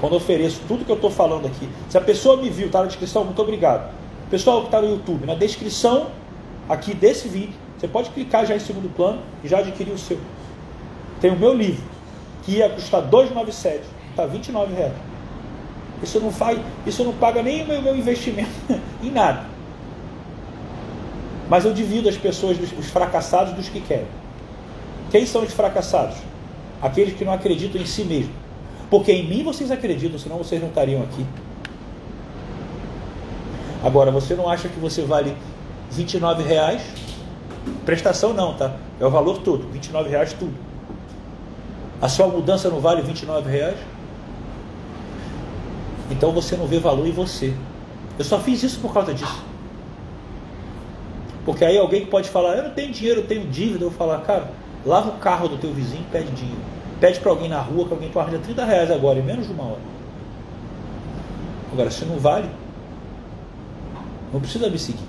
Quando 0.00 0.12
eu 0.12 0.18
ofereço 0.18 0.60
tudo 0.66 0.84
que 0.84 0.90
eu 0.90 0.96
estou 0.96 1.10
falando 1.10 1.46
aqui, 1.46 1.68
se 1.88 1.96
a 1.96 2.00
pessoa 2.00 2.36
me 2.36 2.50
viu, 2.50 2.66
está 2.66 2.80
na 2.80 2.86
descrição, 2.86 3.24
muito 3.24 3.40
obrigado. 3.40 3.92
Pessoal 4.28 4.60
que 4.60 4.66
está 4.66 4.82
no 4.82 4.90
YouTube, 4.90 5.24
na 5.24 5.34
descrição 5.34 6.08
aqui 6.68 6.92
desse 6.92 7.28
vídeo, 7.28 7.54
você 7.78 7.86
pode 7.86 8.10
clicar 8.10 8.44
já 8.44 8.56
em 8.56 8.58
segundo 8.58 8.92
plano 8.94 9.22
e 9.44 9.48
já 9.48 9.58
adquirir 9.58 9.92
o 9.92 9.98
seu. 9.98 10.18
Tem 11.20 11.30
o 11.30 11.36
meu 11.36 11.54
livro, 11.54 11.84
que 12.42 12.52
ia 12.52 12.68
custar 12.68 13.02
297, 13.02 13.84
está 14.10 14.26
29 14.26 14.74
reais. 14.74 14.92
Isso 16.02 16.20
não 16.20 16.32
faz, 16.32 16.58
isso 16.84 17.04
não 17.04 17.12
paga 17.12 17.42
nem 17.42 17.62
o 17.62 17.82
meu, 17.82 17.96
investimento 17.96 18.50
em 19.02 19.10
nada. 19.10 19.46
Mas 21.48 21.64
eu 21.64 21.72
divido 21.72 22.08
as 22.08 22.16
pessoas, 22.16 22.58
os 22.76 22.90
fracassados 22.90 23.52
dos 23.54 23.68
que 23.68 23.80
querem. 23.80 24.08
Quem 25.12 25.24
são 25.24 25.42
os 25.42 25.52
fracassados? 25.54 26.16
Aqueles 26.82 27.14
que 27.14 27.24
não 27.24 27.32
acreditam 27.32 27.80
em 27.80 27.86
si 27.86 28.02
mesmos 28.02 28.45
porque 28.90 29.12
em 29.12 29.26
mim 29.26 29.42
vocês 29.42 29.70
acreditam, 29.70 30.18
senão 30.18 30.38
vocês 30.38 30.60
não 30.60 30.68
estariam 30.68 31.02
aqui. 31.02 31.26
Agora, 33.82 34.10
você 34.10 34.34
não 34.34 34.48
acha 34.48 34.68
que 34.68 34.78
você 34.78 35.02
vale 35.02 35.36
29 35.90 36.42
reais? 36.42 36.82
Prestação 37.84 38.32
não, 38.32 38.54
tá? 38.54 38.76
É 39.00 39.06
o 39.06 39.10
valor 39.10 39.38
todo, 39.38 39.68
29 39.70 40.08
reais 40.08 40.32
tudo. 40.32 40.54
A 42.00 42.08
sua 42.08 42.26
mudança 42.28 42.68
não 42.68 42.80
vale 42.80 43.02
29 43.02 43.50
reais? 43.50 43.76
Então 46.10 46.30
você 46.32 46.56
não 46.56 46.66
vê 46.66 46.78
valor 46.78 47.06
em 47.06 47.12
você. 47.12 47.54
Eu 48.18 48.24
só 48.24 48.38
fiz 48.38 48.62
isso 48.62 48.80
por 48.80 48.92
causa 48.92 49.12
disso. 49.12 49.44
Porque 51.44 51.64
aí 51.64 51.78
alguém 51.78 52.04
que 52.04 52.10
pode 52.10 52.28
falar, 52.28 52.56
eu 52.56 52.64
não 52.64 52.70
tenho 52.70 52.92
dinheiro, 52.92 53.20
eu 53.20 53.26
tenho 53.26 53.46
dívida, 53.46 53.84
eu 53.84 53.90
falar, 53.90 54.20
cara, 54.22 54.50
lava 54.84 55.10
o 55.10 55.18
carro 55.18 55.48
do 55.48 55.56
teu 55.58 55.72
vizinho 55.72 56.02
e 56.02 56.10
pede 56.10 56.30
dinheiro. 56.32 56.75
Pede 57.00 57.20
para 57.20 57.30
alguém 57.30 57.48
na 57.48 57.60
rua 57.60 57.86
que 57.86 57.92
alguém 57.92 58.08
te 58.08 58.18
arranja 58.18 58.38
30 58.38 58.64
reais 58.64 58.90
agora, 58.90 59.18
em 59.18 59.22
menos 59.22 59.46
de 59.46 59.52
uma 59.52 59.64
hora. 59.64 59.80
Agora, 61.72 61.90
se 61.90 62.04
não 62.04 62.18
vale, 62.18 62.48
não 64.32 64.40
precisa 64.40 64.70
me 64.70 64.78
seguir. 64.78 65.04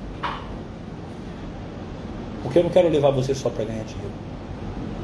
Porque 2.44 2.60
eu 2.60 2.64
não 2.64 2.70
quero 2.70 2.90
levar 2.90 3.12
você 3.12 3.34
só 3.34 3.50
para 3.50 3.66
ganhar 3.66 3.84
dinheiro. 3.84 4.12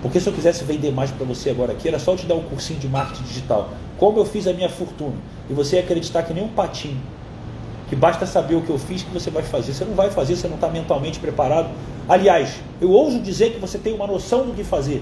Porque 0.02 0.20
se 0.20 0.28
eu 0.28 0.34
quisesse 0.34 0.66
vender 0.66 0.92
mais 0.92 1.12
para 1.12 1.26
você 1.26 1.50
agora 1.50 1.72
aqui, 1.72 1.88
era 1.88 1.98
só 1.98 2.12
eu 2.12 2.18
te 2.18 2.26
dar 2.26 2.36
um 2.36 2.44
cursinho 2.44 2.80
de 2.80 2.90
marketing 2.90 3.24
digital. 3.24 3.70
Como 3.98 4.20
eu 4.20 4.26
fiz 4.26 4.46
a 4.48 4.54
minha 4.54 4.70
fortuna. 4.70 5.16
E 5.50 5.54
você 5.54 5.78
ia 5.78 5.82
acreditar 5.82 6.24
que 6.24 6.34
nem 6.34 6.44
um 6.44 6.50
patinho. 6.50 7.00
Que 7.88 7.96
basta 7.96 8.26
saber 8.26 8.56
o 8.56 8.62
que 8.62 8.70
eu 8.70 8.78
fiz 8.78 9.04
que 9.04 9.12
você 9.12 9.30
vai 9.30 9.44
fazer. 9.44 9.74
Você 9.74 9.86
não 9.86 9.94
vai 9.94 10.10
fazer, 10.10 10.36
você 10.36 10.48
não 10.48 10.56
está 10.56 10.68
mentalmente 10.68 11.20
preparado. 11.20 11.70
Aliás, 12.10 12.60
eu 12.82 12.92
ouso 12.92 13.20
dizer 13.20 13.54
que 13.54 13.60
você 13.60 13.78
tem 13.78 13.94
uma 13.94 14.06
noção 14.06 14.46
do 14.46 14.54
que 14.54 14.64
fazer. 14.64 15.02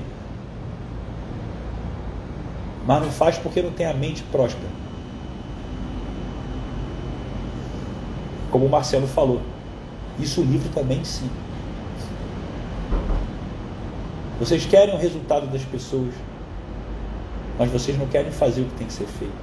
Mas 2.86 3.02
não 3.02 3.12
faz 3.12 3.38
porque 3.38 3.62
não 3.62 3.72
tem 3.72 3.86
a 3.86 3.94
mente 3.94 4.24
próspera. 4.24 4.70
Como 8.52 8.66
o 8.66 8.70
Marcelo 8.70 9.08
falou. 9.08 9.42
Isso 10.20 10.42
o 10.42 10.44
livro 10.44 10.70
também 10.70 11.00
ensina. 11.00 11.32
Vocês 14.40 14.66
querem 14.66 14.96
o 14.96 14.98
resultado 14.98 15.46
das 15.48 15.64
pessoas, 15.64 16.14
mas 17.60 17.70
vocês 17.70 17.98
não 17.98 18.08
querem 18.08 18.32
fazer 18.32 18.62
o 18.62 18.66
que 18.66 18.74
tem 18.74 18.88
que 18.88 18.94
ser 18.94 19.06
feito. 19.06 19.34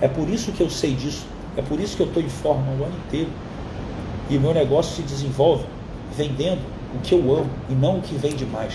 É 0.00 0.08
por 0.08 0.28
isso 0.28 0.50
que 0.50 0.60
eu 0.60 0.68
sei 0.68 0.94
disso, 0.94 1.24
é 1.56 1.62
por 1.62 1.78
isso 1.78 1.96
que 1.96 2.02
eu 2.02 2.06
estou 2.06 2.22
em 2.22 2.28
forma 2.28 2.66
o 2.72 2.84
ano 2.84 2.96
inteiro. 3.06 3.30
E 4.28 4.36
o 4.36 4.40
meu 4.40 4.52
negócio 4.52 4.96
se 4.96 5.02
desenvolve 5.02 5.64
vendendo 6.16 6.60
o 6.94 6.98
que 6.98 7.14
eu 7.14 7.20
amo 7.32 7.50
e 7.68 7.74
não 7.74 7.98
o 7.98 8.02
que 8.02 8.14
vende 8.14 8.44
mais. 8.44 8.74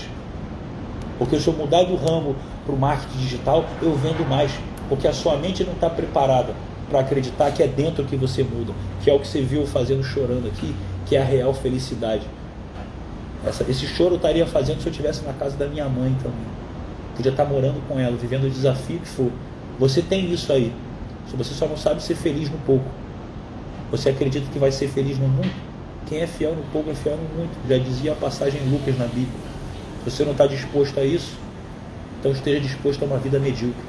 Porque 1.17 1.39
se 1.39 1.47
eu 1.47 1.53
mudar 1.53 1.83
do 1.83 1.95
ramo 1.95 2.35
para 2.65 2.73
o 2.73 2.77
marketing 2.77 3.17
digital, 3.17 3.65
eu 3.81 3.95
vendo 3.95 4.27
mais. 4.27 4.51
Porque 4.89 5.07
a 5.07 5.13
sua 5.13 5.37
mente 5.37 5.63
não 5.63 5.73
está 5.73 5.89
preparada 5.89 6.53
para 6.89 6.99
acreditar 6.99 7.51
que 7.51 7.63
é 7.63 7.67
dentro 7.67 8.03
que 8.05 8.15
você 8.15 8.43
muda, 8.43 8.73
que 9.03 9.09
é 9.09 9.13
o 9.13 9.19
que 9.19 9.27
você 9.27 9.41
viu 9.41 9.65
fazendo 9.65 10.03
chorando 10.03 10.47
aqui, 10.47 10.75
que 11.05 11.15
é 11.15 11.21
a 11.21 11.25
real 11.25 11.53
felicidade. 11.53 12.23
Essa, 13.45 13.63
esse 13.69 13.85
choro 13.85 14.13
eu 14.13 14.17
estaria 14.17 14.45
fazendo 14.45 14.81
se 14.81 14.87
eu 14.87 14.91
estivesse 14.91 15.23
na 15.23 15.33
casa 15.33 15.55
da 15.55 15.67
minha 15.67 15.87
mãe 15.87 16.15
também. 16.21 16.55
Podia 17.15 17.31
estar 17.31 17.45
morando 17.45 17.81
com 17.87 17.99
ela, 17.99 18.15
vivendo 18.17 18.45
o 18.45 18.49
desafio 18.49 18.99
que 18.99 19.07
for. 19.07 19.31
Você 19.79 20.01
tem 20.01 20.31
isso 20.31 20.51
aí. 20.51 20.73
Você 21.37 21.53
só 21.53 21.67
não 21.67 21.77
sabe 21.77 22.01
ser 22.01 22.15
feliz 22.15 22.49
no 22.49 22.57
pouco. 22.59 22.85
Você 23.91 24.09
acredita 24.09 24.47
que 24.51 24.59
vai 24.59 24.71
ser 24.71 24.87
feliz 24.87 25.17
no 25.17 25.27
muito? 25.27 25.55
Quem 26.07 26.21
é 26.21 26.27
fiel 26.27 26.55
no 26.55 26.63
pouco 26.71 26.89
é 26.89 26.93
fiel 26.93 27.17
no 27.17 27.37
muito. 27.37 27.55
Já 27.67 27.77
dizia 27.77 28.11
a 28.13 28.15
passagem 28.15 28.61
em 28.61 28.69
Lucas 28.69 28.97
na 28.97 29.05
Bíblia. 29.05 29.27
Se 30.03 30.11
você 30.11 30.23
não 30.23 30.31
está 30.31 30.45
disposto 30.45 30.99
a 30.99 31.03
isso, 31.03 31.37
então 32.25 32.33
esteja 32.33 32.59
disposto 32.59 33.03
a 33.03 33.05
uma 33.05 33.19
vida 33.19 33.37
medíocre. 33.37 33.83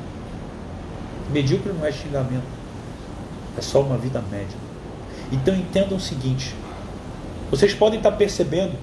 Medíocre 1.33 1.73
não 1.73 1.87
é 1.87 1.91
xingamento. 1.91 2.45
É 3.57 3.63
só 3.63 3.81
uma 3.81 3.97
vida 3.97 4.23
média. 4.31 4.59
Então 5.33 5.55
entendam 5.55 5.97
o 5.97 6.01
seguinte: 6.01 6.55
vocês 7.51 7.73
podem 7.73 7.97
estar 7.97 8.13
percebendo 8.13 8.75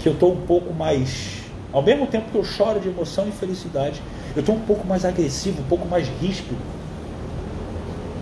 que 0.00 0.08
eu 0.08 0.14
estou 0.14 0.32
um 0.32 0.40
pouco 0.40 0.74
mais, 0.74 1.40
ao 1.72 1.80
mesmo 1.80 2.08
tempo 2.08 2.28
que 2.28 2.36
eu 2.36 2.42
choro 2.42 2.80
de 2.80 2.88
emoção 2.88 3.28
e 3.28 3.30
felicidade, 3.30 4.02
eu 4.34 4.40
estou 4.40 4.56
um 4.56 4.60
pouco 4.60 4.84
mais 4.84 5.04
agressivo, 5.04 5.62
um 5.62 5.66
pouco 5.66 5.86
mais 5.86 6.08
ríspido, 6.20 6.58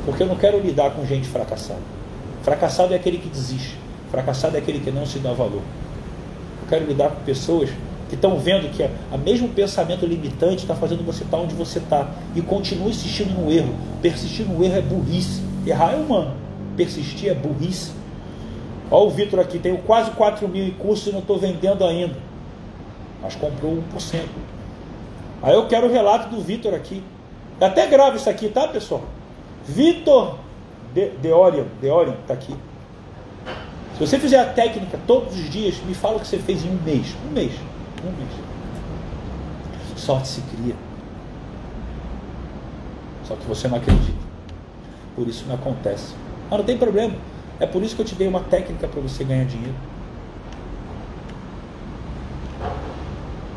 porque 0.04 0.22
eu 0.22 0.26
não 0.26 0.36
quero 0.36 0.60
lidar 0.60 0.90
com 0.90 1.06
gente 1.06 1.26
fracassada. 1.26 1.80
Fracassado 2.42 2.92
é 2.92 2.96
aquele 2.96 3.16
que 3.16 3.30
desiste, 3.30 3.78
fracassado 4.10 4.54
é 4.54 4.58
aquele 4.58 4.80
que 4.80 4.90
não 4.90 5.06
se 5.06 5.18
dá 5.18 5.32
valor. 5.32 5.62
Eu 6.62 6.68
quero 6.68 6.84
lidar 6.84 7.08
com 7.08 7.22
pessoas 7.22 7.70
que 8.14 8.26
estão 8.26 8.38
vendo 8.38 8.70
que 8.70 8.82
o 9.12 9.18
mesmo 9.18 9.48
pensamento 9.48 10.06
limitante 10.06 10.62
está 10.62 10.74
fazendo 10.74 11.04
você 11.04 11.24
estar 11.24 11.36
onde 11.36 11.54
você 11.54 11.78
está 11.80 12.08
e 12.34 12.40
continua 12.40 12.88
insistindo 12.88 13.34
no 13.34 13.50
erro. 13.50 13.74
Persistir 14.00 14.46
no 14.46 14.64
erro 14.64 14.76
é 14.76 14.80
burrice. 14.80 15.42
Errar 15.66 15.92
é 15.92 15.96
humano, 15.96 16.32
persistir 16.76 17.30
é 17.30 17.34
burrice. 17.34 17.92
Olha 18.90 19.06
o 19.06 19.10
Vitor 19.10 19.40
aqui, 19.40 19.58
tenho 19.58 19.78
quase 19.78 20.10
4 20.12 20.46
mil 20.46 20.64
em 20.64 20.70
curso 20.72 21.08
e 21.08 21.12
não 21.12 21.20
estou 21.20 21.38
vendendo 21.38 21.84
ainda. 21.84 22.16
Mas 23.22 23.34
comprou 23.34 23.82
1%. 23.94 24.20
Aí 25.42 25.54
eu 25.54 25.66
quero 25.66 25.88
o 25.88 25.90
relato 25.90 26.28
do 26.28 26.40
Vitor 26.40 26.74
aqui. 26.74 27.02
É 27.60 27.66
até 27.66 27.86
grave 27.86 28.18
isso 28.18 28.28
aqui, 28.28 28.48
tá, 28.48 28.68
pessoal? 28.68 29.02
Vitor 29.66 30.38
de, 30.92 31.08
Deorian, 31.20 31.64
Deorian, 31.80 32.16
tá 32.26 32.34
aqui. 32.34 32.54
Se 33.94 34.00
você 34.00 34.18
fizer 34.18 34.38
a 34.38 34.46
técnica 34.46 34.98
todos 35.06 35.34
os 35.34 35.50
dias, 35.50 35.76
me 35.86 35.94
fala 35.94 36.16
o 36.16 36.20
que 36.20 36.26
você 36.26 36.38
fez 36.38 36.64
em 36.64 36.68
um 36.68 36.78
mês. 36.84 37.14
Um 37.28 37.32
mês. 37.32 37.52
Sorte 39.96 40.28
se 40.28 40.40
cria. 40.42 40.74
Só 43.26 43.34
que 43.36 43.46
você 43.46 43.68
não 43.68 43.78
acredita. 43.78 44.24
Por 45.16 45.26
isso 45.28 45.44
não 45.46 45.54
acontece. 45.54 46.14
Mas 46.50 46.58
não 46.58 46.64
tem 46.64 46.76
problema. 46.76 47.14
É 47.58 47.66
por 47.66 47.82
isso 47.82 47.94
que 47.94 48.02
eu 48.02 48.06
te 48.06 48.14
dei 48.14 48.26
uma 48.26 48.40
técnica 48.40 48.86
para 48.88 49.00
você 49.00 49.24
ganhar 49.24 49.44
dinheiro. 49.44 49.74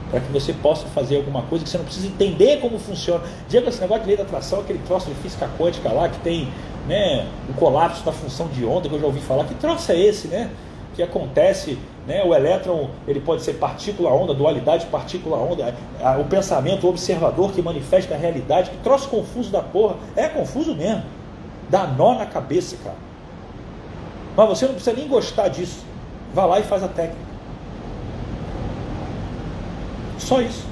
Para 0.10 0.22
que 0.22 0.32
você 0.32 0.54
possa 0.54 0.88
fazer 0.88 1.18
alguma 1.18 1.42
coisa 1.44 1.66
que 1.66 1.70
você 1.70 1.78
não 1.78 1.86
precisa 1.86 2.08
entender 2.08 2.62
como 2.62 2.80
funciona. 2.80 3.24
Diego, 3.50 3.68
esse 3.68 3.82
negócio 3.82 4.04
de 4.04 4.08
lei 4.08 4.18
da 4.18 4.24
atração, 4.24 4.62
aquele 4.62 4.80
troço 4.80 5.10
de 5.10 5.16
física 5.16 5.50
quântica 5.58 5.92
lá, 5.92 6.08
que 6.08 6.20
tem 6.20 6.48
né, 6.88 7.28
o 7.50 7.54
colapso 7.54 8.06
da 8.06 8.12
função 8.14 8.48
de 8.48 8.64
onda, 8.64 8.88
que 8.88 8.96
eu 8.96 9.00
já 9.00 9.06
ouvi 9.06 9.20
falar. 9.20 9.44
Que 9.46 9.56
troço 9.56 9.92
é 9.92 10.00
esse, 10.00 10.30
né? 10.30 10.50
Que 10.96 11.04
acontece, 11.04 11.78
né? 12.08 12.24
O 12.24 12.34
elétron, 12.34 12.90
ele 13.06 13.20
pode 13.20 13.44
ser 13.44 13.56
partícula-onda, 13.56 14.34
dualidade 14.34 14.86
partícula-onda, 14.86 15.76
o 16.20 16.24
pensamento, 16.24 16.88
o 16.88 16.90
observador 16.90 17.52
que 17.52 17.62
manifesta 17.62 18.16
a 18.16 18.18
realidade. 18.18 18.72
Que 18.72 18.78
troço 18.78 19.10
confuso 19.10 19.52
da 19.52 19.62
porra. 19.62 19.98
É 20.16 20.28
confuso 20.30 20.74
mesmo. 20.74 21.04
Dá 21.70 21.86
nó 21.86 22.16
na 22.16 22.26
cabeça, 22.26 22.78
cara. 22.82 22.96
Mas 24.38 24.48
você 24.48 24.66
não 24.66 24.76
precisa 24.76 24.96
nem 24.96 25.08
gostar 25.08 25.50
disso. 25.50 25.84
Vá 26.34 26.46
lá 26.46 26.60
e 26.60 26.64
faz 26.64 26.82
a 26.82 26.88
técnica. 26.88 27.28
Só 30.18 30.42
isso. 30.42 30.66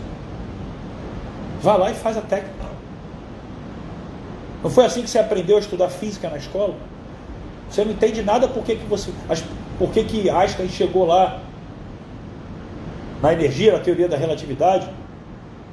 Vá 1.61 1.75
lá 1.75 1.91
e 1.91 1.95
faz 1.95 2.17
a 2.17 2.21
técnica. 2.21 2.65
Não 4.63 4.69
foi 4.69 4.85
assim 4.85 5.01
que 5.01 5.09
você 5.09 5.19
aprendeu 5.19 5.57
a 5.57 5.59
estudar 5.59 5.89
física 5.89 6.29
na 6.29 6.37
escola? 6.37 6.75
Você 7.69 7.83
não 7.83 7.91
entende 7.91 8.21
nada 8.21 8.47
por 8.47 8.63
que, 8.63 8.75
você. 8.75 9.11
Por 9.77 9.91
que, 9.91 10.03
que 10.03 10.29
Einstein 10.29 10.69
chegou 10.69 11.05
lá 11.05 11.41
na 13.21 13.33
energia, 13.33 13.73
na 13.73 13.79
teoria 13.79 14.07
da 14.07 14.17
relatividade? 14.17 14.89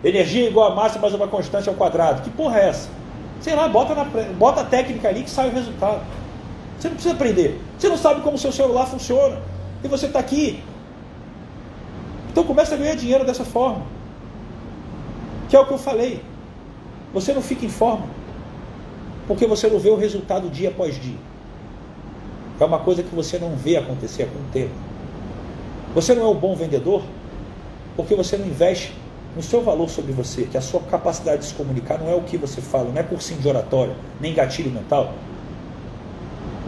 Energia 0.02 0.46
é 0.46 0.48
igual 0.48 0.72
a 0.72 0.74
massa 0.74 0.98
mais 0.98 1.14
uma 1.14 1.28
constante 1.28 1.68
ao 1.68 1.74
quadrado. 1.74 2.22
Que 2.22 2.30
porra 2.30 2.58
é 2.58 2.68
essa? 2.68 2.88
Sei 3.40 3.54
lá, 3.54 3.68
bota, 3.68 3.94
na, 3.94 4.04
bota 4.36 4.62
a 4.62 4.64
técnica 4.64 5.08
ali 5.08 5.22
que 5.22 5.30
sai 5.30 5.48
o 5.48 5.52
resultado. 5.52 6.02
Você 6.78 6.88
não 6.88 6.94
precisa 6.94 7.14
aprender. 7.14 7.60
Você 7.78 7.88
não 7.88 7.96
sabe 7.96 8.20
como 8.22 8.34
o 8.34 8.38
seu 8.38 8.50
celular 8.50 8.86
funciona. 8.86 9.40
E 9.84 9.88
você 9.88 10.06
está 10.06 10.18
aqui. 10.18 10.62
Então 12.30 12.42
começa 12.42 12.74
a 12.74 12.78
ganhar 12.78 12.96
dinheiro 12.96 13.24
dessa 13.24 13.44
forma. 13.44 13.82
Que 15.48 15.54
é 15.54 15.60
o 15.60 15.66
que 15.66 15.72
eu 15.72 15.78
falei. 15.78 16.20
Você 17.14 17.32
não 17.32 17.42
fica 17.42 17.64
em 17.64 17.68
forma. 17.68 18.06
Porque 19.28 19.46
você 19.46 19.68
não 19.68 19.78
vê 19.78 19.90
o 19.90 19.96
resultado 19.96 20.48
dia 20.48 20.70
após 20.70 21.00
dia. 21.00 21.18
É 22.62 22.64
uma 22.64 22.78
coisa 22.78 23.02
que 23.02 23.12
você 23.12 23.40
não 23.40 23.56
vê 23.56 23.76
acontecer 23.76 24.26
com 24.26 24.38
o 24.38 24.44
tempo. 24.52 24.70
Você 25.96 26.14
não 26.14 26.22
é 26.22 26.28
um 26.28 26.34
bom 26.36 26.54
vendedor 26.54 27.02
porque 27.96 28.14
você 28.14 28.36
não 28.36 28.46
investe 28.46 28.94
no 29.34 29.42
seu 29.42 29.62
valor 29.62 29.90
sobre 29.90 30.12
você, 30.12 30.44
que 30.44 30.56
a 30.56 30.60
sua 30.60 30.80
capacidade 30.82 31.42
de 31.42 31.48
se 31.48 31.54
comunicar 31.54 31.98
não 31.98 32.08
é 32.08 32.14
o 32.14 32.22
que 32.22 32.36
você 32.36 32.60
fala, 32.60 32.90
não 32.90 33.00
é 33.00 33.02
cursinho 33.02 33.40
de 33.40 33.48
oratória, 33.48 33.96
nem 34.20 34.32
gatilho 34.32 34.70
mental. 34.70 35.12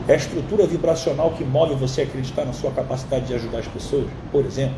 É 0.08 0.14
a 0.14 0.16
estrutura 0.16 0.66
vibracional 0.66 1.30
que 1.30 1.44
move 1.44 1.74
você 1.76 2.00
a 2.00 2.04
acreditar 2.04 2.44
na 2.44 2.52
sua 2.52 2.72
capacidade 2.72 3.26
de 3.26 3.34
ajudar 3.34 3.58
as 3.58 3.68
pessoas, 3.68 4.06
por 4.32 4.44
exemplo. 4.44 4.76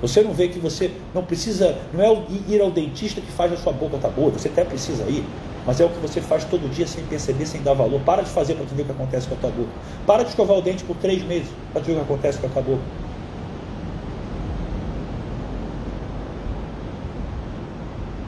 Você 0.00 0.22
não 0.22 0.32
vê 0.32 0.46
que 0.46 0.60
você 0.60 0.92
não 1.12 1.24
precisa, 1.24 1.76
não 1.92 2.04
é 2.04 2.24
ir 2.48 2.60
ao 2.60 2.70
dentista 2.70 3.20
que 3.20 3.32
faz 3.32 3.52
a 3.52 3.56
sua 3.56 3.72
boca 3.72 3.98
tá 3.98 4.08
boa, 4.08 4.30
você 4.30 4.48
até 4.48 4.64
precisa 4.64 5.02
ir, 5.10 5.24
mas 5.66 5.80
é 5.80 5.84
o 5.84 5.88
que 5.88 5.98
você 5.98 6.20
faz 6.20 6.44
todo 6.44 6.70
dia 6.70 6.86
sem 6.86 7.04
perceber, 7.04 7.46
sem 7.46 7.62
dar 7.62 7.74
valor. 7.74 8.00
Para 8.00 8.22
de 8.22 8.30
fazer 8.30 8.54
para 8.54 8.64
ver 8.64 8.82
o 8.82 8.84
que 8.84 8.92
acontece 8.92 9.28
com 9.28 9.34
a 9.34 9.38
tua 9.38 9.50
boca. 9.50 9.70
Para 10.06 10.22
de 10.22 10.30
escovar 10.30 10.56
o 10.56 10.62
dente 10.62 10.84
por 10.84 10.96
três 10.96 11.22
meses 11.22 11.48
para 11.72 11.82
ver 11.82 11.92
o 11.92 11.94
que 11.96 12.00
acontece 12.00 12.38
com 12.38 12.46
a 12.46 12.50
tua 12.50 12.62
boca. 12.62 12.82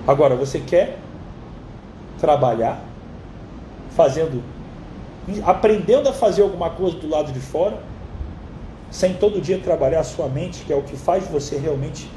Agora, 0.06 0.34
você 0.34 0.58
quer 0.58 0.98
trabalhar 2.20 2.82
fazendo, 3.96 4.42
aprendendo 5.44 6.08
a 6.08 6.12
fazer 6.12 6.42
alguma 6.42 6.70
coisa 6.70 6.96
do 6.98 7.08
lado 7.08 7.32
de 7.32 7.40
fora, 7.40 7.78
sem 8.90 9.14
todo 9.14 9.40
dia 9.40 9.58
trabalhar 9.58 10.00
a 10.00 10.04
sua 10.04 10.28
mente, 10.28 10.64
que 10.64 10.72
é 10.72 10.76
o 10.76 10.82
que 10.82 10.96
faz 10.96 11.26
você 11.28 11.56
realmente 11.56 12.10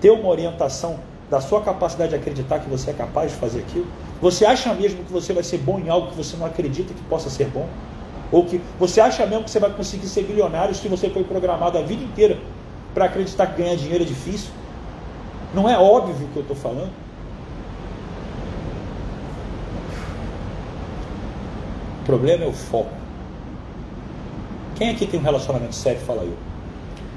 ter 0.00 0.10
uma 0.10 0.28
orientação 0.28 1.00
da 1.30 1.40
sua 1.40 1.60
capacidade 1.60 2.10
de 2.10 2.16
acreditar 2.16 2.60
que 2.60 2.68
você 2.68 2.90
é 2.90 2.94
capaz 2.94 3.32
de 3.32 3.38
fazer 3.38 3.60
aquilo? 3.60 3.86
Você 4.20 4.44
acha 4.44 4.74
mesmo 4.74 5.04
que 5.04 5.12
você 5.12 5.32
vai 5.32 5.44
ser 5.44 5.58
bom 5.58 5.78
em 5.78 5.88
algo 5.88 6.08
que 6.08 6.16
você 6.16 6.36
não 6.36 6.46
acredita 6.46 6.92
que 6.92 7.02
possa 7.02 7.30
ser 7.30 7.46
bom? 7.48 7.68
Ou 8.32 8.44
que 8.44 8.60
você 8.78 9.00
acha 9.00 9.24
mesmo 9.26 9.44
que 9.44 9.50
você 9.50 9.60
vai 9.60 9.70
conseguir 9.70 10.06
ser 10.06 10.22
milionário 10.22 10.74
se 10.74 10.86
você 10.88 11.08
foi 11.08 11.24
programado 11.24 11.78
a 11.78 11.82
vida 11.82 12.02
inteira 12.02 12.38
para 12.92 13.04
acreditar 13.04 13.46
que 13.46 13.62
ganhar 13.62 13.76
dinheiro 13.76 14.04
é 14.04 14.06
difícil? 14.06 14.50
Não 15.54 15.68
é 15.68 15.78
óbvio 15.78 16.26
o 16.26 16.28
que 16.30 16.36
eu 16.36 16.42
estou 16.42 16.56
falando? 16.56 16.90
O 22.02 22.04
problema 22.04 22.44
é 22.44 22.48
o 22.48 22.52
foco. 22.52 22.90
Quem 24.74 24.90
aqui 24.90 25.06
tem 25.06 25.20
um 25.20 25.22
relacionamento 25.22 25.74
sério, 25.74 26.00
fala 26.00 26.22
eu. 26.22 26.36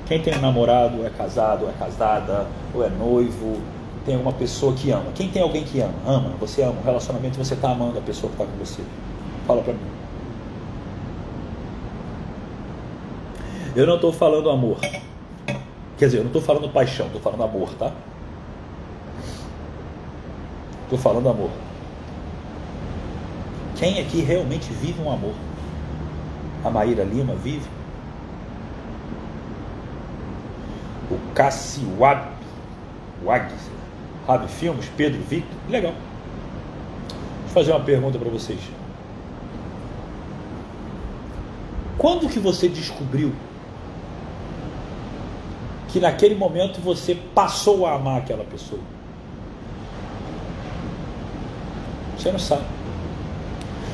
Quem 0.06 0.22
tem 0.22 0.36
um 0.36 0.42
namorado, 0.42 1.06
é 1.06 1.10
casado, 1.10 1.64
ou 1.64 1.70
é 1.70 1.74
casada, 1.74 2.48
ou 2.74 2.84
é 2.84 2.90
noivo, 2.90 3.62
tem 4.06 4.18
uma 4.18 4.34
pessoa 4.34 4.74
que 4.74 4.92
ama. 4.92 5.12
Quem 5.14 5.30
tem 5.30 5.42
alguém 5.42 5.64
que 5.64 5.80
ama? 5.80 5.94
Ama, 6.06 6.30
você 6.40 6.64
ama. 6.64 6.80
Um 6.80 6.84
relacionamento 6.84 7.38
você 7.38 7.54
está 7.54 7.72
amando 7.72 8.00
a 8.00 8.02
pessoa 8.02 8.32
que 8.32 8.42
está 8.42 8.52
com 8.52 8.58
você. 8.58 8.82
Fala 9.46 9.62
para 9.62 9.74
mim. 9.74 9.80
Eu 13.76 13.86
não 13.88 13.96
estou 13.96 14.12
falando 14.12 14.50
amor. 14.50 14.80
Quer 15.98 16.06
dizer, 16.06 16.18
eu 16.18 16.24
não 16.24 16.30
estou 16.30 16.42
falando 16.42 16.68
paixão, 16.70 17.06
estou 17.06 17.22
falando 17.22 17.44
amor, 17.44 17.74
tá? 17.76 17.92
Estou 20.84 20.98
falando 20.98 21.30
amor. 21.30 21.52
Quem 23.76 24.00
aqui 24.00 24.22
realmente 24.22 24.72
vive 24.74 25.02
um 25.02 25.12
amor? 25.12 25.34
A 26.64 26.70
Maíra 26.70 27.04
Lima 27.04 27.36
vive? 27.36 27.68
O 31.10 31.18
Cassiwab, 31.34 32.28
Wag, 33.24 33.54
Rabi 34.28 34.48
Filmes, 34.48 34.90
Pedro 34.96 35.22
Victor, 35.22 35.58
legal. 35.70 35.94
Eu 35.94 36.12
fazer 37.54 37.72
uma 37.72 37.82
pergunta 37.82 38.18
para 38.18 38.30
vocês. 38.30 38.60
Quando 41.98 42.28
que 42.30 42.40
você 42.40 42.68
descobriu 42.68 43.34
que 45.90 46.00
naquele 46.00 46.36
momento 46.36 46.80
você 46.80 47.16
passou 47.36 47.86
a 47.86 47.96
amar 47.96 48.20
aquela 48.20 48.44
pessoa? 48.46 48.82
Você 52.18 52.32
não 52.32 52.40
sabe. 52.40 52.64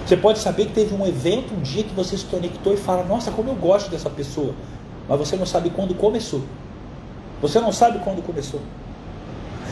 Você 0.05 0.15
pode 0.15 0.39
saber 0.39 0.67
que 0.67 0.73
teve 0.73 0.95
um 0.95 1.05
evento, 1.05 1.53
um 1.53 1.61
dia 1.61 1.84
que 1.84 1.93
você 1.93 2.17
se 2.17 2.25
conectou 2.25 2.73
e 2.73 2.78
fala: 2.78 3.03
Nossa, 3.03 3.32
como 3.32 3.49
eu 3.49 3.55
gosto 3.55 3.89
dessa 3.89 4.09
pessoa. 4.09 4.53
Mas 5.07 5.19
você 5.19 5.36
não 5.36 5.45
sabe 5.45 5.69
quando 5.69 5.95
começou. 5.95 6.43
Você 7.41 7.59
não 7.59 7.71
sabe 7.71 7.99
quando 7.99 8.25
começou. 8.25 8.61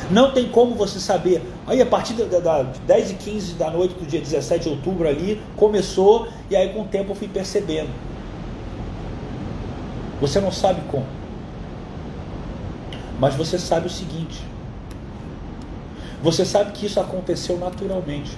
Não 0.10 0.32
tem 0.32 0.49
como 0.49 0.76
você 0.76 0.99
saber. 0.99 1.41
Aí 1.66 1.82
a 1.82 1.86
partir 1.86 2.14
da, 2.14 2.39
da, 2.39 2.64
10 2.64 3.12
e 3.12 3.14
15 3.16 3.53
da 3.53 3.72
noite 3.72 3.95
do 3.95 4.06
dia 4.06 4.22
17 4.22 4.64
de 4.64 4.70
outubro 4.70 5.08
ali, 5.08 5.41
começou, 5.56 6.28
e 6.49 6.56
aí 6.56 6.70
com 6.70 6.82
o 6.82 6.86
tempo 6.86 7.12
eu 7.12 7.16
fui 7.16 7.28
percebendo. 7.28 7.89
Você 10.22 10.39
não 10.39 10.51
sabe 10.51 10.82
como. 10.89 11.06
Mas 13.20 13.36
você 13.36 13.58
sabe 13.58 13.88
o 13.88 13.89
seguinte. 13.89 14.43
Você 16.22 16.45
sabe 16.45 16.72
que 16.72 16.86
isso 16.86 16.99
aconteceu 16.99 17.58
naturalmente. 17.58 18.38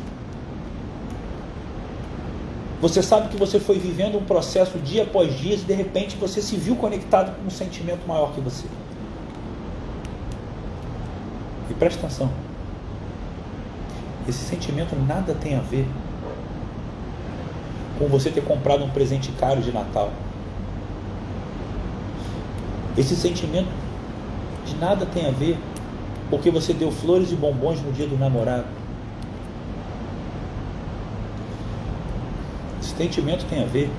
Você 2.79 3.01
sabe 3.01 3.29
que 3.29 3.37
você 3.37 3.59
foi 3.59 3.79
vivendo 3.79 4.17
um 4.17 4.23
processo 4.23 4.77
dia 4.79 5.03
após 5.03 5.35
dia 5.37 5.55
e 5.55 5.57
de 5.57 5.73
repente 5.73 6.15
você 6.15 6.41
se 6.41 6.55
viu 6.55 6.75
conectado 6.75 7.35
com 7.35 7.47
um 7.47 7.49
sentimento 7.49 8.07
maior 8.07 8.33
que 8.33 8.41
você. 8.41 8.65
Preste 11.79 11.99
atenção. 11.99 12.29
Esse 14.27 14.43
sentimento 14.45 14.95
nada 14.95 15.33
tem 15.33 15.55
a 15.55 15.61
ver 15.61 15.87
com 17.97 18.07
você 18.07 18.29
ter 18.29 18.43
comprado 18.43 18.83
um 18.83 18.89
presente 18.89 19.31
caro 19.33 19.61
de 19.61 19.71
Natal. 19.71 20.11
Esse 22.97 23.15
sentimento 23.15 23.69
de 24.65 24.75
nada 24.75 25.05
tem 25.05 25.27
a 25.27 25.31
ver 25.31 25.57
porque 26.29 26.51
você 26.51 26.73
deu 26.73 26.91
flores 26.91 27.31
e 27.31 27.35
bombons 27.35 27.81
no 27.81 27.91
dia 27.91 28.07
do 28.07 28.17
namorado. 28.17 28.67
sentimento 32.97 33.45
tem 33.45 33.63
a 33.63 33.65
ver 33.65 33.89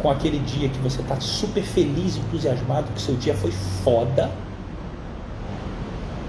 com 0.00 0.08
aquele 0.08 0.38
dia 0.38 0.68
que 0.68 0.78
você 0.78 1.00
está 1.00 1.18
super 1.20 1.62
feliz, 1.62 2.16
entusiasmado, 2.16 2.92
que 2.94 3.02
seu 3.02 3.16
dia 3.16 3.34
foi 3.34 3.50
foda. 3.82 4.30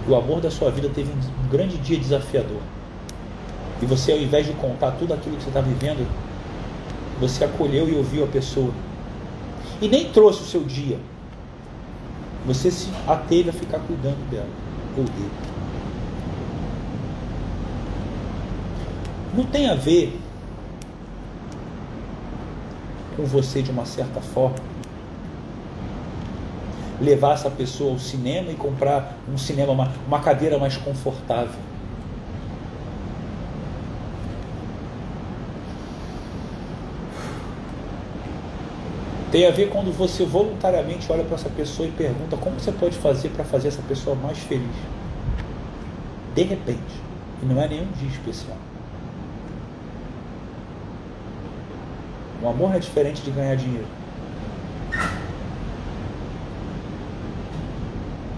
O 0.09 0.15
amor 0.15 0.41
da 0.41 0.49
sua 0.49 0.71
vida 0.71 0.89
teve 0.89 1.11
um 1.11 1.49
grande 1.49 1.77
dia 1.77 1.99
desafiador. 1.99 2.61
E 3.79 3.85
você, 3.85 4.11
ao 4.11 4.17
invés 4.17 4.47
de 4.47 4.53
contar 4.53 4.93
tudo 4.93 5.13
aquilo 5.13 5.37
que 5.37 5.43
você 5.43 5.49
está 5.49 5.61
vivendo, 5.61 6.09
você 7.19 7.45
acolheu 7.45 7.87
e 7.87 7.95
ouviu 7.95 8.23
a 8.23 8.27
pessoa. 8.27 8.71
E 9.79 9.87
nem 9.87 10.11
trouxe 10.11 10.41
o 10.41 10.45
seu 10.45 10.63
dia. 10.63 10.97
Você 12.47 12.71
se 12.71 12.89
ateve 13.07 13.51
a 13.51 13.53
ficar 13.53 13.77
cuidando 13.81 14.27
dela 14.31 14.49
ou 14.97 15.03
dele. 15.03 15.31
Não 19.35 19.45
tem 19.45 19.69
a 19.69 19.75
ver 19.75 20.19
com 23.15 23.25
você 23.25 23.61
de 23.61 23.69
uma 23.69 23.85
certa 23.85 24.19
forma. 24.21 24.57
Levar 27.01 27.33
essa 27.33 27.49
pessoa 27.49 27.93
ao 27.93 27.99
cinema 27.99 28.51
e 28.51 28.55
comprar 28.55 29.17
um 29.31 29.37
cinema, 29.37 29.71
uma, 29.71 29.91
uma 30.07 30.19
cadeira 30.19 30.57
mais 30.57 30.75
confortável. 30.75 31.59
Tem 39.31 39.45
a 39.45 39.51
ver 39.51 39.69
quando 39.69 39.95
você 39.95 40.25
voluntariamente 40.25 41.11
olha 41.11 41.23
para 41.23 41.35
essa 41.35 41.49
pessoa 41.49 41.87
e 41.87 41.91
pergunta 41.91 42.35
como 42.35 42.59
você 42.59 42.71
pode 42.71 42.97
fazer 42.97 43.29
para 43.29 43.45
fazer 43.45 43.67
essa 43.67 43.81
pessoa 43.83 44.15
mais 44.15 44.39
feliz. 44.39 44.75
De 46.33 46.43
repente. 46.43 47.09
E 47.41 47.45
não 47.45 47.61
é 47.61 47.67
nenhum 47.67 47.87
dia 47.91 48.09
especial. 48.09 48.57
O 52.41 52.47
amor 52.47 52.75
é 52.75 52.79
diferente 52.79 53.21
de 53.21 53.31
ganhar 53.31 53.55
dinheiro. 53.55 53.98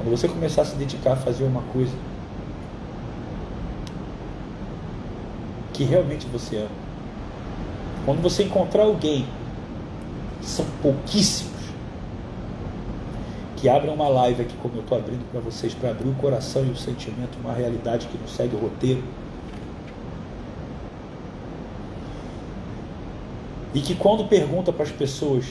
Quando 0.01 0.17
você 0.17 0.27
começar 0.27 0.63
a 0.63 0.65
se 0.65 0.75
dedicar 0.77 1.13
a 1.13 1.15
fazer 1.15 1.43
uma 1.43 1.61
coisa 1.61 1.93
que 5.73 5.83
realmente 5.83 6.25
você 6.25 6.57
ama, 6.57 6.69
quando 8.03 8.19
você 8.19 8.41
encontrar 8.41 8.81
alguém, 8.81 9.27
são 10.41 10.65
pouquíssimos, 10.81 11.51
que 13.57 13.69
abram 13.69 13.93
uma 13.93 14.07
live 14.07 14.41
aqui 14.41 14.55
como 14.59 14.77
eu 14.77 14.81
estou 14.81 14.97
abrindo 14.97 15.23
para 15.29 15.39
vocês, 15.39 15.71
para 15.71 15.91
abrir 15.91 16.09
o 16.09 16.15
coração 16.15 16.65
e 16.65 16.71
o 16.71 16.75
sentimento, 16.75 17.37
uma 17.39 17.53
realidade 17.53 18.07
que 18.07 18.17
não 18.17 18.27
segue 18.27 18.55
o 18.55 18.59
roteiro. 18.59 19.03
E 23.75 23.81
que 23.81 23.93
quando 23.93 24.27
pergunta 24.27 24.73
para 24.73 24.83
as 24.83 24.91
pessoas, 24.91 25.45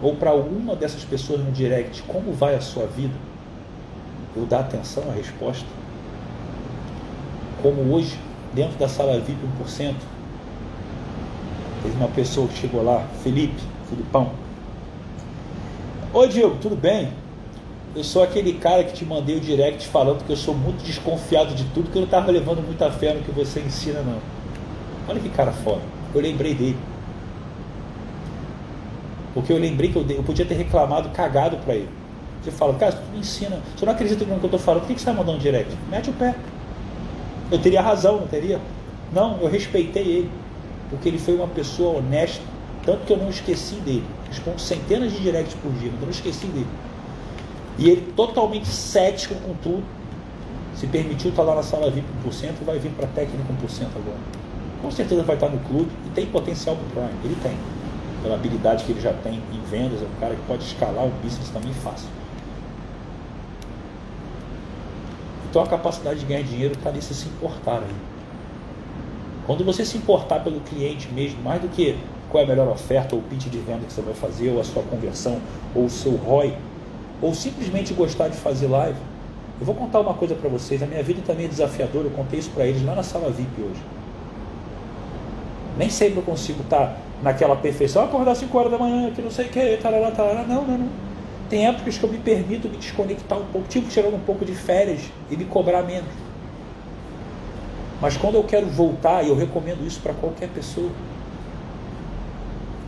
ou 0.00 0.16
para 0.16 0.30
alguma 0.30 0.74
dessas 0.74 1.04
pessoas 1.04 1.40
no 1.40 1.52
direct, 1.52 2.02
como 2.04 2.32
vai 2.32 2.54
a 2.54 2.62
sua 2.62 2.86
vida, 2.86 3.14
eu 4.36 4.46
dar 4.46 4.60
atenção 4.60 5.04
à 5.10 5.12
resposta. 5.12 5.66
Como 7.62 7.92
hoje, 7.92 8.16
dentro 8.54 8.78
da 8.78 8.88
sala 8.88 9.18
VIP 9.20 9.38
1%, 9.62 9.94
teve 11.82 11.96
uma 11.96 12.08
pessoa 12.08 12.46
que 12.48 12.56
chegou 12.56 12.82
lá, 12.82 13.04
Felipe, 13.22 13.60
Filipão. 13.88 14.30
Oi 16.12 16.28
Diego, 16.28 16.56
tudo 16.60 16.76
bem? 16.76 17.12
Eu 17.94 18.04
sou 18.04 18.22
aquele 18.22 18.54
cara 18.54 18.84
que 18.84 18.92
te 18.92 19.04
mandei 19.04 19.36
o 19.36 19.40
direct 19.40 19.88
falando 19.88 20.24
que 20.24 20.30
eu 20.30 20.36
sou 20.36 20.54
muito 20.54 20.84
desconfiado 20.84 21.54
de 21.54 21.64
tudo, 21.64 21.90
que 21.90 21.96
eu 21.96 22.02
não 22.02 22.06
estava 22.06 22.30
levando 22.30 22.62
muita 22.62 22.90
fé 22.90 23.14
no 23.14 23.22
que 23.22 23.30
você 23.32 23.60
ensina, 23.60 24.02
não. 24.02 24.18
Olha 25.08 25.20
que 25.20 25.28
cara 25.30 25.52
foda. 25.52 25.80
Eu 26.14 26.20
lembrei 26.20 26.54
dele. 26.54 26.76
Porque 29.34 29.52
eu 29.52 29.58
lembrei 29.58 29.90
que 29.90 29.96
eu, 29.96 30.06
eu 30.08 30.22
podia 30.22 30.44
ter 30.44 30.54
reclamado, 30.54 31.08
cagado 31.10 31.56
para 31.58 31.74
ele. 31.74 31.88
Você 32.42 32.50
fala, 32.50 32.74
cara, 32.74 32.92
tu 32.92 33.10
me 33.12 33.18
ensina, 33.18 33.58
você 33.76 33.84
não 33.84 33.92
acredita 33.92 34.24
no 34.24 34.38
que 34.38 34.44
eu 34.44 34.46
estou 34.46 34.60
falando, 34.60 34.82
por 34.82 34.88
que, 34.88 34.94
você 34.94 35.00
está 35.00 35.12
mandando 35.12 35.38
direct? 35.38 35.76
Mete 35.90 36.10
o 36.10 36.12
pé. 36.12 36.34
Eu 37.50 37.58
teria 37.58 37.80
razão, 37.80 38.20
não 38.20 38.26
teria? 38.26 38.60
Não, 39.12 39.38
eu 39.40 39.48
respeitei 39.48 40.02
ele, 40.02 40.30
porque 40.90 41.08
ele 41.08 41.18
foi 41.18 41.34
uma 41.34 41.48
pessoa 41.48 41.98
honesta, 41.98 42.42
tanto 42.84 43.04
que 43.04 43.12
eu 43.12 43.16
não 43.16 43.28
esqueci 43.28 43.76
dele. 43.76 44.04
Respondo 44.28 44.60
centenas 44.60 45.12
de 45.12 45.20
directs 45.20 45.54
por 45.54 45.72
dia, 45.72 45.90
mas 45.90 46.00
eu 46.00 46.06
não 46.06 46.10
esqueci 46.10 46.46
dele. 46.46 46.66
E 47.78 47.88
ele 47.88 48.12
totalmente 48.14 48.66
cético 48.66 49.34
com 49.36 49.54
tudo, 49.62 49.84
se 50.74 50.86
permitiu 50.86 51.30
estar 51.30 51.42
lá 51.42 51.56
na 51.56 51.62
sala 51.62 51.90
VIP 51.90 52.06
1% 52.24 52.54
e 52.60 52.64
vai 52.64 52.78
vir 52.78 52.90
para 52.92 53.06
técnico 53.08 53.52
1% 53.52 53.86
agora. 53.96 54.18
Com 54.80 54.90
certeza 54.90 55.22
vai 55.22 55.36
estar 55.36 55.48
no 55.48 55.58
clube 55.60 55.90
e 56.06 56.10
tem 56.10 56.26
potencial 56.26 56.76
para 56.76 57.02
Prime, 57.02 57.20
ele 57.24 57.36
tem 57.42 57.56
pela 58.22 58.34
habilidade 58.34 58.84
que 58.84 58.92
ele 58.92 59.00
já 59.00 59.12
tem 59.12 59.34
em 59.34 59.70
vendas, 59.70 60.02
é 60.02 60.04
um 60.04 60.20
cara 60.20 60.34
que 60.34 60.42
pode 60.42 60.64
escalar 60.64 61.04
o 61.04 61.10
business 61.22 61.48
também 61.50 61.72
fácil. 61.72 62.08
Então 65.50 65.62
a 65.62 65.66
capacidade 65.66 66.20
de 66.20 66.26
ganhar 66.26 66.42
dinheiro 66.42 66.74
está 66.74 66.90
nesse 66.90 67.14
se 67.14 67.28
importar 67.28 67.78
aí. 67.78 67.94
Quando 69.46 69.64
você 69.64 69.84
se 69.84 69.96
importar 69.96 70.40
pelo 70.40 70.60
cliente 70.60 71.08
mesmo, 71.10 71.42
mais 71.42 71.60
do 71.62 71.68
que 71.68 71.96
qual 72.28 72.42
é 72.42 72.44
a 72.44 72.48
melhor 72.48 72.68
oferta, 72.68 73.16
ou 73.16 73.22
pitch 73.22 73.46
de 73.46 73.58
venda 73.58 73.86
que 73.86 73.92
você 73.92 74.02
vai 74.02 74.12
fazer, 74.12 74.50
ou 74.50 74.60
a 74.60 74.64
sua 74.64 74.82
conversão, 74.82 75.40
ou 75.74 75.86
o 75.86 75.90
seu 75.90 76.12
ROI, 76.16 76.54
ou 77.22 77.34
simplesmente 77.34 77.94
gostar 77.94 78.28
de 78.28 78.36
fazer 78.36 78.66
live. 78.66 78.98
Eu 79.58 79.64
vou 79.64 79.74
contar 79.74 80.00
uma 80.00 80.14
coisa 80.14 80.34
para 80.34 80.48
vocês, 80.50 80.82
a 80.82 80.86
minha 80.86 81.02
vida 81.02 81.22
também 81.26 81.46
é 81.46 81.48
desafiadora, 81.48 82.06
eu 82.06 82.10
contei 82.10 82.38
isso 82.38 82.50
para 82.50 82.66
eles 82.66 82.84
lá 82.84 82.94
na 82.94 83.02
sala 83.02 83.30
VIP 83.30 83.60
hoje. 83.60 83.80
Nem 85.78 85.88
sempre 85.88 86.18
eu 86.18 86.22
consigo 86.22 86.62
estar 86.62 86.86
tá 86.86 86.96
naquela 87.22 87.56
perfeição, 87.56 88.04
acordar 88.04 88.34
5 88.34 88.58
horas 88.58 88.70
da 88.70 88.78
manhã, 88.78 89.10
que 89.12 89.22
não 89.22 89.30
sei 89.30 89.46
o 89.46 89.48
que, 89.48 89.78
tarará, 89.78 90.10
tarará. 90.10 90.42
Não, 90.42 90.62
não, 90.62 90.78
não. 90.78 91.07
Tem 91.48 91.66
épocas 91.66 91.96
que 91.96 92.04
eu 92.04 92.10
me 92.10 92.18
permito 92.18 92.68
me 92.68 92.76
desconectar 92.76 93.38
um 93.38 93.46
pouco, 93.46 93.68
tipo 93.68 93.88
tirando 93.88 94.14
um 94.14 94.20
pouco 94.20 94.44
de 94.44 94.54
férias 94.54 95.00
e 95.30 95.36
me 95.36 95.44
cobrar 95.46 95.82
menos. 95.82 96.12
Mas 98.00 98.16
quando 98.16 98.34
eu 98.36 98.44
quero 98.44 98.66
voltar, 98.66 99.24
e 99.24 99.28
eu 99.28 99.34
recomendo 99.34 99.84
isso 99.86 100.00
para 100.00 100.14
qualquer 100.14 100.48
pessoa, 100.50 100.90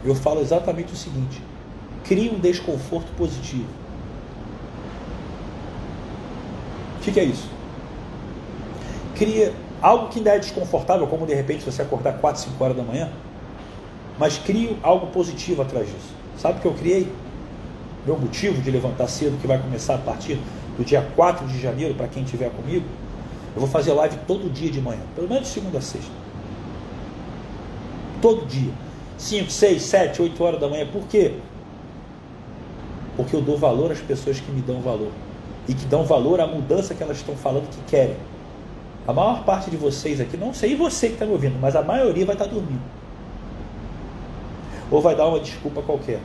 eu 0.04 0.14
falo 0.14 0.40
exatamente 0.40 0.92
o 0.92 0.96
seguinte: 0.96 1.42
crie 2.04 2.30
um 2.30 2.38
desconforto 2.38 3.11
positivo. 3.16 3.68
O 6.98 7.02
que, 7.02 7.12
que 7.12 7.20
é 7.20 7.24
isso? 7.24 7.48
Cria 9.16 9.54
algo 9.80 10.08
que 10.08 10.18
ainda 10.18 10.30
é 10.30 10.38
desconfortável, 10.38 11.06
como 11.06 11.26
de 11.26 11.34
repente 11.34 11.64
você 11.64 11.80
acordar 11.82 12.18
4, 12.18 12.42
5 12.42 12.62
horas 12.62 12.76
da 12.76 12.82
manhã, 12.82 13.11
mas 14.18 14.36
crie 14.36 14.76
algo 14.82 15.06
positivo 15.06 15.62
atrás 15.62 15.86
disso. 15.86 16.14
Sabe 16.36 16.58
o 16.58 16.61
que 16.62 16.68
eu 16.68 16.74
criei? 16.74 17.11
Meu 18.11 18.18
motivo 18.18 18.61
de 18.61 18.72
levantar 18.72 19.06
cedo, 19.06 19.40
que 19.40 19.46
vai 19.46 19.56
começar 19.56 19.94
a 19.94 19.98
partir 19.98 20.36
do 20.76 20.84
dia 20.84 21.00
4 21.14 21.46
de 21.46 21.61
janeiro, 21.61 21.94
para 21.94 22.08
quem 22.08 22.24
estiver 22.24 22.50
comigo, 22.50 22.84
eu 23.54 23.61
vou 23.61 23.70
fazer 23.70 23.92
live 23.92 24.16
todo 24.26 24.50
dia 24.50 24.68
de 24.68 24.80
manhã, 24.80 24.98
pelo 25.14 25.28
menos 25.28 25.46
de 25.46 25.54
segunda 25.54 25.78
a 25.78 25.80
sexta. 25.80 26.11
Todo 28.20 28.44
dia. 28.46 28.72
5, 29.16 29.48
6, 29.48 29.82
7, 29.82 30.22
8 30.22 30.42
horas 30.42 30.61
da 30.61 30.68
manhã. 30.68 30.88
Por 30.88 31.06
quê? 31.06 31.36
Porque 33.16 33.36
eu 33.36 33.40
dou 33.40 33.56
valor 33.56 33.92
às 33.92 34.00
pessoas 34.00 34.40
que 34.40 34.50
me 34.50 34.61
dão 34.61 34.80
valor. 34.80 35.12
E 35.68 35.72
que 35.72 35.84
dão 35.84 36.02
valor 36.02 36.40
à 36.40 36.48
mudança 36.48 36.96
que 36.96 37.04
elas 37.04 37.18
estão 37.18 37.36
falando 37.36 37.70
que 37.70 37.80
querem. 37.88 38.16
A 39.06 39.12
maior 39.12 39.44
parte 39.44 39.70
de 39.70 39.76
vocês 39.76 40.20
aqui, 40.20 40.36
não 40.36 40.52
sei 40.52 40.74
você 40.74 41.06
que 41.06 41.12
está 41.12 41.24
me 41.24 41.30
ouvindo, 41.30 41.61
mas 41.61 41.76
a 41.76 41.82
maioria 41.82 42.26
vai 42.26 42.34
estar 42.34 42.46
tá 42.46 42.50
dormindo. 42.50 42.82
Ou 44.90 45.00
vai 45.00 45.14
dar 45.14 45.28
uma 45.28 45.38
desculpa 45.38 45.80
qualquer. 45.80 46.18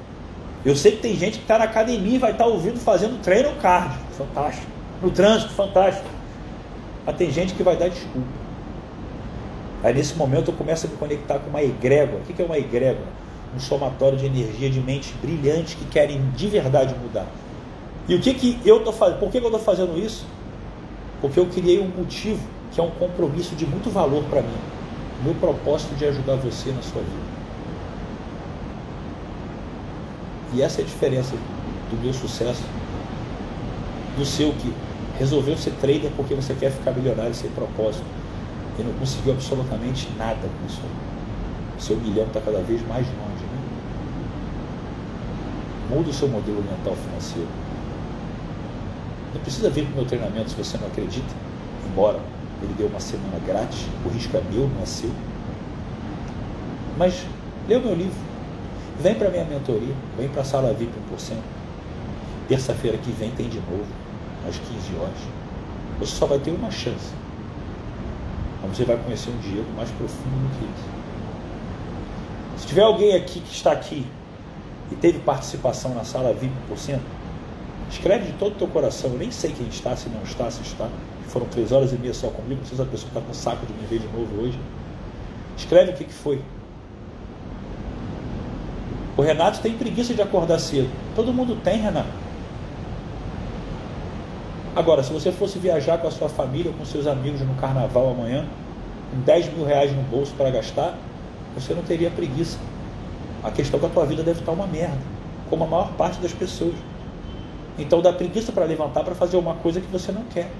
Eu 0.65 0.75
sei 0.75 0.93
que 0.93 0.97
tem 0.97 1.15
gente 1.15 1.37
que 1.37 1.43
está 1.43 1.59
na 1.59 1.65
academia 1.65 2.15
e 2.15 2.17
vai 2.17 2.31
estar 2.31 2.45
tá 2.45 2.49
ouvindo 2.49 2.79
fazendo 2.79 3.21
treino 3.21 3.53
cardio. 3.61 3.99
Fantástico. 4.17 4.65
No 4.99 5.11
trânsito, 5.11 5.53
fantástico. 5.53 6.07
Mas 7.05 7.15
tem 7.17 7.29
gente 7.29 7.53
que 7.53 7.61
vai 7.61 7.77
dar 7.77 7.87
desculpa. 7.87 8.27
Aí 9.83 9.93
nesse 9.93 10.15
momento 10.15 10.49
eu 10.49 10.55
começo 10.55 10.87
a 10.87 10.89
me 10.89 10.97
conectar 10.97 11.37
com 11.37 11.51
uma 11.51 11.61
egrégora. 11.61 12.17
O 12.17 12.33
que 12.33 12.41
é 12.41 12.45
uma 12.45 12.57
egrégora? 12.57 13.05
Um 13.55 13.59
somatório 13.59 14.17
de 14.17 14.25
energia 14.25 14.67
de 14.67 14.79
mentes 14.79 15.13
brilhantes 15.21 15.75
que 15.75 15.85
querem 15.85 16.19
de 16.31 16.47
verdade 16.47 16.95
mudar. 16.95 17.27
E 18.07 18.15
o 18.15 18.19
que, 18.19 18.33
que 18.33 18.59
eu 18.65 18.79
estou 18.79 18.91
fazendo? 18.91 19.19
Por 19.19 19.29
que, 19.29 19.39
que 19.39 19.45
eu 19.45 19.51
estou 19.51 19.63
fazendo 19.63 19.95
isso? 19.99 20.25
Porque 21.21 21.39
eu 21.39 21.45
criei 21.45 21.79
um 21.79 21.87
motivo 21.87 22.41
que 22.71 22.79
é 22.79 22.83
um 22.83 22.89
compromisso 22.89 23.55
de 23.55 23.67
muito 23.67 23.91
valor 23.91 24.23
para 24.23 24.41
mim. 24.41 24.57
Meu 25.23 25.35
propósito 25.35 25.93
de 25.95 26.05
ajudar 26.05 26.35
você 26.35 26.71
na 26.71 26.81
sua 26.81 27.01
vida. 27.01 27.34
E 30.53 30.61
essa 30.61 30.81
é 30.81 30.83
a 30.83 30.87
diferença 30.87 31.35
do 31.89 32.01
meu 32.01 32.13
sucesso 32.13 32.63
do 34.17 34.25
seu 34.25 34.53
que 34.53 34.73
resolveu 35.19 35.57
ser 35.57 35.71
trader 35.71 36.11
porque 36.15 36.33
você 36.33 36.53
quer 36.53 36.71
ficar 36.71 36.91
milionário 36.91 37.33
sem 37.33 37.49
propósito 37.51 38.05
e 38.79 38.83
não 38.83 38.93
conseguiu 38.93 39.33
absolutamente 39.33 40.09
nada 40.17 40.41
com 40.41 40.65
isso. 40.65 40.81
Seu 41.79 41.97
milhão 41.97 42.25
está 42.25 42.41
cada 42.41 42.61
vez 42.61 42.85
mais 42.87 43.05
longe. 43.07 43.43
Né? 43.43 43.59
Muda 45.89 46.09
o 46.09 46.13
seu 46.13 46.27
modelo 46.27 46.61
mental 46.63 46.95
financeiro. 46.95 47.49
Não 49.33 49.41
precisa 49.41 49.69
vir 49.69 49.85
para 49.85 49.93
o 49.93 49.95
meu 49.97 50.05
treinamento 50.05 50.49
se 50.49 50.55
você 50.55 50.77
não 50.77 50.87
acredita, 50.87 51.27
embora 51.85 52.19
ele 52.61 52.73
dê 52.77 52.85
uma 52.85 52.99
semana 52.99 53.37
grátis, 53.45 53.85
o 54.05 54.09
risco 54.09 54.37
é 54.37 54.41
meu, 54.51 54.69
não 54.69 54.81
é 54.81 54.85
seu. 54.85 55.11
Mas 56.97 57.25
lê 57.67 57.75
o 57.75 57.81
meu 57.81 57.93
livro, 57.93 58.17
vem 58.99 59.15
para 59.15 59.29
minha 59.29 59.45
mentoria, 59.45 59.93
vem 60.17 60.27
para 60.29 60.41
a 60.41 60.45
sala 60.45 60.73
VIP 60.73 60.91
1%. 61.13 61.37
Terça-feira 62.47 62.97
que 62.97 63.11
vem 63.11 63.31
tem 63.31 63.49
de 63.49 63.59
novo, 63.59 63.85
às 64.47 64.57
15 64.57 64.95
horas. 64.99 65.19
Você 65.99 66.15
só 66.15 66.25
vai 66.25 66.39
ter 66.39 66.51
uma 66.51 66.69
chance 66.69 67.13
você 68.75 68.83
vai 68.83 68.97
conhecer 68.97 69.29
um 69.29 69.37
Diego 69.37 69.71
mais 69.75 69.89
profundo 69.91 70.29
do 70.29 70.59
que 70.59 70.65
isso. 70.65 70.89
Se 72.57 72.67
tiver 72.67 72.81
alguém 72.81 73.15
aqui 73.15 73.39
que 73.39 73.53
está 73.53 73.71
aqui 73.71 74.05
e 74.91 74.95
teve 74.95 75.19
participação 75.19 75.93
na 75.93 76.03
sala 76.03 76.33
VIP 76.33 76.53
por 76.67 76.77
cento, 76.77 77.03
escreve 77.89 78.27
de 78.27 78.33
todo 78.33 78.53
o 78.53 78.55
teu 78.55 78.67
coração. 78.67 79.11
Eu 79.11 79.17
nem 79.17 79.31
sei 79.31 79.51
quem 79.51 79.67
está, 79.67 79.95
se 79.95 80.09
não 80.09 80.23
está, 80.23 80.49
se 80.49 80.61
está. 80.61 80.89
Foram 81.27 81.47
três 81.47 81.71
horas 81.71 81.91
e 81.91 81.97
meia 81.97 82.13
só 82.13 82.27
comigo. 82.27 82.61
Não 82.61 82.67
sei 82.67 82.75
se 82.75 82.81
a 82.81 82.85
pessoa 82.85 83.07
está 83.09 83.21
com 83.21 83.33
saco 83.33 83.65
de 83.65 83.73
me 83.73 83.85
ver 83.87 83.99
de 83.99 84.07
novo 84.07 84.41
hoje. 84.41 84.59
Escreve 85.57 85.91
o 85.91 85.93
que, 85.93 86.05
que 86.05 86.13
foi. 86.13 86.41
O 89.17 89.21
Renato 89.21 89.59
tem 89.61 89.77
preguiça 89.77 90.13
de 90.13 90.21
acordar 90.21 90.59
cedo. 90.59 90.89
Todo 91.15 91.31
mundo 91.33 91.57
tem, 91.63 91.79
Renato. 91.79 92.09
Agora, 94.75 95.01
se 95.03 95.13
você 95.13 95.31
fosse 95.31 95.57
viajar 95.57 95.97
com 95.99 96.07
a 96.07 96.11
sua 96.11 96.27
família 96.27 96.69
ou 96.69 96.77
com 96.77 96.83
seus 96.83 97.07
amigos 97.07 97.39
no 97.39 97.55
carnaval 97.55 98.09
amanhã, 98.09 98.45
com 99.09 99.21
10 99.21 99.53
mil 99.53 99.65
reais 99.65 99.95
no 99.95 100.01
bolso 100.03 100.33
para 100.35 100.51
gastar, 100.51 100.97
você 101.53 101.73
não 101.73 101.81
teria 101.81 102.11
preguiça. 102.11 102.59
A 103.41 103.51
questão 103.51 103.77
é 103.77 103.79
que 103.79 103.85
a 103.85 103.89
tua 103.89 104.05
vida 104.05 104.21
deve 104.21 104.41
estar 104.41 104.51
uma 104.51 104.67
merda, 104.67 104.97
como 105.49 105.63
a 105.63 105.67
maior 105.67 105.93
parte 105.93 106.19
das 106.19 106.33
pessoas. 106.33 106.75
Então 107.79 108.01
dá 108.01 108.11
preguiça 108.11 108.51
para 108.51 108.65
levantar 108.65 109.05
para 109.05 109.15
fazer 109.15 109.37
uma 109.37 109.53
coisa 109.55 109.79
que 109.79 109.87
você 109.87 110.11
não 110.11 110.23
quer. 110.23 110.51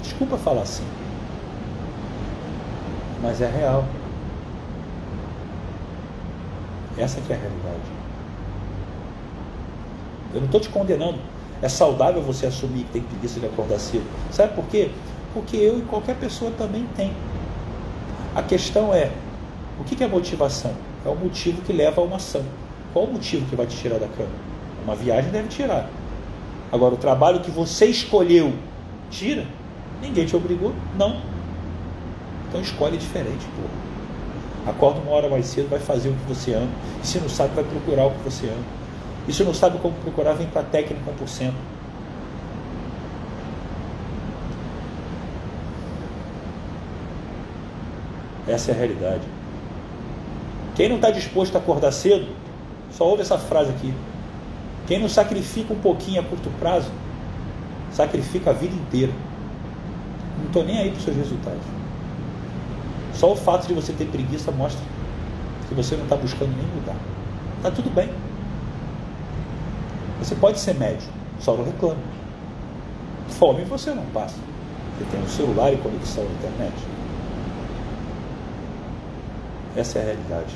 Desculpa 0.00 0.38
falar 0.38 0.62
assim. 0.62 0.84
Mas 3.22 3.42
é 3.42 3.50
real. 3.50 3.84
Essa 6.98 7.20
que 7.20 7.32
é 7.32 7.36
a 7.36 7.38
realidade. 7.38 8.02
Eu 10.34 10.40
não 10.40 10.46
estou 10.46 10.60
te 10.60 10.68
condenando. 10.68 11.18
É 11.60 11.68
saudável 11.68 12.22
você 12.22 12.46
assumir 12.46 12.84
que 12.84 12.92
tem 12.92 13.02
preguiça 13.02 13.38
de 13.38 13.46
acordar 13.46 13.78
cedo. 13.78 14.04
Sabe 14.30 14.54
por 14.54 14.64
quê? 14.66 14.90
Porque 15.32 15.56
eu 15.56 15.78
e 15.78 15.82
qualquer 15.82 16.16
pessoa 16.16 16.50
também 16.58 16.86
tem. 16.96 17.12
A 18.34 18.42
questão 18.42 18.92
é, 18.92 19.10
o 19.78 19.84
que 19.84 20.02
é 20.02 20.08
motivação? 20.08 20.72
É 21.04 21.08
o 21.08 21.14
motivo 21.14 21.62
que 21.62 21.72
leva 21.72 22.00
a 22.00 22.04
uma 22.04 22.16
ação. 22.16 22.42
Qual 22.92 23.04
o 23.04 23.12
motivo 23.12 23.46
que 23.48 23.56
vai 23.56 23.66
te 23.66 23.76
tirar 23.76 23.98
da 23.98 24.08
cama? 24.08 24.30
Uma 24.84 24.94
viagem 24.94 25.30
deve 25.30 25.48
tirar. 25.48 25.88
Agora, 26.70 26.94
o 26.94 26.96
trabalho 26.96 27.40
que 27.40 27.50
você 27.50 27.86
escolheu, 27.86 28.52
tira? 29.10 29.46
Ninguém 30.00 30.26
te 30.26 30.34
obrigou? 30.34 30.72
Não. 30.98 31.20
Então 32.48 32.60
escolhe 32.60 32.96
diferente, 32.96 33.46
pô. 33.56 33.81
Acorda 34.66 35.00
uma 35.00 35.10
hora 35.12 35.28
mais 35.28 35.46
cedo, 35.46 35.68
vai 35.68 35.80
fazer 35.80 36.08
o 36.08 36.12
que 36.14 36.34
você 36.34 36.54
ama. 36.54 36.70
E 37.02 37.06
se 37.06 37.18
não 37.18 37.28
sabe, 37.28 37.54
vai 37.54 37.64
procurar 37.64 38.06
o 38.06 38.10
que 38.12 38.22
você 38.22 38.46
ama. 38.46 38.64
E 39.26 39.32
se 39.32 39.42
não 39.44 39.54
sabe 39.54 39.78
como 39.78 39.94
procurar, 39.96 40.34
vem 40.34 40.46
para 40.46 40.62
a 40.62 40.64
técnica 40.64 41.10
1%. 41.20 41.52
Essa 48.46 48.72
é 48.72 48.74
a 48.74 48.76
realidade. 48.76 49.22
Quem 50.74 50.88
não 50.88 50.96
está 50.96 51.10
disposto 51.10 51.54
a 51.56 51.58
acordar 51.58 51.92
cedo, 51.92 52.26
só 52.90 53.04
ouve 53.04 53.22
essa 53.22 53.38
frase 53.38 53.70
aqui. 53.70 53.94
Quem 54.86 54.98
não 54.98 55.08
sacrifica 55.08 55.72
um 55.72 55.78
pouquinho 55.78 56.20
a 56.20 56.24
curto 56.24 56.50
prazo, 56.58 56.90
sacrifica 57.92 58.50
a 58.50 58.52
vida 58.52 58.74
inteira. 58.74 59.12
Não 60.38 60.46
estou 60.46 60.64
nem 60.64 60.78
aí 60.78 60.90
para 60.90 60.98
os 60.98 61.04
seus 61.04 61.16
resultados. 61.16 61.81
Só 63.14 63.32
o 63.32 63.36
fato 63.36 63.66
de 63.66 63.74
você 63.74 63.92
ter 63.92 64.06
preguiça 64.06 64.50
mostra 64.50 64.82
que 65.68 65.74
você 65.74 65.96
não 65.96 66.04
está 66.04 66.16
buscando 66.16 66.54
nem 66.56 66.66
mudar. 66.74 66.96
Está 67.58 67.70
tudo 67.70 67.90
bem. 67.90 68.10
Você 70.18 70.34
pode 70.34 70.58
ser 70.58 70.74
médio, 70.74 71.08
só 71.40 71.56
não 71.56 71.64
reclama. 71.64 72.00
Fome 73.28 73.64
você 73.64 73.92
não 73.92 74.04
passa. 74.06 74.36
Você 74.98 75.04
tem 75.10 75.20
um 75.20 75.28
celular 75.28 75.72
e 75.72 75.76
conexão 75.78 76.24
à 76.24 76.26
internet. 76.26 76.74
Essa 79.74 79.98
é 79.98 80.02
a 80.02 80.04
realidade. 80.04 80.54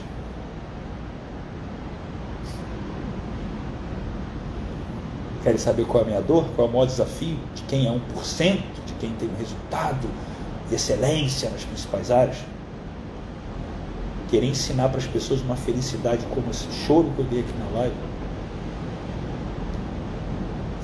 Querem 5.43 5.59
saber 5.59 5.87
qual 5.87 6.03
é 6.03 6.07
a 6.07 6.09
minha 6.09 6.21
dor? 6.21 6.45
Qual 6.55 6.67
é 6.67 6.71
o 6.71 6.73
maior 6.73 6.87
desafio? 6.87 7.39
De 7.55 7.63
quem 7.63 7.87
é 7.87 7.91
1%? 7.91 8.61
De 8.85 8.93
quem 8.95 9.13
tem 9.13 9.29
um 9.29 9.39
resultado 9.39 10.09
de 10.69 10.75
excelência 10.75 11.51
nas 11.51 11.65
principais 11.65 12.11
áreas? 12.11 12.39
Querer 14.29 14.47
ensinar 14.47 14.89
para 14.89 14.99
as 14.99 15.07
pessoas 15.07 15.41
uma 15.41 15.57
felicidade 15.57 16.25
como 16.35 16.51
esse 16.51 16.71
choro 16.87 17.11
que 17.15 17.21
eu 17.21 17.25
dei 17.27 17.41
aqui 17.41 17.53
na 17.59 17.79
live 17.81 17.95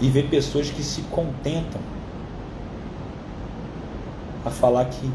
e 0.01 0.09
ver 0.09 0.29
pessoas 0.29 0.69
que 0.69 0.83
se 0.83 1.03
contentam 1.03 1.81
a 4.45 4.51
falar 4.51 4.85
que 4.87 5.11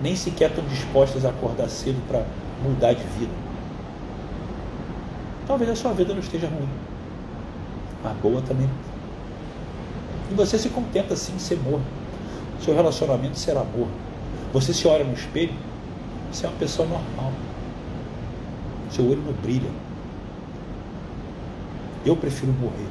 nem 0.00 0.14
sequer 0.14 0.50
estão 0.50 0.64
dispostas 0.64 1.24
a 1.24 1.30
acordar 1.30 1.68
cedo 1.68 2.00
para 2.06 2.24
mudar 2.62 2.92
de 2.92 3.02
vida. 3.18 3.32
Talvez 5.46 5.70
a 5.70 5.74
sua 5.74 5.92
vida 5.92 6.12
não 6.12 6.20
esteja 6.20 6.46
ruim, 6.46 6.68
mas 8.02 8.16
boa 8.18 8.40
também. 8.42 8.70
E 10.30 10.34
você 10.34 10.58
se 10.58 10.68
contenta 10.68 11.14
assim 11.14 11.34
em 11.34 11.38
ser 11.38 11.58
morno. 11.58 11.84
Seu 12.60 12.74
relacionamento 12.74 13.38
será 13.38 13.62
amor. 13.62 13.88
Você 14.52 14.72
se 14.72 14.88
olha 14.88 15.04
no 15.04 15.12
espelho, 15.12 15.54
você 16.32 16.46
é 16.46 16.48
uma 16.48 16.58
pessoa 16.58 16.88
normal. 16.88 17.32
Seu 18.90 19.06
olho 19.06 19.22
não 19.22 19.32
brilha. 19.34 19.70
Eu 22.04 22.16
prefiro 22.16 22.52
morrer 22.52 22.88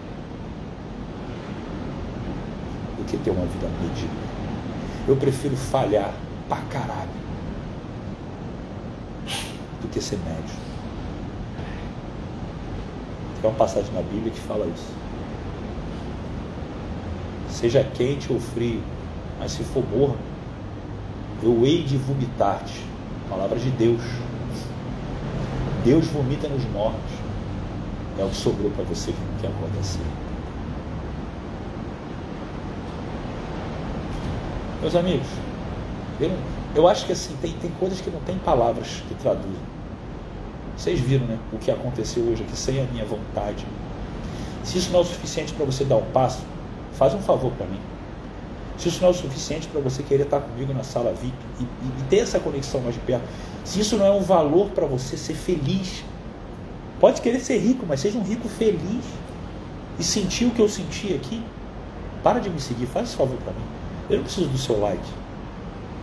do 2.98 3.06
que 3.06 3.18
ter 3.18 3.32
uma 3.32 3.46
vida 3.46 3.68
medíocre. 3.82 4.18
Eu 5.08 5.16
prefiro 5.16 5.56
falhar 5.56 6.14
pra 6.48 6.58
caralho 6.70 7.10
do 9.82 9.88
que 9.90 10.00
ser 10.00 10.18
médio. 10.20 10.56
Tem 13.42 13.50
uma 13.50 13.58
passagem 13.58 13.92
na 13.94 14.02
Bíblia 14.02 14.32
que 14.32 14.40
fala 14.42 14.68
isso. 14.68 14.94
Seja 17.50 17.84
quente 17.84 18.32
ou 18.32 18.40
frio, 18.40 18.84
mas 19.40 19.54
se 19.54 19.64
for 19.64 19.84
morno, 19.90 20.18
eu 21.44 21.66
hei 21.66 21.84
de 21.84 21.98
vomitar-te. 21.98 22.86
Palavra 23.30 23.60
de 23.60 23.70
Deus. 23.72 24.02
Deus 25.84 26.08
vomita 26.08 26.48
nos 26.48 26.64
mortos. 26.66 27.12
É 28.18 28.24
o 28.24 28.30
que 28.30 28.36
sobrou 28.36 28.72
para 28.72 28.84
você 28.86 29.12
que 29.12 29.42
quer 29.42 29.48
acontecer. 29.48 30.02
Meus 34.82 34.96
amigos, 34.96 35.28
eu, 36.20 36.32
eu 36.76 36.88
acho 36.88 37.06
que 37.06 37.12
assim, 37.12 37.36
tem, 37.42 37.52
tem 37.54 37.72
coisas 37.80 38.00
que 38.02 38.10
não 38.10 38.20
tem 38.22 38.38
palavras 38.38 39.04
que 39.08 39.16
traduzem. 39.16 39.78
Vocês 40.76 41.00
viram 41.00 41.26
né, 41.26 41.40
o 41.52 41.58
que 41.58 41.72
aconteceu 41.72 42.24
hoje 42.24 42.44
aqui 42.44 42.56
sem 42.56 42.80
a 42.80 42.84
minha 42.86 43.06
vontade. 43.06 43.66
Se 44.64 44.78
isso 44.78 44.92
não 44.92 45.00
é 45.00 45.02
o 45.02 45.06
suficiente 45.06 45.54
para 45.54 45.66
você 45.66 45.84
dar 45.84 45.98
um 45.98 46.06
passo, 46.12 46.44
faz 46.94 47.14
um 47.14 47.20
favor 47.20 47.52
para 47.54 47.66
mim. 47.66 47.80
Se 48.78 48.90
isso 48.90 49.02
não 49.02 49.08
é 49.08 49.12
o 49.12 49.14
suficiente 49.14 49.68
para 49.68 49.82
você 49.82 50.04
querer 50.04 50.24
estar 50.24 50.40
comigo 50.40 50.72
na 50.74 50.84
sala 50.84 51.12
VIP 51.12 51.34
e, 51.60 51.64
e, 51.64 51.66
e 51.66 52.04
ter 52.10 52.18
essa 52.18 52.40
conexão 52.40 52.80
mais 52.82 52.94
de 52.94 53.02
perto, 53.02 53.24
se 53.64 53.80
isso 53.80 53.98
não 53.98 54.06
é 54.06 54.12
um 54.12 54.22
valor 54.22 54.70
para 54.70 54.86
você 54.86 55.18
ser 55.18 55.34
feliz, 55.34 56.04
pode 57.00 57.22
querer 57.22 57.40
ser 57.40 57.58
rico, 57.58 57.86
mas 57.88 58.00
seja 58.00 58.18
um 58.18 58.24
rico 58.24 58.48
feliz 58.48 59.04
e 60.00 60.04
sentir 60.04 60.46
o 60.46 60.52
que 60.52 60.62
eu 60.62 60.70
senti 60.70 61.14
aqui, 61.16 61.44
para 62.24 62.40
de 62.40 62.50
me 62.50 62.60
seguir, 62.60 62.86
faz 62.86 63.10
esse 63.10 63.18
favor 63.18 63.38
para 63.38 63.52
mim. 63.52 63.66
Eu 64.10 64.18
não 64.18 64.24
preciso 64.24 64.48
do 64.48 64.58
seu 64.58 64.80
like, 64.80 65.10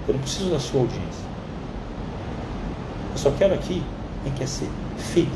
eu 0.09 0.15
não 0.15 0.21
preciso 0.21 0.51
da 0.51 0.59
sua 0.59 0.81
audiência. 0.81 1.25
Eu 3.13 3.19
só 3.19 3.31
quero 3.31 3.55
aqui 3.55 3.83
quem 4.25 4.33
quer 4.33 4.49
ser 4.49 4.69
feliz. 4.99 5.29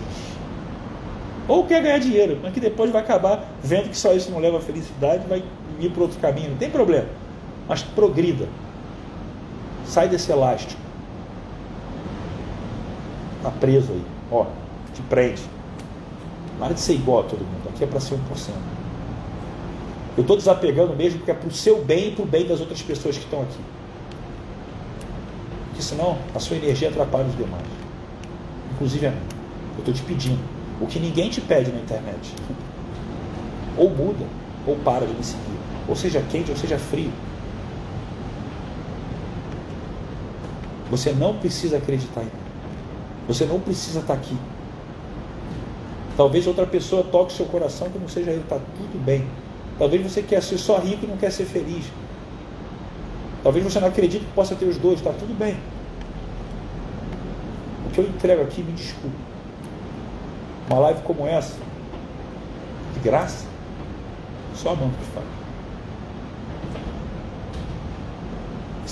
Ou 1.46 1.64
quer 1.64 1.82
ganhar 1.82 1.98
dinheiro, 1.98 2.38
mas 2.42 2.52
que 2.52 2.60
depois 2.60 2.90
vai 2.90 3.00
acabar 3.00 3.48
vendo 3.62 3.88
que 3.88 3.96
só 3.96 4.12
isso 4.12 4.30
não 4.30 4.38
leva 4.38 4.58
a 4.58 4.60
felicidade, 4.60 5.26
vai 5.26 5.42
ir 5.80 5.90
para 5.90 6.02
outro 6.02 6.18
caminho, 6.18 6.50
não 6.50 6.58
tem 6.58 6.68
problema. 6.68 7.06
Mas 7.68 7.82
progrida. 7.82 8.48
Sai 9.84 10.08
desse 10.08 10.32
elástico. 10.32 10.80
Está 13.36 13.50
preso 13.50 13.92
aí. 13.92 14.04
Ó, 14.30 14.46
te 14.94 15.02
prende. 15.02 15.42
Para 16.58 16.74
de 16.74 16.80
ser 16.80 16.94
igual 16.94 17.20
a 17.20 17.22
todo 17.24 17.40
mundo. 17.40 17.68
Aqui 17.68 17.84
é 17.84 17.86
para 17.86 18.00
ser 18.00 18.14
1%. 18.14 18.18
Eu 20.16 20.22
estou 20.22 20.36
desapegando 20.36 20.96
mesmo 20.96 21.18
porque 21.18 21.30
é 21.30 21.34
para 21.34 21.48
o 21.48 21.52
seu 21.52 21.84
bem 21.84 22.08
e 22.08 22.10
para 22.12 22.24
o 22.24 22.26
bem 22.26 22.46
das 22.46 22.58
outras 22.58 22.82
pessoas 22.82 23.16
que 23.16 23.22
estão 23.22 23.42
aqui. 23.42 23.60
Porque 25.68 25.82
senão 25.82 26.18
a 26.34 26.40
sua 26.40 26.56
energia 26.56 26.88
atrapalha 26.88 27.26
os 27.26 27.36
demais. 27.36 27.62
Inclusive 28.72 29.06
a 29.06 29.10
mim. 29.12 29.22
Eu 29.74 29.78
estou 29.78 29.94
te 29.94 30.02
pedindo. 30.02 30.40
O 30.80 30.86
que 30.86 30.98
ninguém 30.98 31.30
te 31.30 31.40
pede 31.40 31.70
na 31.70 31.78
internet. 31.78 32.34
Ou 33.76 33.88
muda, 33.90 34.24
ou 34.66 34.74
para 34.74 35.06
de 35.06 35.14
me 35.14 35.22
seguir. 35.22 35.56
Ou 35.86 35.94
seja 35.94 36.20
quente, 36.28 36.50
ou 36.50 36.56
seja 36.56 36.76
frio. 36.76 37.12
Você 40.90 41.12
não 41.12 41.36
precisa 41.36 41.76
acreditar 41.76 42.22
em 42.22 42.24
mim. 42.24 42.30
Você 43.26 43.44
não 43.44 43.60
precisa 43.60 44.00
estar 44.00 44.14
aqui. 44.14 44.36
Talvez 46.16 46.46
outra 46.46 46.66
pessoa 46.66 47.04
toque 47.04 47.32
seu 47.32 47.46
coração 47.46 47.90
que 47.90 47.98
não 47.98 48.08
seja 48.08 48.30
ele, 48.30 48.40
está 48.40 48.58
tudo 48.58 49.04
bem. 49.04 49.26
Talvez 49.78 50.02
você 50.02 50.22
quer 50.22 50.42
ser 50.42 50.58
só 50.58 50.78
rico 50.78 51.04
e 51.04 51.06
não 51.06 51.16
quer 51.16 51.30
ser 51.30 51.44
feliz. 51.44 51.84
Talvez 53.42 53.64
você 53.64 53.78
não 53.78 53.88
acredite 53.88 54.24
que 54.24 54.32
possa 54.32 54.54
ter 54.54 54.64
os 54.64 54.78
dois, 54.78 54.98
está 54.98 55.12
tudo 55.12 55.32
bem. 55.38 55.56
O 57.86 57.90
que 57.90 58.00
eu 58.00 58.04
entrego 58.04 58.42
aqui, 58.42 58.62
me 58.62 58.72
desculpe. 58.72 59.16
Uma 60.68 60.80
live 60.80 61.02
como 61.02 61.26
essa, 61.26 61.54
de 62.94 63.00
graça, 63.00 63.46
só 64.54 64.72
a 64.72 64.74
mão 64.74 64.90
que 64.90 65.04
faz. 65.14 65.37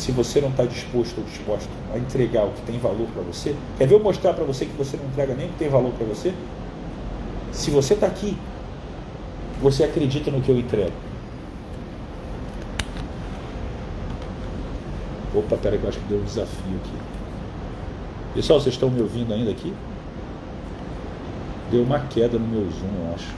Se 0.07 0.13
você 0.13 0.41
não 0.41 0.51
está 0.51 0.65
disposto 0.65 1.19
ou 1.19 1.25
disposta 1.25 1.69
a 1.93 1.99
entregar 1.99 2.45
o 2.45 2.53
que 2.53 2.63
tem 2.63 2.79
valor 2.79 3.09
para 3.13 3.23
você, 3.25 3.57
quer 3.77 3.89
ver 3.89 3.97
eu 3.97 4.01
mostrar 4.01 4.35
para 4.35 4.45
você 4.45 4.65
que 4.65 4.77
você 4.77 4.97
não 4.97 5.05
entrega 5.07 5.35
nem 5.35 5.47
o 5.47 5.49
que 5.49 5.59
tem 5.59 5.69
valor 5.69 5.93
para 5.95 6.07
você? 6.07 6.33
Se 7.51 7.73
você 7.73 7.95
está 7.95 8.07
aqui, 8.07 8.39
você 9.61 9.83
acredita 9.83 10.31
no 10.31 10.41
que 10.41 10.49
eu 10.49 10.57
entrego. 10.57 10.93
Opa, 15.35 15.57
peraí 15.57 15.77
que 15.77 15.85
eu 15.85 15.89
acho 15.89 15.99
que 15.99 16.07
deu 16.07 16.21
um 16.21 16.25
desafio 16.25 16.77
aqui. 16.77 16.93
Pessoal, 18.35 18.61
vocês 18.61 18.77
estão 18.77 18.89
me 18.89 19.03
ouvindo 19.03 19.35
ainda 19.35 19.51
aqui? 19.51 19.75
Deu 21.73 21.83
uma 21.83 21.99
queda 21.99 22.39
no 22.39 22.47
meu 22.47 22.63
zoom, 22.71 23.09
eu 23.09 23.13
acho. 23.13 23.35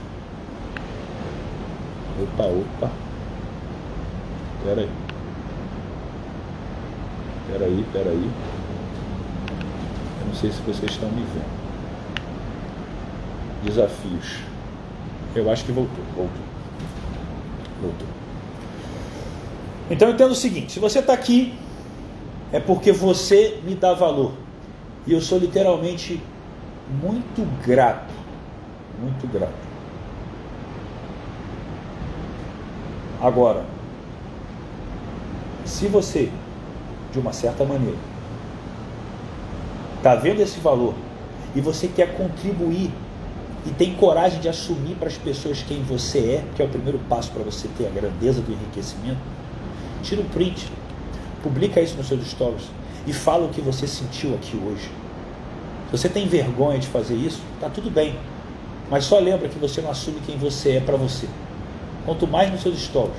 Opa, 2.21 2.43
opa. 2.43 2.91
Pera 4.63 4.81
aí. 4.81 5.08
Peraí, 7.51 7.85
peraí. 7.91 8.31
Eu 10.21 10.27
não 10.27 10.35
sei 10.35 10.51
se 10.51 10.61
vocês 10.61 10.91
estão 10.91 11.09
me 11.09 11.23
vendo. 11.23 11.59
Desafios. 13.63 14.39
Eu 15.35 15.49
acho 15.51 15.65
que 15.65 15.71
voltou, 15.71 16.03
voltou. 16.15 16.43
Voltou. 17.81 18.07
Então 19.89 20.09
entendo 20.09 20.31
o 20.31 20.35
seguinte: 20.35 20.73
se 20.73 20.79
você 20.79 20.99
está 20.99 21.13
aqui, 21.13 21.57
é 22.51 22.59
porque 22.59 22.91
você 22.91 23.59
me 23.63 23.73
dá 23.73 23.93
valor. 23.93 24.33
E 25.07 25.13
eu 25.13 25.21
sou 25.21 25.39
literalmente 25.39 26.21
muito 27.01 27.47
grato. 27.65 28.13
Muito 29.01 29.27
grato. 29.27 29.69
Agora, 33.21 33.65
se 35.65 35.87
você 35.87 36.31
de 37.11 37.19
uma 37.19 37.33
certa 37.33 37.63
maneira. 37.63 37.97
Está 39.97 40.15
vendo 40.15 40.41
esse 40.41 40.59
valor 40.59 40.93
e 41.55 41.61
você 41.61 41.87
quer 41.87 42.15
contribuir 42.15 42.91
e 43.65 43.71
tem 43.71 43.93
coragem 43.95 44.39
de 44.39 44.47
assumir 44.47 44.95
para 44.95 45.07
as 45.07 45.17
pessoas 45.17 45.61
quem 45.61 45.83
você 45.83 46.19
é, 46.19 46.45
que 46.55 46.61
é 46.61 46.65
o 46.65 46.69
primeiro 46.69 46.99
passo 47.09 47.31
para 47.31 47.43
você 47.43 47.67
ter 47.77 47.87
a 47.87 47.89
grandeza 47.89 48.41
do 48.41 48.51
enriquecimento, 48.51 49.19
tira 50.01 50.21
um 50.21 50.25
print, 50.25 50.71
publica 51.43 51.81
isso 51.81 51.97
nos 51.97 52.07
seus 52.07 52.25
stories 52.25 52.63
e 53.05 53.11
fala 53.11 53.45
o 53.45 53.49
que 53.49 53.59
você 53.59 53.87
sentiu 53.87 54.33
aqui 54.35 54.57
hoje. 54.57 54.89
Se 55.89 55.97
você 55.97 56.07
tem 56.07 56.27
vergonha 56.27 56.79
de 56.79 56.87
fazer 56.87 57.15
isso, 57.15 57.41
tá 57.59 57.69
tudo 57.69 57.89
bem. 57.89 58.15
Mas 58.89 59.05
só 59.05 59.19
lembra 59.19 59.49
que 59.49 59.59
você 59.59 59.81
não 59.81 59.91
assume 59.91 60.19
quem 60.25 60.37
você 60.37 60.77
é 60.77 60.79
para 60.79 60.95
você. 60.95 61.27
Quanto 62.05 62.25
mais 62.25 62.51
nos 62.51 62.61
seus 62.61 62.79
stories, 62.79 63.17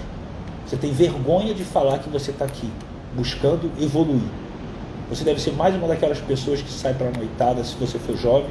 você 0.66 0.76
tem 0.76 0.92
vergonha 0.92 1.52
de 1.52 1.64
falar 1.64 1.98
que 1.98 2.08
você 2.08 2.30
está 2.30 2.44
aqui 2.44 2.70
buscando 3.14 3.70
evoluir. 3.80 4.22
Você 5.08 5.24
deve 5.24 5.40
ser 5.40 5.52
mais 5.52 5.74
uma 5.74 5.88
daquelas 5.88 6.20
pessoas 6.20 6.62
que 6.62 6.70
sai 6.70 6.94
para 6.94 7.08
a 7.08 7.10
noitada 7.10 7.64
se 7.64 7.74
você 7.74 7.98
for 7.98 8.16
jovem, 8.16 8.50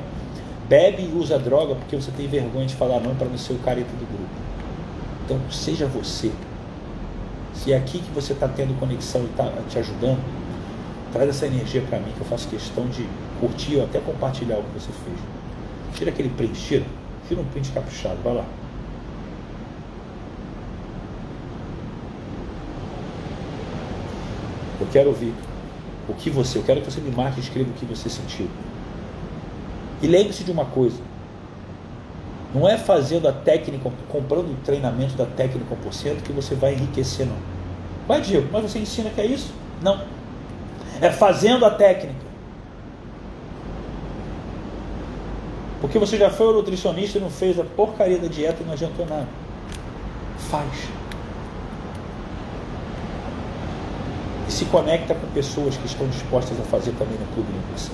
bebe 0.68 1.04
e 1.04 1.18
usa 1.18 1.40
droga 1.40 1.76
porque 1.76 1.96
você 1.96 2.12
tem 2.12 2.28
vergonha 2.28 2.66
de 2.66 2.76
falar 2.76 3.00
não 3.00 3.16
para 3.16 3.28
não 3.28 3.38
ser 3.38 3.54
o 3.54 3.60
careta 3.60 3.92
do 3.92 4.06
grupo. 4.06 4.50
Então, 5.26 5.40
seja 5.52 5.86
você. 5.86 6.32
Se 7.54 7.72
é 7.72 7.78
aqui 7.78 8.00
que 8.00 8.12
você 8.12 8.34
está 8.34 8.48
tendo 8.48 8.78
conexão 8.80 9.22
e 9.22 9.26
está 9.26 9.52
te 9.70 9.80
ajudando, 9.80 10.20
traz 11.12 11.30
essa 11.30 11.46
energia 11.46 11.82
para 11.82 12.00
mim 12.00 12.12
que 12.16 12.22
eu 12.22 12.26
faço 12.26 12.48
questão 12.48 12.88
de 12.88 13.08
curtir 13.40 13.78
ou 13.78 13.84
até 13.84 14.00
compartilhar 14.00 14.58
o 14.58 14.64
que 14.64 14.80
você 14.80 14.92
fez. 15.06 15.20
Tira 15.96 16.12
aquele 16.12 16.30
print, 16.30 16.60
tira. 16.60 16.86
Tira 17.28 17.42
um 17.42 17.46
print 17.46 17.72
caprichado, 17.72 18.18
vai 18.24 18.36
lá. 18.36 18.46
Quero 24.92 25.10
ouvir 25.10 25.34
o 26.08 26.14
que 26.14 26.30
você, 26.30 26.58
eu 26.58 26.64
quero 26.64 26.82
que 26.82 26.92
você 26.92 27.00
me 27.00 27.12
marque 27.12 27.40
e 27.40 27.44
escreva 27.44 27.70
o 27.70 27.74
que 27.74 27.86
você 27.86 28.10
sentiu. 28.10 28.48
E 30.02 30.08
lembre-se 30.08 30.44
de 30.44 30.52
uma 30.52 30.66
coisa: 30.66 30.98
Não 32.54 32.68
é 32.68 32.78
fazendo 32.78 33.28
a 33.28 33.34
técnica, 33.34 33.92
comprando 34.10 34.52
o 34.52 34.56
treinamento 34.64 35.16
da 35.16 35.26
técnica 35.26 35.76
1% 35.76 36.22
que 36.24 36.32
você 36.32 36.56
vai 36.56 36.74
enriquecer, 36.74 37.26
não. 37.26 37.38
Vai, 38.08 38.22
Diego, 38.22 38.48
mas 38.52 38.64
você 38.64 38.80
ensina 38.80 39.10
que 39.10 39.22
é 39.22 39.26
isso? 39.26 39.54
Não. 39.82 40.02
É 41.00 41.12
fazendo 41.12 41.66
a 41.66 41.70
técnica. 41.70 42.30
Porque 45.80 45.98
você 45.98 46.18
já 46.18 46.30
foi 46.30 46.48
ao 46.48 46.54
nutricionista 46.54 47.18
e 47.18 47.22
não 47.22 47.30
fez 47.30 47.58
a 47.60 47.64
porcaria 47.64 48.18
da 48.18 48.28
dieta 48.28 48.62
e 48.62 48.66
não 48.66 48.74
adiantou 48.74 49.06
nada. 49.06 49.28
Faz. 50.50 50.99
Se 54.60 54.66
conecta 54.66 55.16
com 55.16 55.26
pessoas 55.28 55.78
que 55.78 55.86
estão 55.86 56.06
dispostas 56.10 56.60
a 56.60 56.64
fazer 56.64 56.92
também 56.92 57.18
no 57.18 57.26
Clube 57.28 57.50
de 57.50 57.92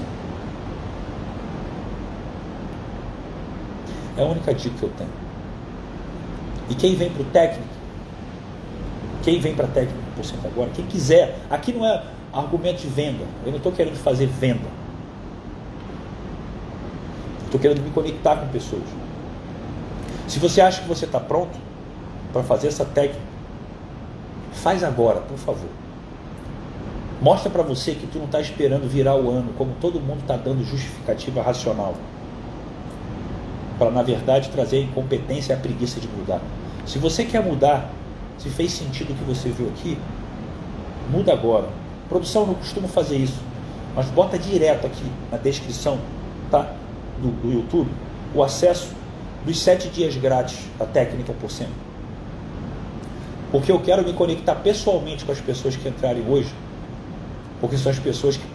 É 4.18 4.24
a 4.24 4.26
única 4.26 4.51
dica 4.51 4.76
que 4.76 4.84
eu 4.84 4.89
tenho. 4.97 5.11
E 6.68 6.74
quem 6.74 6.95
vem 6.95 7.11
para 7.11 7.22
o 7.22 7.26
técnico, 7.26 7.70
quem 9.22 9.39
vem 9.39 9.53
para 9.53 9.68
técnico 9.68 9.99
por 10.16 10.26
cento 10.26 10.47
agora, 10.47 10.72
quem 10.74 10.88
quiser, 10.88 11.38
aqui 11.51 11.72
não 11.72 11.86
é 11.86 12.03
argumento 12.34 12.82
de 12.82 12.88
venda. 12.88 13.26
Eu 13.45 13.51
não 13.51 13.57
estou 13.57 13.72
querendo 13.72 13.97
fazer 13.97 14.26
venda. 14.26 14.68
Estou 17.43 17.59
querendo 17.59 17.84
me 17.84 17.91
conectar 17.91 18.38
com 18.38 18.47
pessoas. 18.47 18.86
Se 20.28 20.39
você 20.39 20.61
acha 20.61 20.82
que 20.82 20.88
você 20.88 21.05
está 21.05 21.20
pronto 21.20 21.59
para 22.34 22.41
fazer 22.41 22.70
essa 22.70 22.86
técnica, 22.86 23.22
faz 24.51 24.84
agora, 24.84 25.20
por 25.20 25.38
favor. 25.38 25.84
Mostra 27.26 27.49
para 27.49 27.63
você 27.63 27.95
que 27.95 28.05
tu 28.05 28.19
não 28.19 28.26
está 28.26 28.39
esperando 28.39 28.88
virar 28.88 29.15
o 29.15 29.32
ano, 29.32 29.51
como 29.57 29.73
todo 29.82 29.99
mundo 29.99 30.19
está 30.19 30.38
dando 30.38 30.63
justificativa 30.63 31.41
racional. 31.41 31.95
Para, 33.80 33.89
na 33.89 34.03
verdade, 34.03 34.49
trazer 34.49 34.78
a 34.78 34.82
incompetência 34.82 35.51
e 35.51 35.55
a 35.55 35.59
preguiça 35.59 35.99
de 35.99 36.07
mudar. 36.07 36.39
Se 36.86 36.99
você 36.99 37.26
quer 37.26 37.43
mudar, 37.43 37.89
se 38.38 38.47
fez 38.49 38.73
sentido 38.73 39.11
o 39.11 39.15
que 39.15 39.23
você 39.23 39.49
viu 39.49 39.67
aqui, 39.69 39.97
muda 41.09 41.34
agora. 41.34 41.67
Produção, 42.07 42.45
não 42.45 42.53
costumo 42.53 42.88
fazer 42.88 43.17
isso, 43.17 43.41
mas 43.95 44.05
bota 44.11 44.38
direto 44.38 44.86
aqui 44.86 45.11
na 45.32 45.39
descrição, 45.39 45.97
tá? 46.51 46.76
do, 47.19 47.32
do 47.41 47.51
YouTube 47.51 47.89
o 48.36 48.43
acesso 48.43 48.89
dos 49.43 49.57
sete 49.59 49.89
dias 49.89 50.15
grátis 50.15 50.59
da 50.78 50.86
técnica 50.86 51.34
por 51.34 51.49
cento. 51.49 51.73
Porque 53.51 53.71
eu 53.71 53.80
quero 53.80 54.05
me 54.05 54.13
conectar 54.13 54.53
pessoalmente 54.53 55.26
com 55.26 55.32
as 55.32 55.41
pessoas 55.41 55.76
que 55.76 55.89
entrarem 55.89 56.23
hoje, 56.30 56.53
porque 57.66 57.78
são 57.80 57.91
as 57.91 57.97
pessoas 57.97 58.38
que 58.38 58.45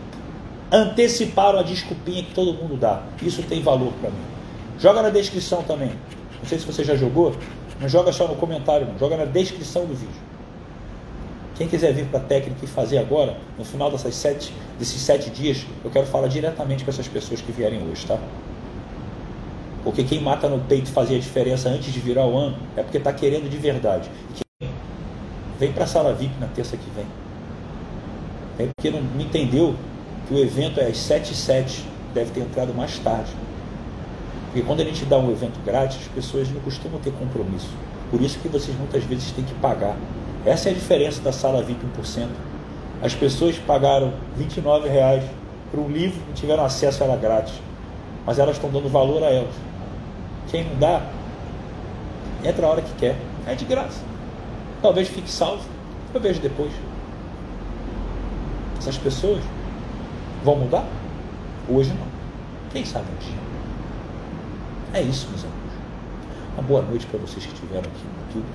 anteciparam 0.71 1.59
a 1.59 1.65
desculpinha 1.65 2.23
que 2.23 2.33
todo 2.33 2.55
mundo 2.55 2.77
dá. 2.77 3.03
Isso 3.21 3.43
tem 3.43 3.61
valor 3.61 3.93
para 4.01 4.09
mim. 4.09 4.23
Joga 4.79 5.03
na 5.03 5.11
descrição 5.11 5.65
também. 5.65 5.91
Não 6.39 6.49
sei 6.49 6.61
se 6.61 6.65
você 6.65 6.85
já 6.85 6.95
jogou, 6.95 7.35
não 7.81 7.89
joga 7.89 8.13
só 8.13 8.29
no 8.29 8.37
comentário, 8.37 8.87
não. 8.87 8.97
joga 8.97 9.17
na 9.17 9.25
descrição 9.25 9.85
do 9.85 9.95
vídeo. 9.95 10.23
Quem 11.57 11.67
quiser 11.67 11.93
vir 11.93 12.07
para 12.07 12.21
a 12.21 12.23
técnica 12.23 12.65
e 12.65 12.69
fazer 12.69 12.99
agora, 12.99 13.37
no 13.59 13.65
final 13.65 13.91
dessas 13.91 14.15
sete, 14.15 14.55
desses 14.79 15.03
sete 15.03 15.29
dias, 15.29 15.67
eu 15.85 15.91
quero 15.91 16.07
falar 16.07 16.29
diretamente 16.29 16.85
com 16.85 16.91
essas 16.91 17.09
pessoas 17.09 17.41
que 17.41 17.51
vierem 17.51 17.83
hoje, 17.91 18.07
tá? 18.07 18.17
Porque 19.83 20.05
quem 20.05 20.21
mata 20.21 20.49
no 20.49 20.61
peito 20.61 20.89
fazia 20.93 21.17
a 21.17 21.21
diferença 21.21 21.69
antes 21.69 21.93
de 21.93 21.99
virar 21.99 22.27
o 22.27 22.39
ano 22.39 22.57
é 22.77 22.83
porque 22.85 22.99
está 22.99 23.13
querendo 23.13 23.51
de 23.51 23.59
verdade. 23.59 24.09
E 24.31 24.45
quem 24.61 24.71
vem 25.59 25.73
para 25.73 25.83
a 25.83 25.89
sala 25.89 26.15
VIP 26.15 26.39
na 26.39 26.47
terça 26.47 26.77
que 26.77 26.89
vem. 26.91 27.07
É 28.61 28.67
porque 28.67 28.91
não, 28.91 29.01
não 29.01 29.21
entendeu 29.23 29.75
que 30.29 30.35
o 30.35 30.39
evento 30.39 30.81
é 30.81 30.87
às 30.87 30.99
7 30.99 31.33
e 31.33 31.35
7 31.35 31.87
deve 32.13 32.31
ter 32.31 32.41
entrado 32.41 32.75
mais 32.75 32.99
tarde. 32.99 33.33
Porque 34.47 34.63
quando 34.63 34.81
a 34.81 34.85
gente 34.85 35.05
dá 35.07 35.17
um 35.17 35.31
evento 35.31 35.59
grátis, 35.65 35.99
as 36.03 36.09
pessoas 36.09 36.51
não 36.51 36.61
costumam 36.61 37.01
ter 37.01 37.13
compromisso. 37.13 37.71
Por 38.11 38.21
isso 38.21 38.39
que 38.39 38.49
vocês 38.49 38.77
muitas 38.77 39.03
vezes 39.05 39.31
têm 39.31 39.45
que 39.45 39.55
pagar. 39.55 39.97
Essa 40.45 40.69
é 40.69 40.73
a 40.73 40.75
diferença 40.75 41.23
da 41.23 41.33
sala 41.33 41.63
VIP 41.63 41.81
1%. 41.99 42.29
As 43.03 43.15
pessoas 43.15 43.57
pagaram 43.57 44.13
R$ 44.37 44.89
reais 44.89 45.25
para 45.71 45.81
um 45.81 45.89
livro 45.89 46.21
e 46.31 46.35
tiveram 46.35 46.65
acesso 46.65 47.03
a 47.03 47.07
ela 47.07 47.17
grátis. 47.17 47.55
Mas 48.27 48.39
elas 48.39 48.57
estão 48.57 48.71
dando 48.71 48.91
valor 48.91 49.23
a 49.23 49.31
elas. 49.31 49.55
Quem 50.51 50.65
não 50.65 50.77
dá, 50.77 51.03
entra 52.45 52.67
a 52.67 52.71
hora 52.71 52.83
que 52.83 52.93
quer. 52.95 53.17
É 53.47 53.55
de 53.55 53.65
graça. 53.65 54.03
Talvez 54.83 55.09
fique 55.09 55.31
salvo. 55.31 55.65
Eu 56.13 56.21
vejo 56.21 56.41
depois. 56.41 56.73
Essas 58.81 58.97
pessoas 58.97 59.43
vão 60.43 60.57
mudar? 60.57 60.87
Hoje 61.69 61.91
não. 61.91 62.07
Quem 62.73 62.85
sabe 62.85 63.05
um 63.13 63.19
dia. 63.19 63.39
É 64.95 65.03
isso, 65.03 65.29
meus 65.29 65.45
amigos. 65.45 65.73
Uma 66.55 66.63
boa 66.63 66.81
noite 66.81 67.05
para 67.07 67.21
vocês 67.21 67.45
que 67.45 67.53
estiveram 67.53 67.83
aqui 67.83 68.03
no 68.03 68.27
YouTube. 68.27 68.53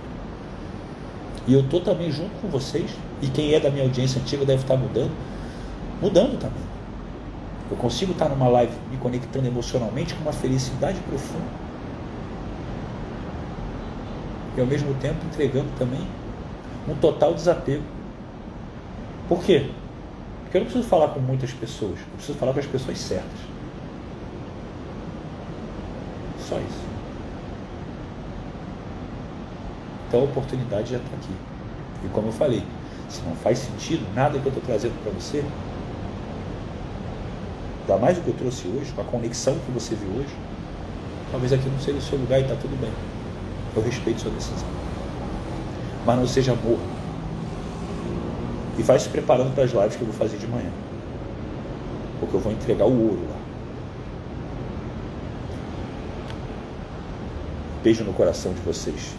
E 1.46 1.54
eu 1.54 1.60
estou 1.60 1.80
também 1.80 2.12
junto 2.12 2.32
com 2.42 2.48
vocês. 2.48 2.90
E 3.22 3.28
quem 3.28 3.54
é 3.54 3.60
da 3.60 3.70
minha 3.70 3.84
audiência 3.84 4.20
antiga 4.20 4.44
deve 4.44 4.64
estar 4.64 4.76
mudando. 4.76 5.12
Mudando 6.02 6.40
também. 6.40 6.64
Eu 7.70 7.78
consigo 7.78 8.14
estar 8.14 8.28
numa 8.28 8.48
live 8.48 8.74
me 8.90 8.98
conectando 8.98 9.46
emocionalmente 9.46 10.16
com 10.16 10.22
uma 10.24 10.34
felicidade 10.34 11.00
profunda 11.02 11.66
e 14.58 14.62
ao 14.62 14.66
mesmo 14.66 14.94
tempo 14.96 15.18
entregando 15.26 15.68
também 15.78 16.08
um 16.88 16.96
total 16.96 17.34
desapego. 17.34 17.84
Por 19.28 19.44
quê? 19.44 19.70
Porque 20.56 20.64
eu 20.64 20.68
não 20.68 20.72
preciso 20.72 20.90
falar 20.90 21.10
com 21.10 21.20
muitas 21.20 21.52
pessoas, 21.52 22.00
eu 22.00 22.16
preciso 22.16 22.38
falar 22.38 22.54
com 22.54 22.60
as 22.62 22.66
pessoas 22.66 22.98
certas. 22.98 23.40
Só 26.40 26.56
isso. 26.56 26.86
Então 30.08 30.22
a 30.22 30.24
oportunidade 30.24 30.92
já 30.92 30.98
está 30.98 31.10
aqui. 31.14 31.34
E 32.06 32.08
como 32.08 32.30
eu 32.30 32.32
falei, 32.32 32.64
se 33.10 33.22
não 33.24 33.36
faz 33.36 33.58
sentido 33.60 34.08
nada 34.16 34.40
que 34.40 34.46
eu 34.46 34.50
estou 34.50 34.64
trazendo 34.64 34.94
para 35.04 35.12
você, 35.12 35.44
ainda 37.82 37.98
mais 37.98 38.18
o 38.18 38.22
que 38.22 38.30
eu 38.30 38.36
trouxe 38.36 38.66
hoje, 38.70 38.94
com 38.94 39.02
a 39.02 39.04
conexão 39.04 39.60
que 39.60 39.72
você 39.74 39.94
viu 39.94 40.22
hoje, 40.22 40.34
talvez 41.32 41.52
aqui 41.52 41.68
não 41.68 41.80
seja 41.80 41.98
o 41.98 42.02
seu 42.02 42.18
lugar 42.18 42.40
e 42.40 42.44
está 42.44 42.56
tudo 42.56 42.80
bem. 42.80 42.94
Eu 43.76 43.84
respeito 43.84 44.22
sua 44.22 44.32
decisão. 44.32 44.70
Mas 46.06 46.18
não 46.18 46.26
seja 46.26 46.56
morro. 46.56 46.95
E 48.78 48.84
vai 48.84 49.00
se 49.00 49.10
preparando 49.10 49.54
para 49.54 49.64
as 49.64 49.72
lives 49.72 49.96
que 49.96 50.02
eu 50.02 50.08
vou 50.08 50.16
fazer 50.16 50.38
de 50.38 50.48
manhã. 50.48 50.70
Porque 52.20 52.36
eu 52.36 52.40
vou 52.40 52.52
entregar 52.52 52.86
o 52.86 53.10
ouro 53.10 53.22
lá. 53.30 53.38
Beijo 57.84 58.04
no 58.04 58.14
coração 58.14 58.54
de 58.54 58.62
vocês. 58.62 59.16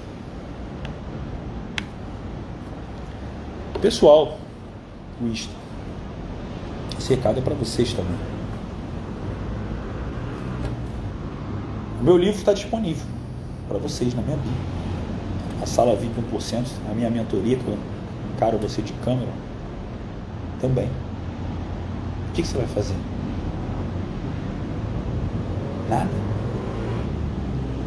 Pessoal, 3.81 4.39
isto. 5.33 5.55
Esse 6.99 7.15
recado 7.15 7.39
é 7.39 7.43
para 7.43 7.55
vocês 7.55 7.93
também. 7.93 8.17
O 12.01 12.05
meu 12.05 12.17
livro 12.17 12.37
está 12.37 12.53
disponível 12.53 13.07
para 13.69 13.79
vocês 13.79 14.15
na 14.15 14.23
minha 14.23 14.37
Bíblia. 14.37 14.61
A 15.63 15.67
sala 15.67 15.95
VIP 15.95 16.21
1%, 16.21 16.67
a 16.91 16.95
minha 16.95 17.09
mentoria, 17.09 17.57
que 17.57 17.67
eu 17.67 17.79
encaro 18.35 18.59
você 18.59 18.83
de 18.83 18.93
câmera, 18.95 19.31
também. 20.61 20.89
O 22.29 22.33
que, 22.33 22.47
você 22.47 22.57
vai 22.57 22.67
fazer? 22.67 22.95
Nada. 25.89 26.11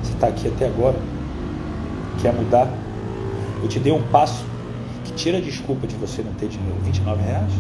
Você 0.01 0.13
está 0.13 0.28
aqui 0.28 0.47
até 0.47 0.67
agora. 0.67 0.97
Quer 2.22 2.34
mudar? 2.34 2.67
Eu 3.61 3.67
te 3.67 3.80
dei 3.80 3.91
um 3.91 4.01
passo 4.09 4.43
que 5.03 5.11
tira 5.13 5.38
a 5.38 5.41
desculpa 5.41 5.86
de 5.86 5.95
você 5.95 6.22
não 6.22 6.34
ter 6.34 6.47
dinheiro. 6.47 6.78
29 6.84 7.22
reais? 7.22 7.51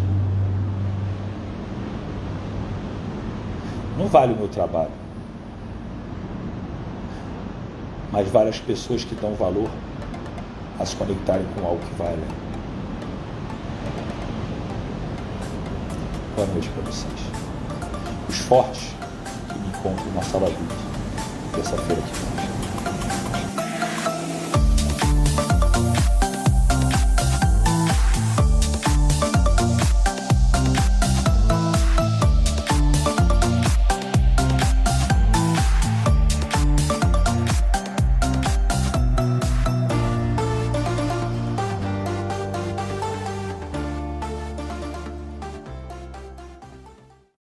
Não 3.97 4.07
vale 4.07 4.33
o 4.33 4.37
meu 4.37 4.47
trabalho 4.47 4.91
mas 8.11 8.27
várias 8.29 8.59
pessoas 8.59 9.03
que 9.03 9.15
dão 9.15 9.33
valor 9.33 9.69
a 10.79 10.85
se 10.85 10.95
conectarem 10.95 11.45
com 11.55 11.65
algo 11.65 11.79
que 11.79 11.95
vale. 11.95 12.21
Boa 16.39 16.51
noite 16.53 16.69
para 16.69 16.83
vocês. 16.83 17.19
Os 18.29 18.37
fortes 18.37 18.95
que 19.49 19.59
me 19.59 19.67
encontram 19.67 20.09
na 20.15 20.21
sala 20.21 20.47
20, 20.47 20.57
terça-feira 21.53 22.01
que 22.01 22.13
vem. 22.13 22.48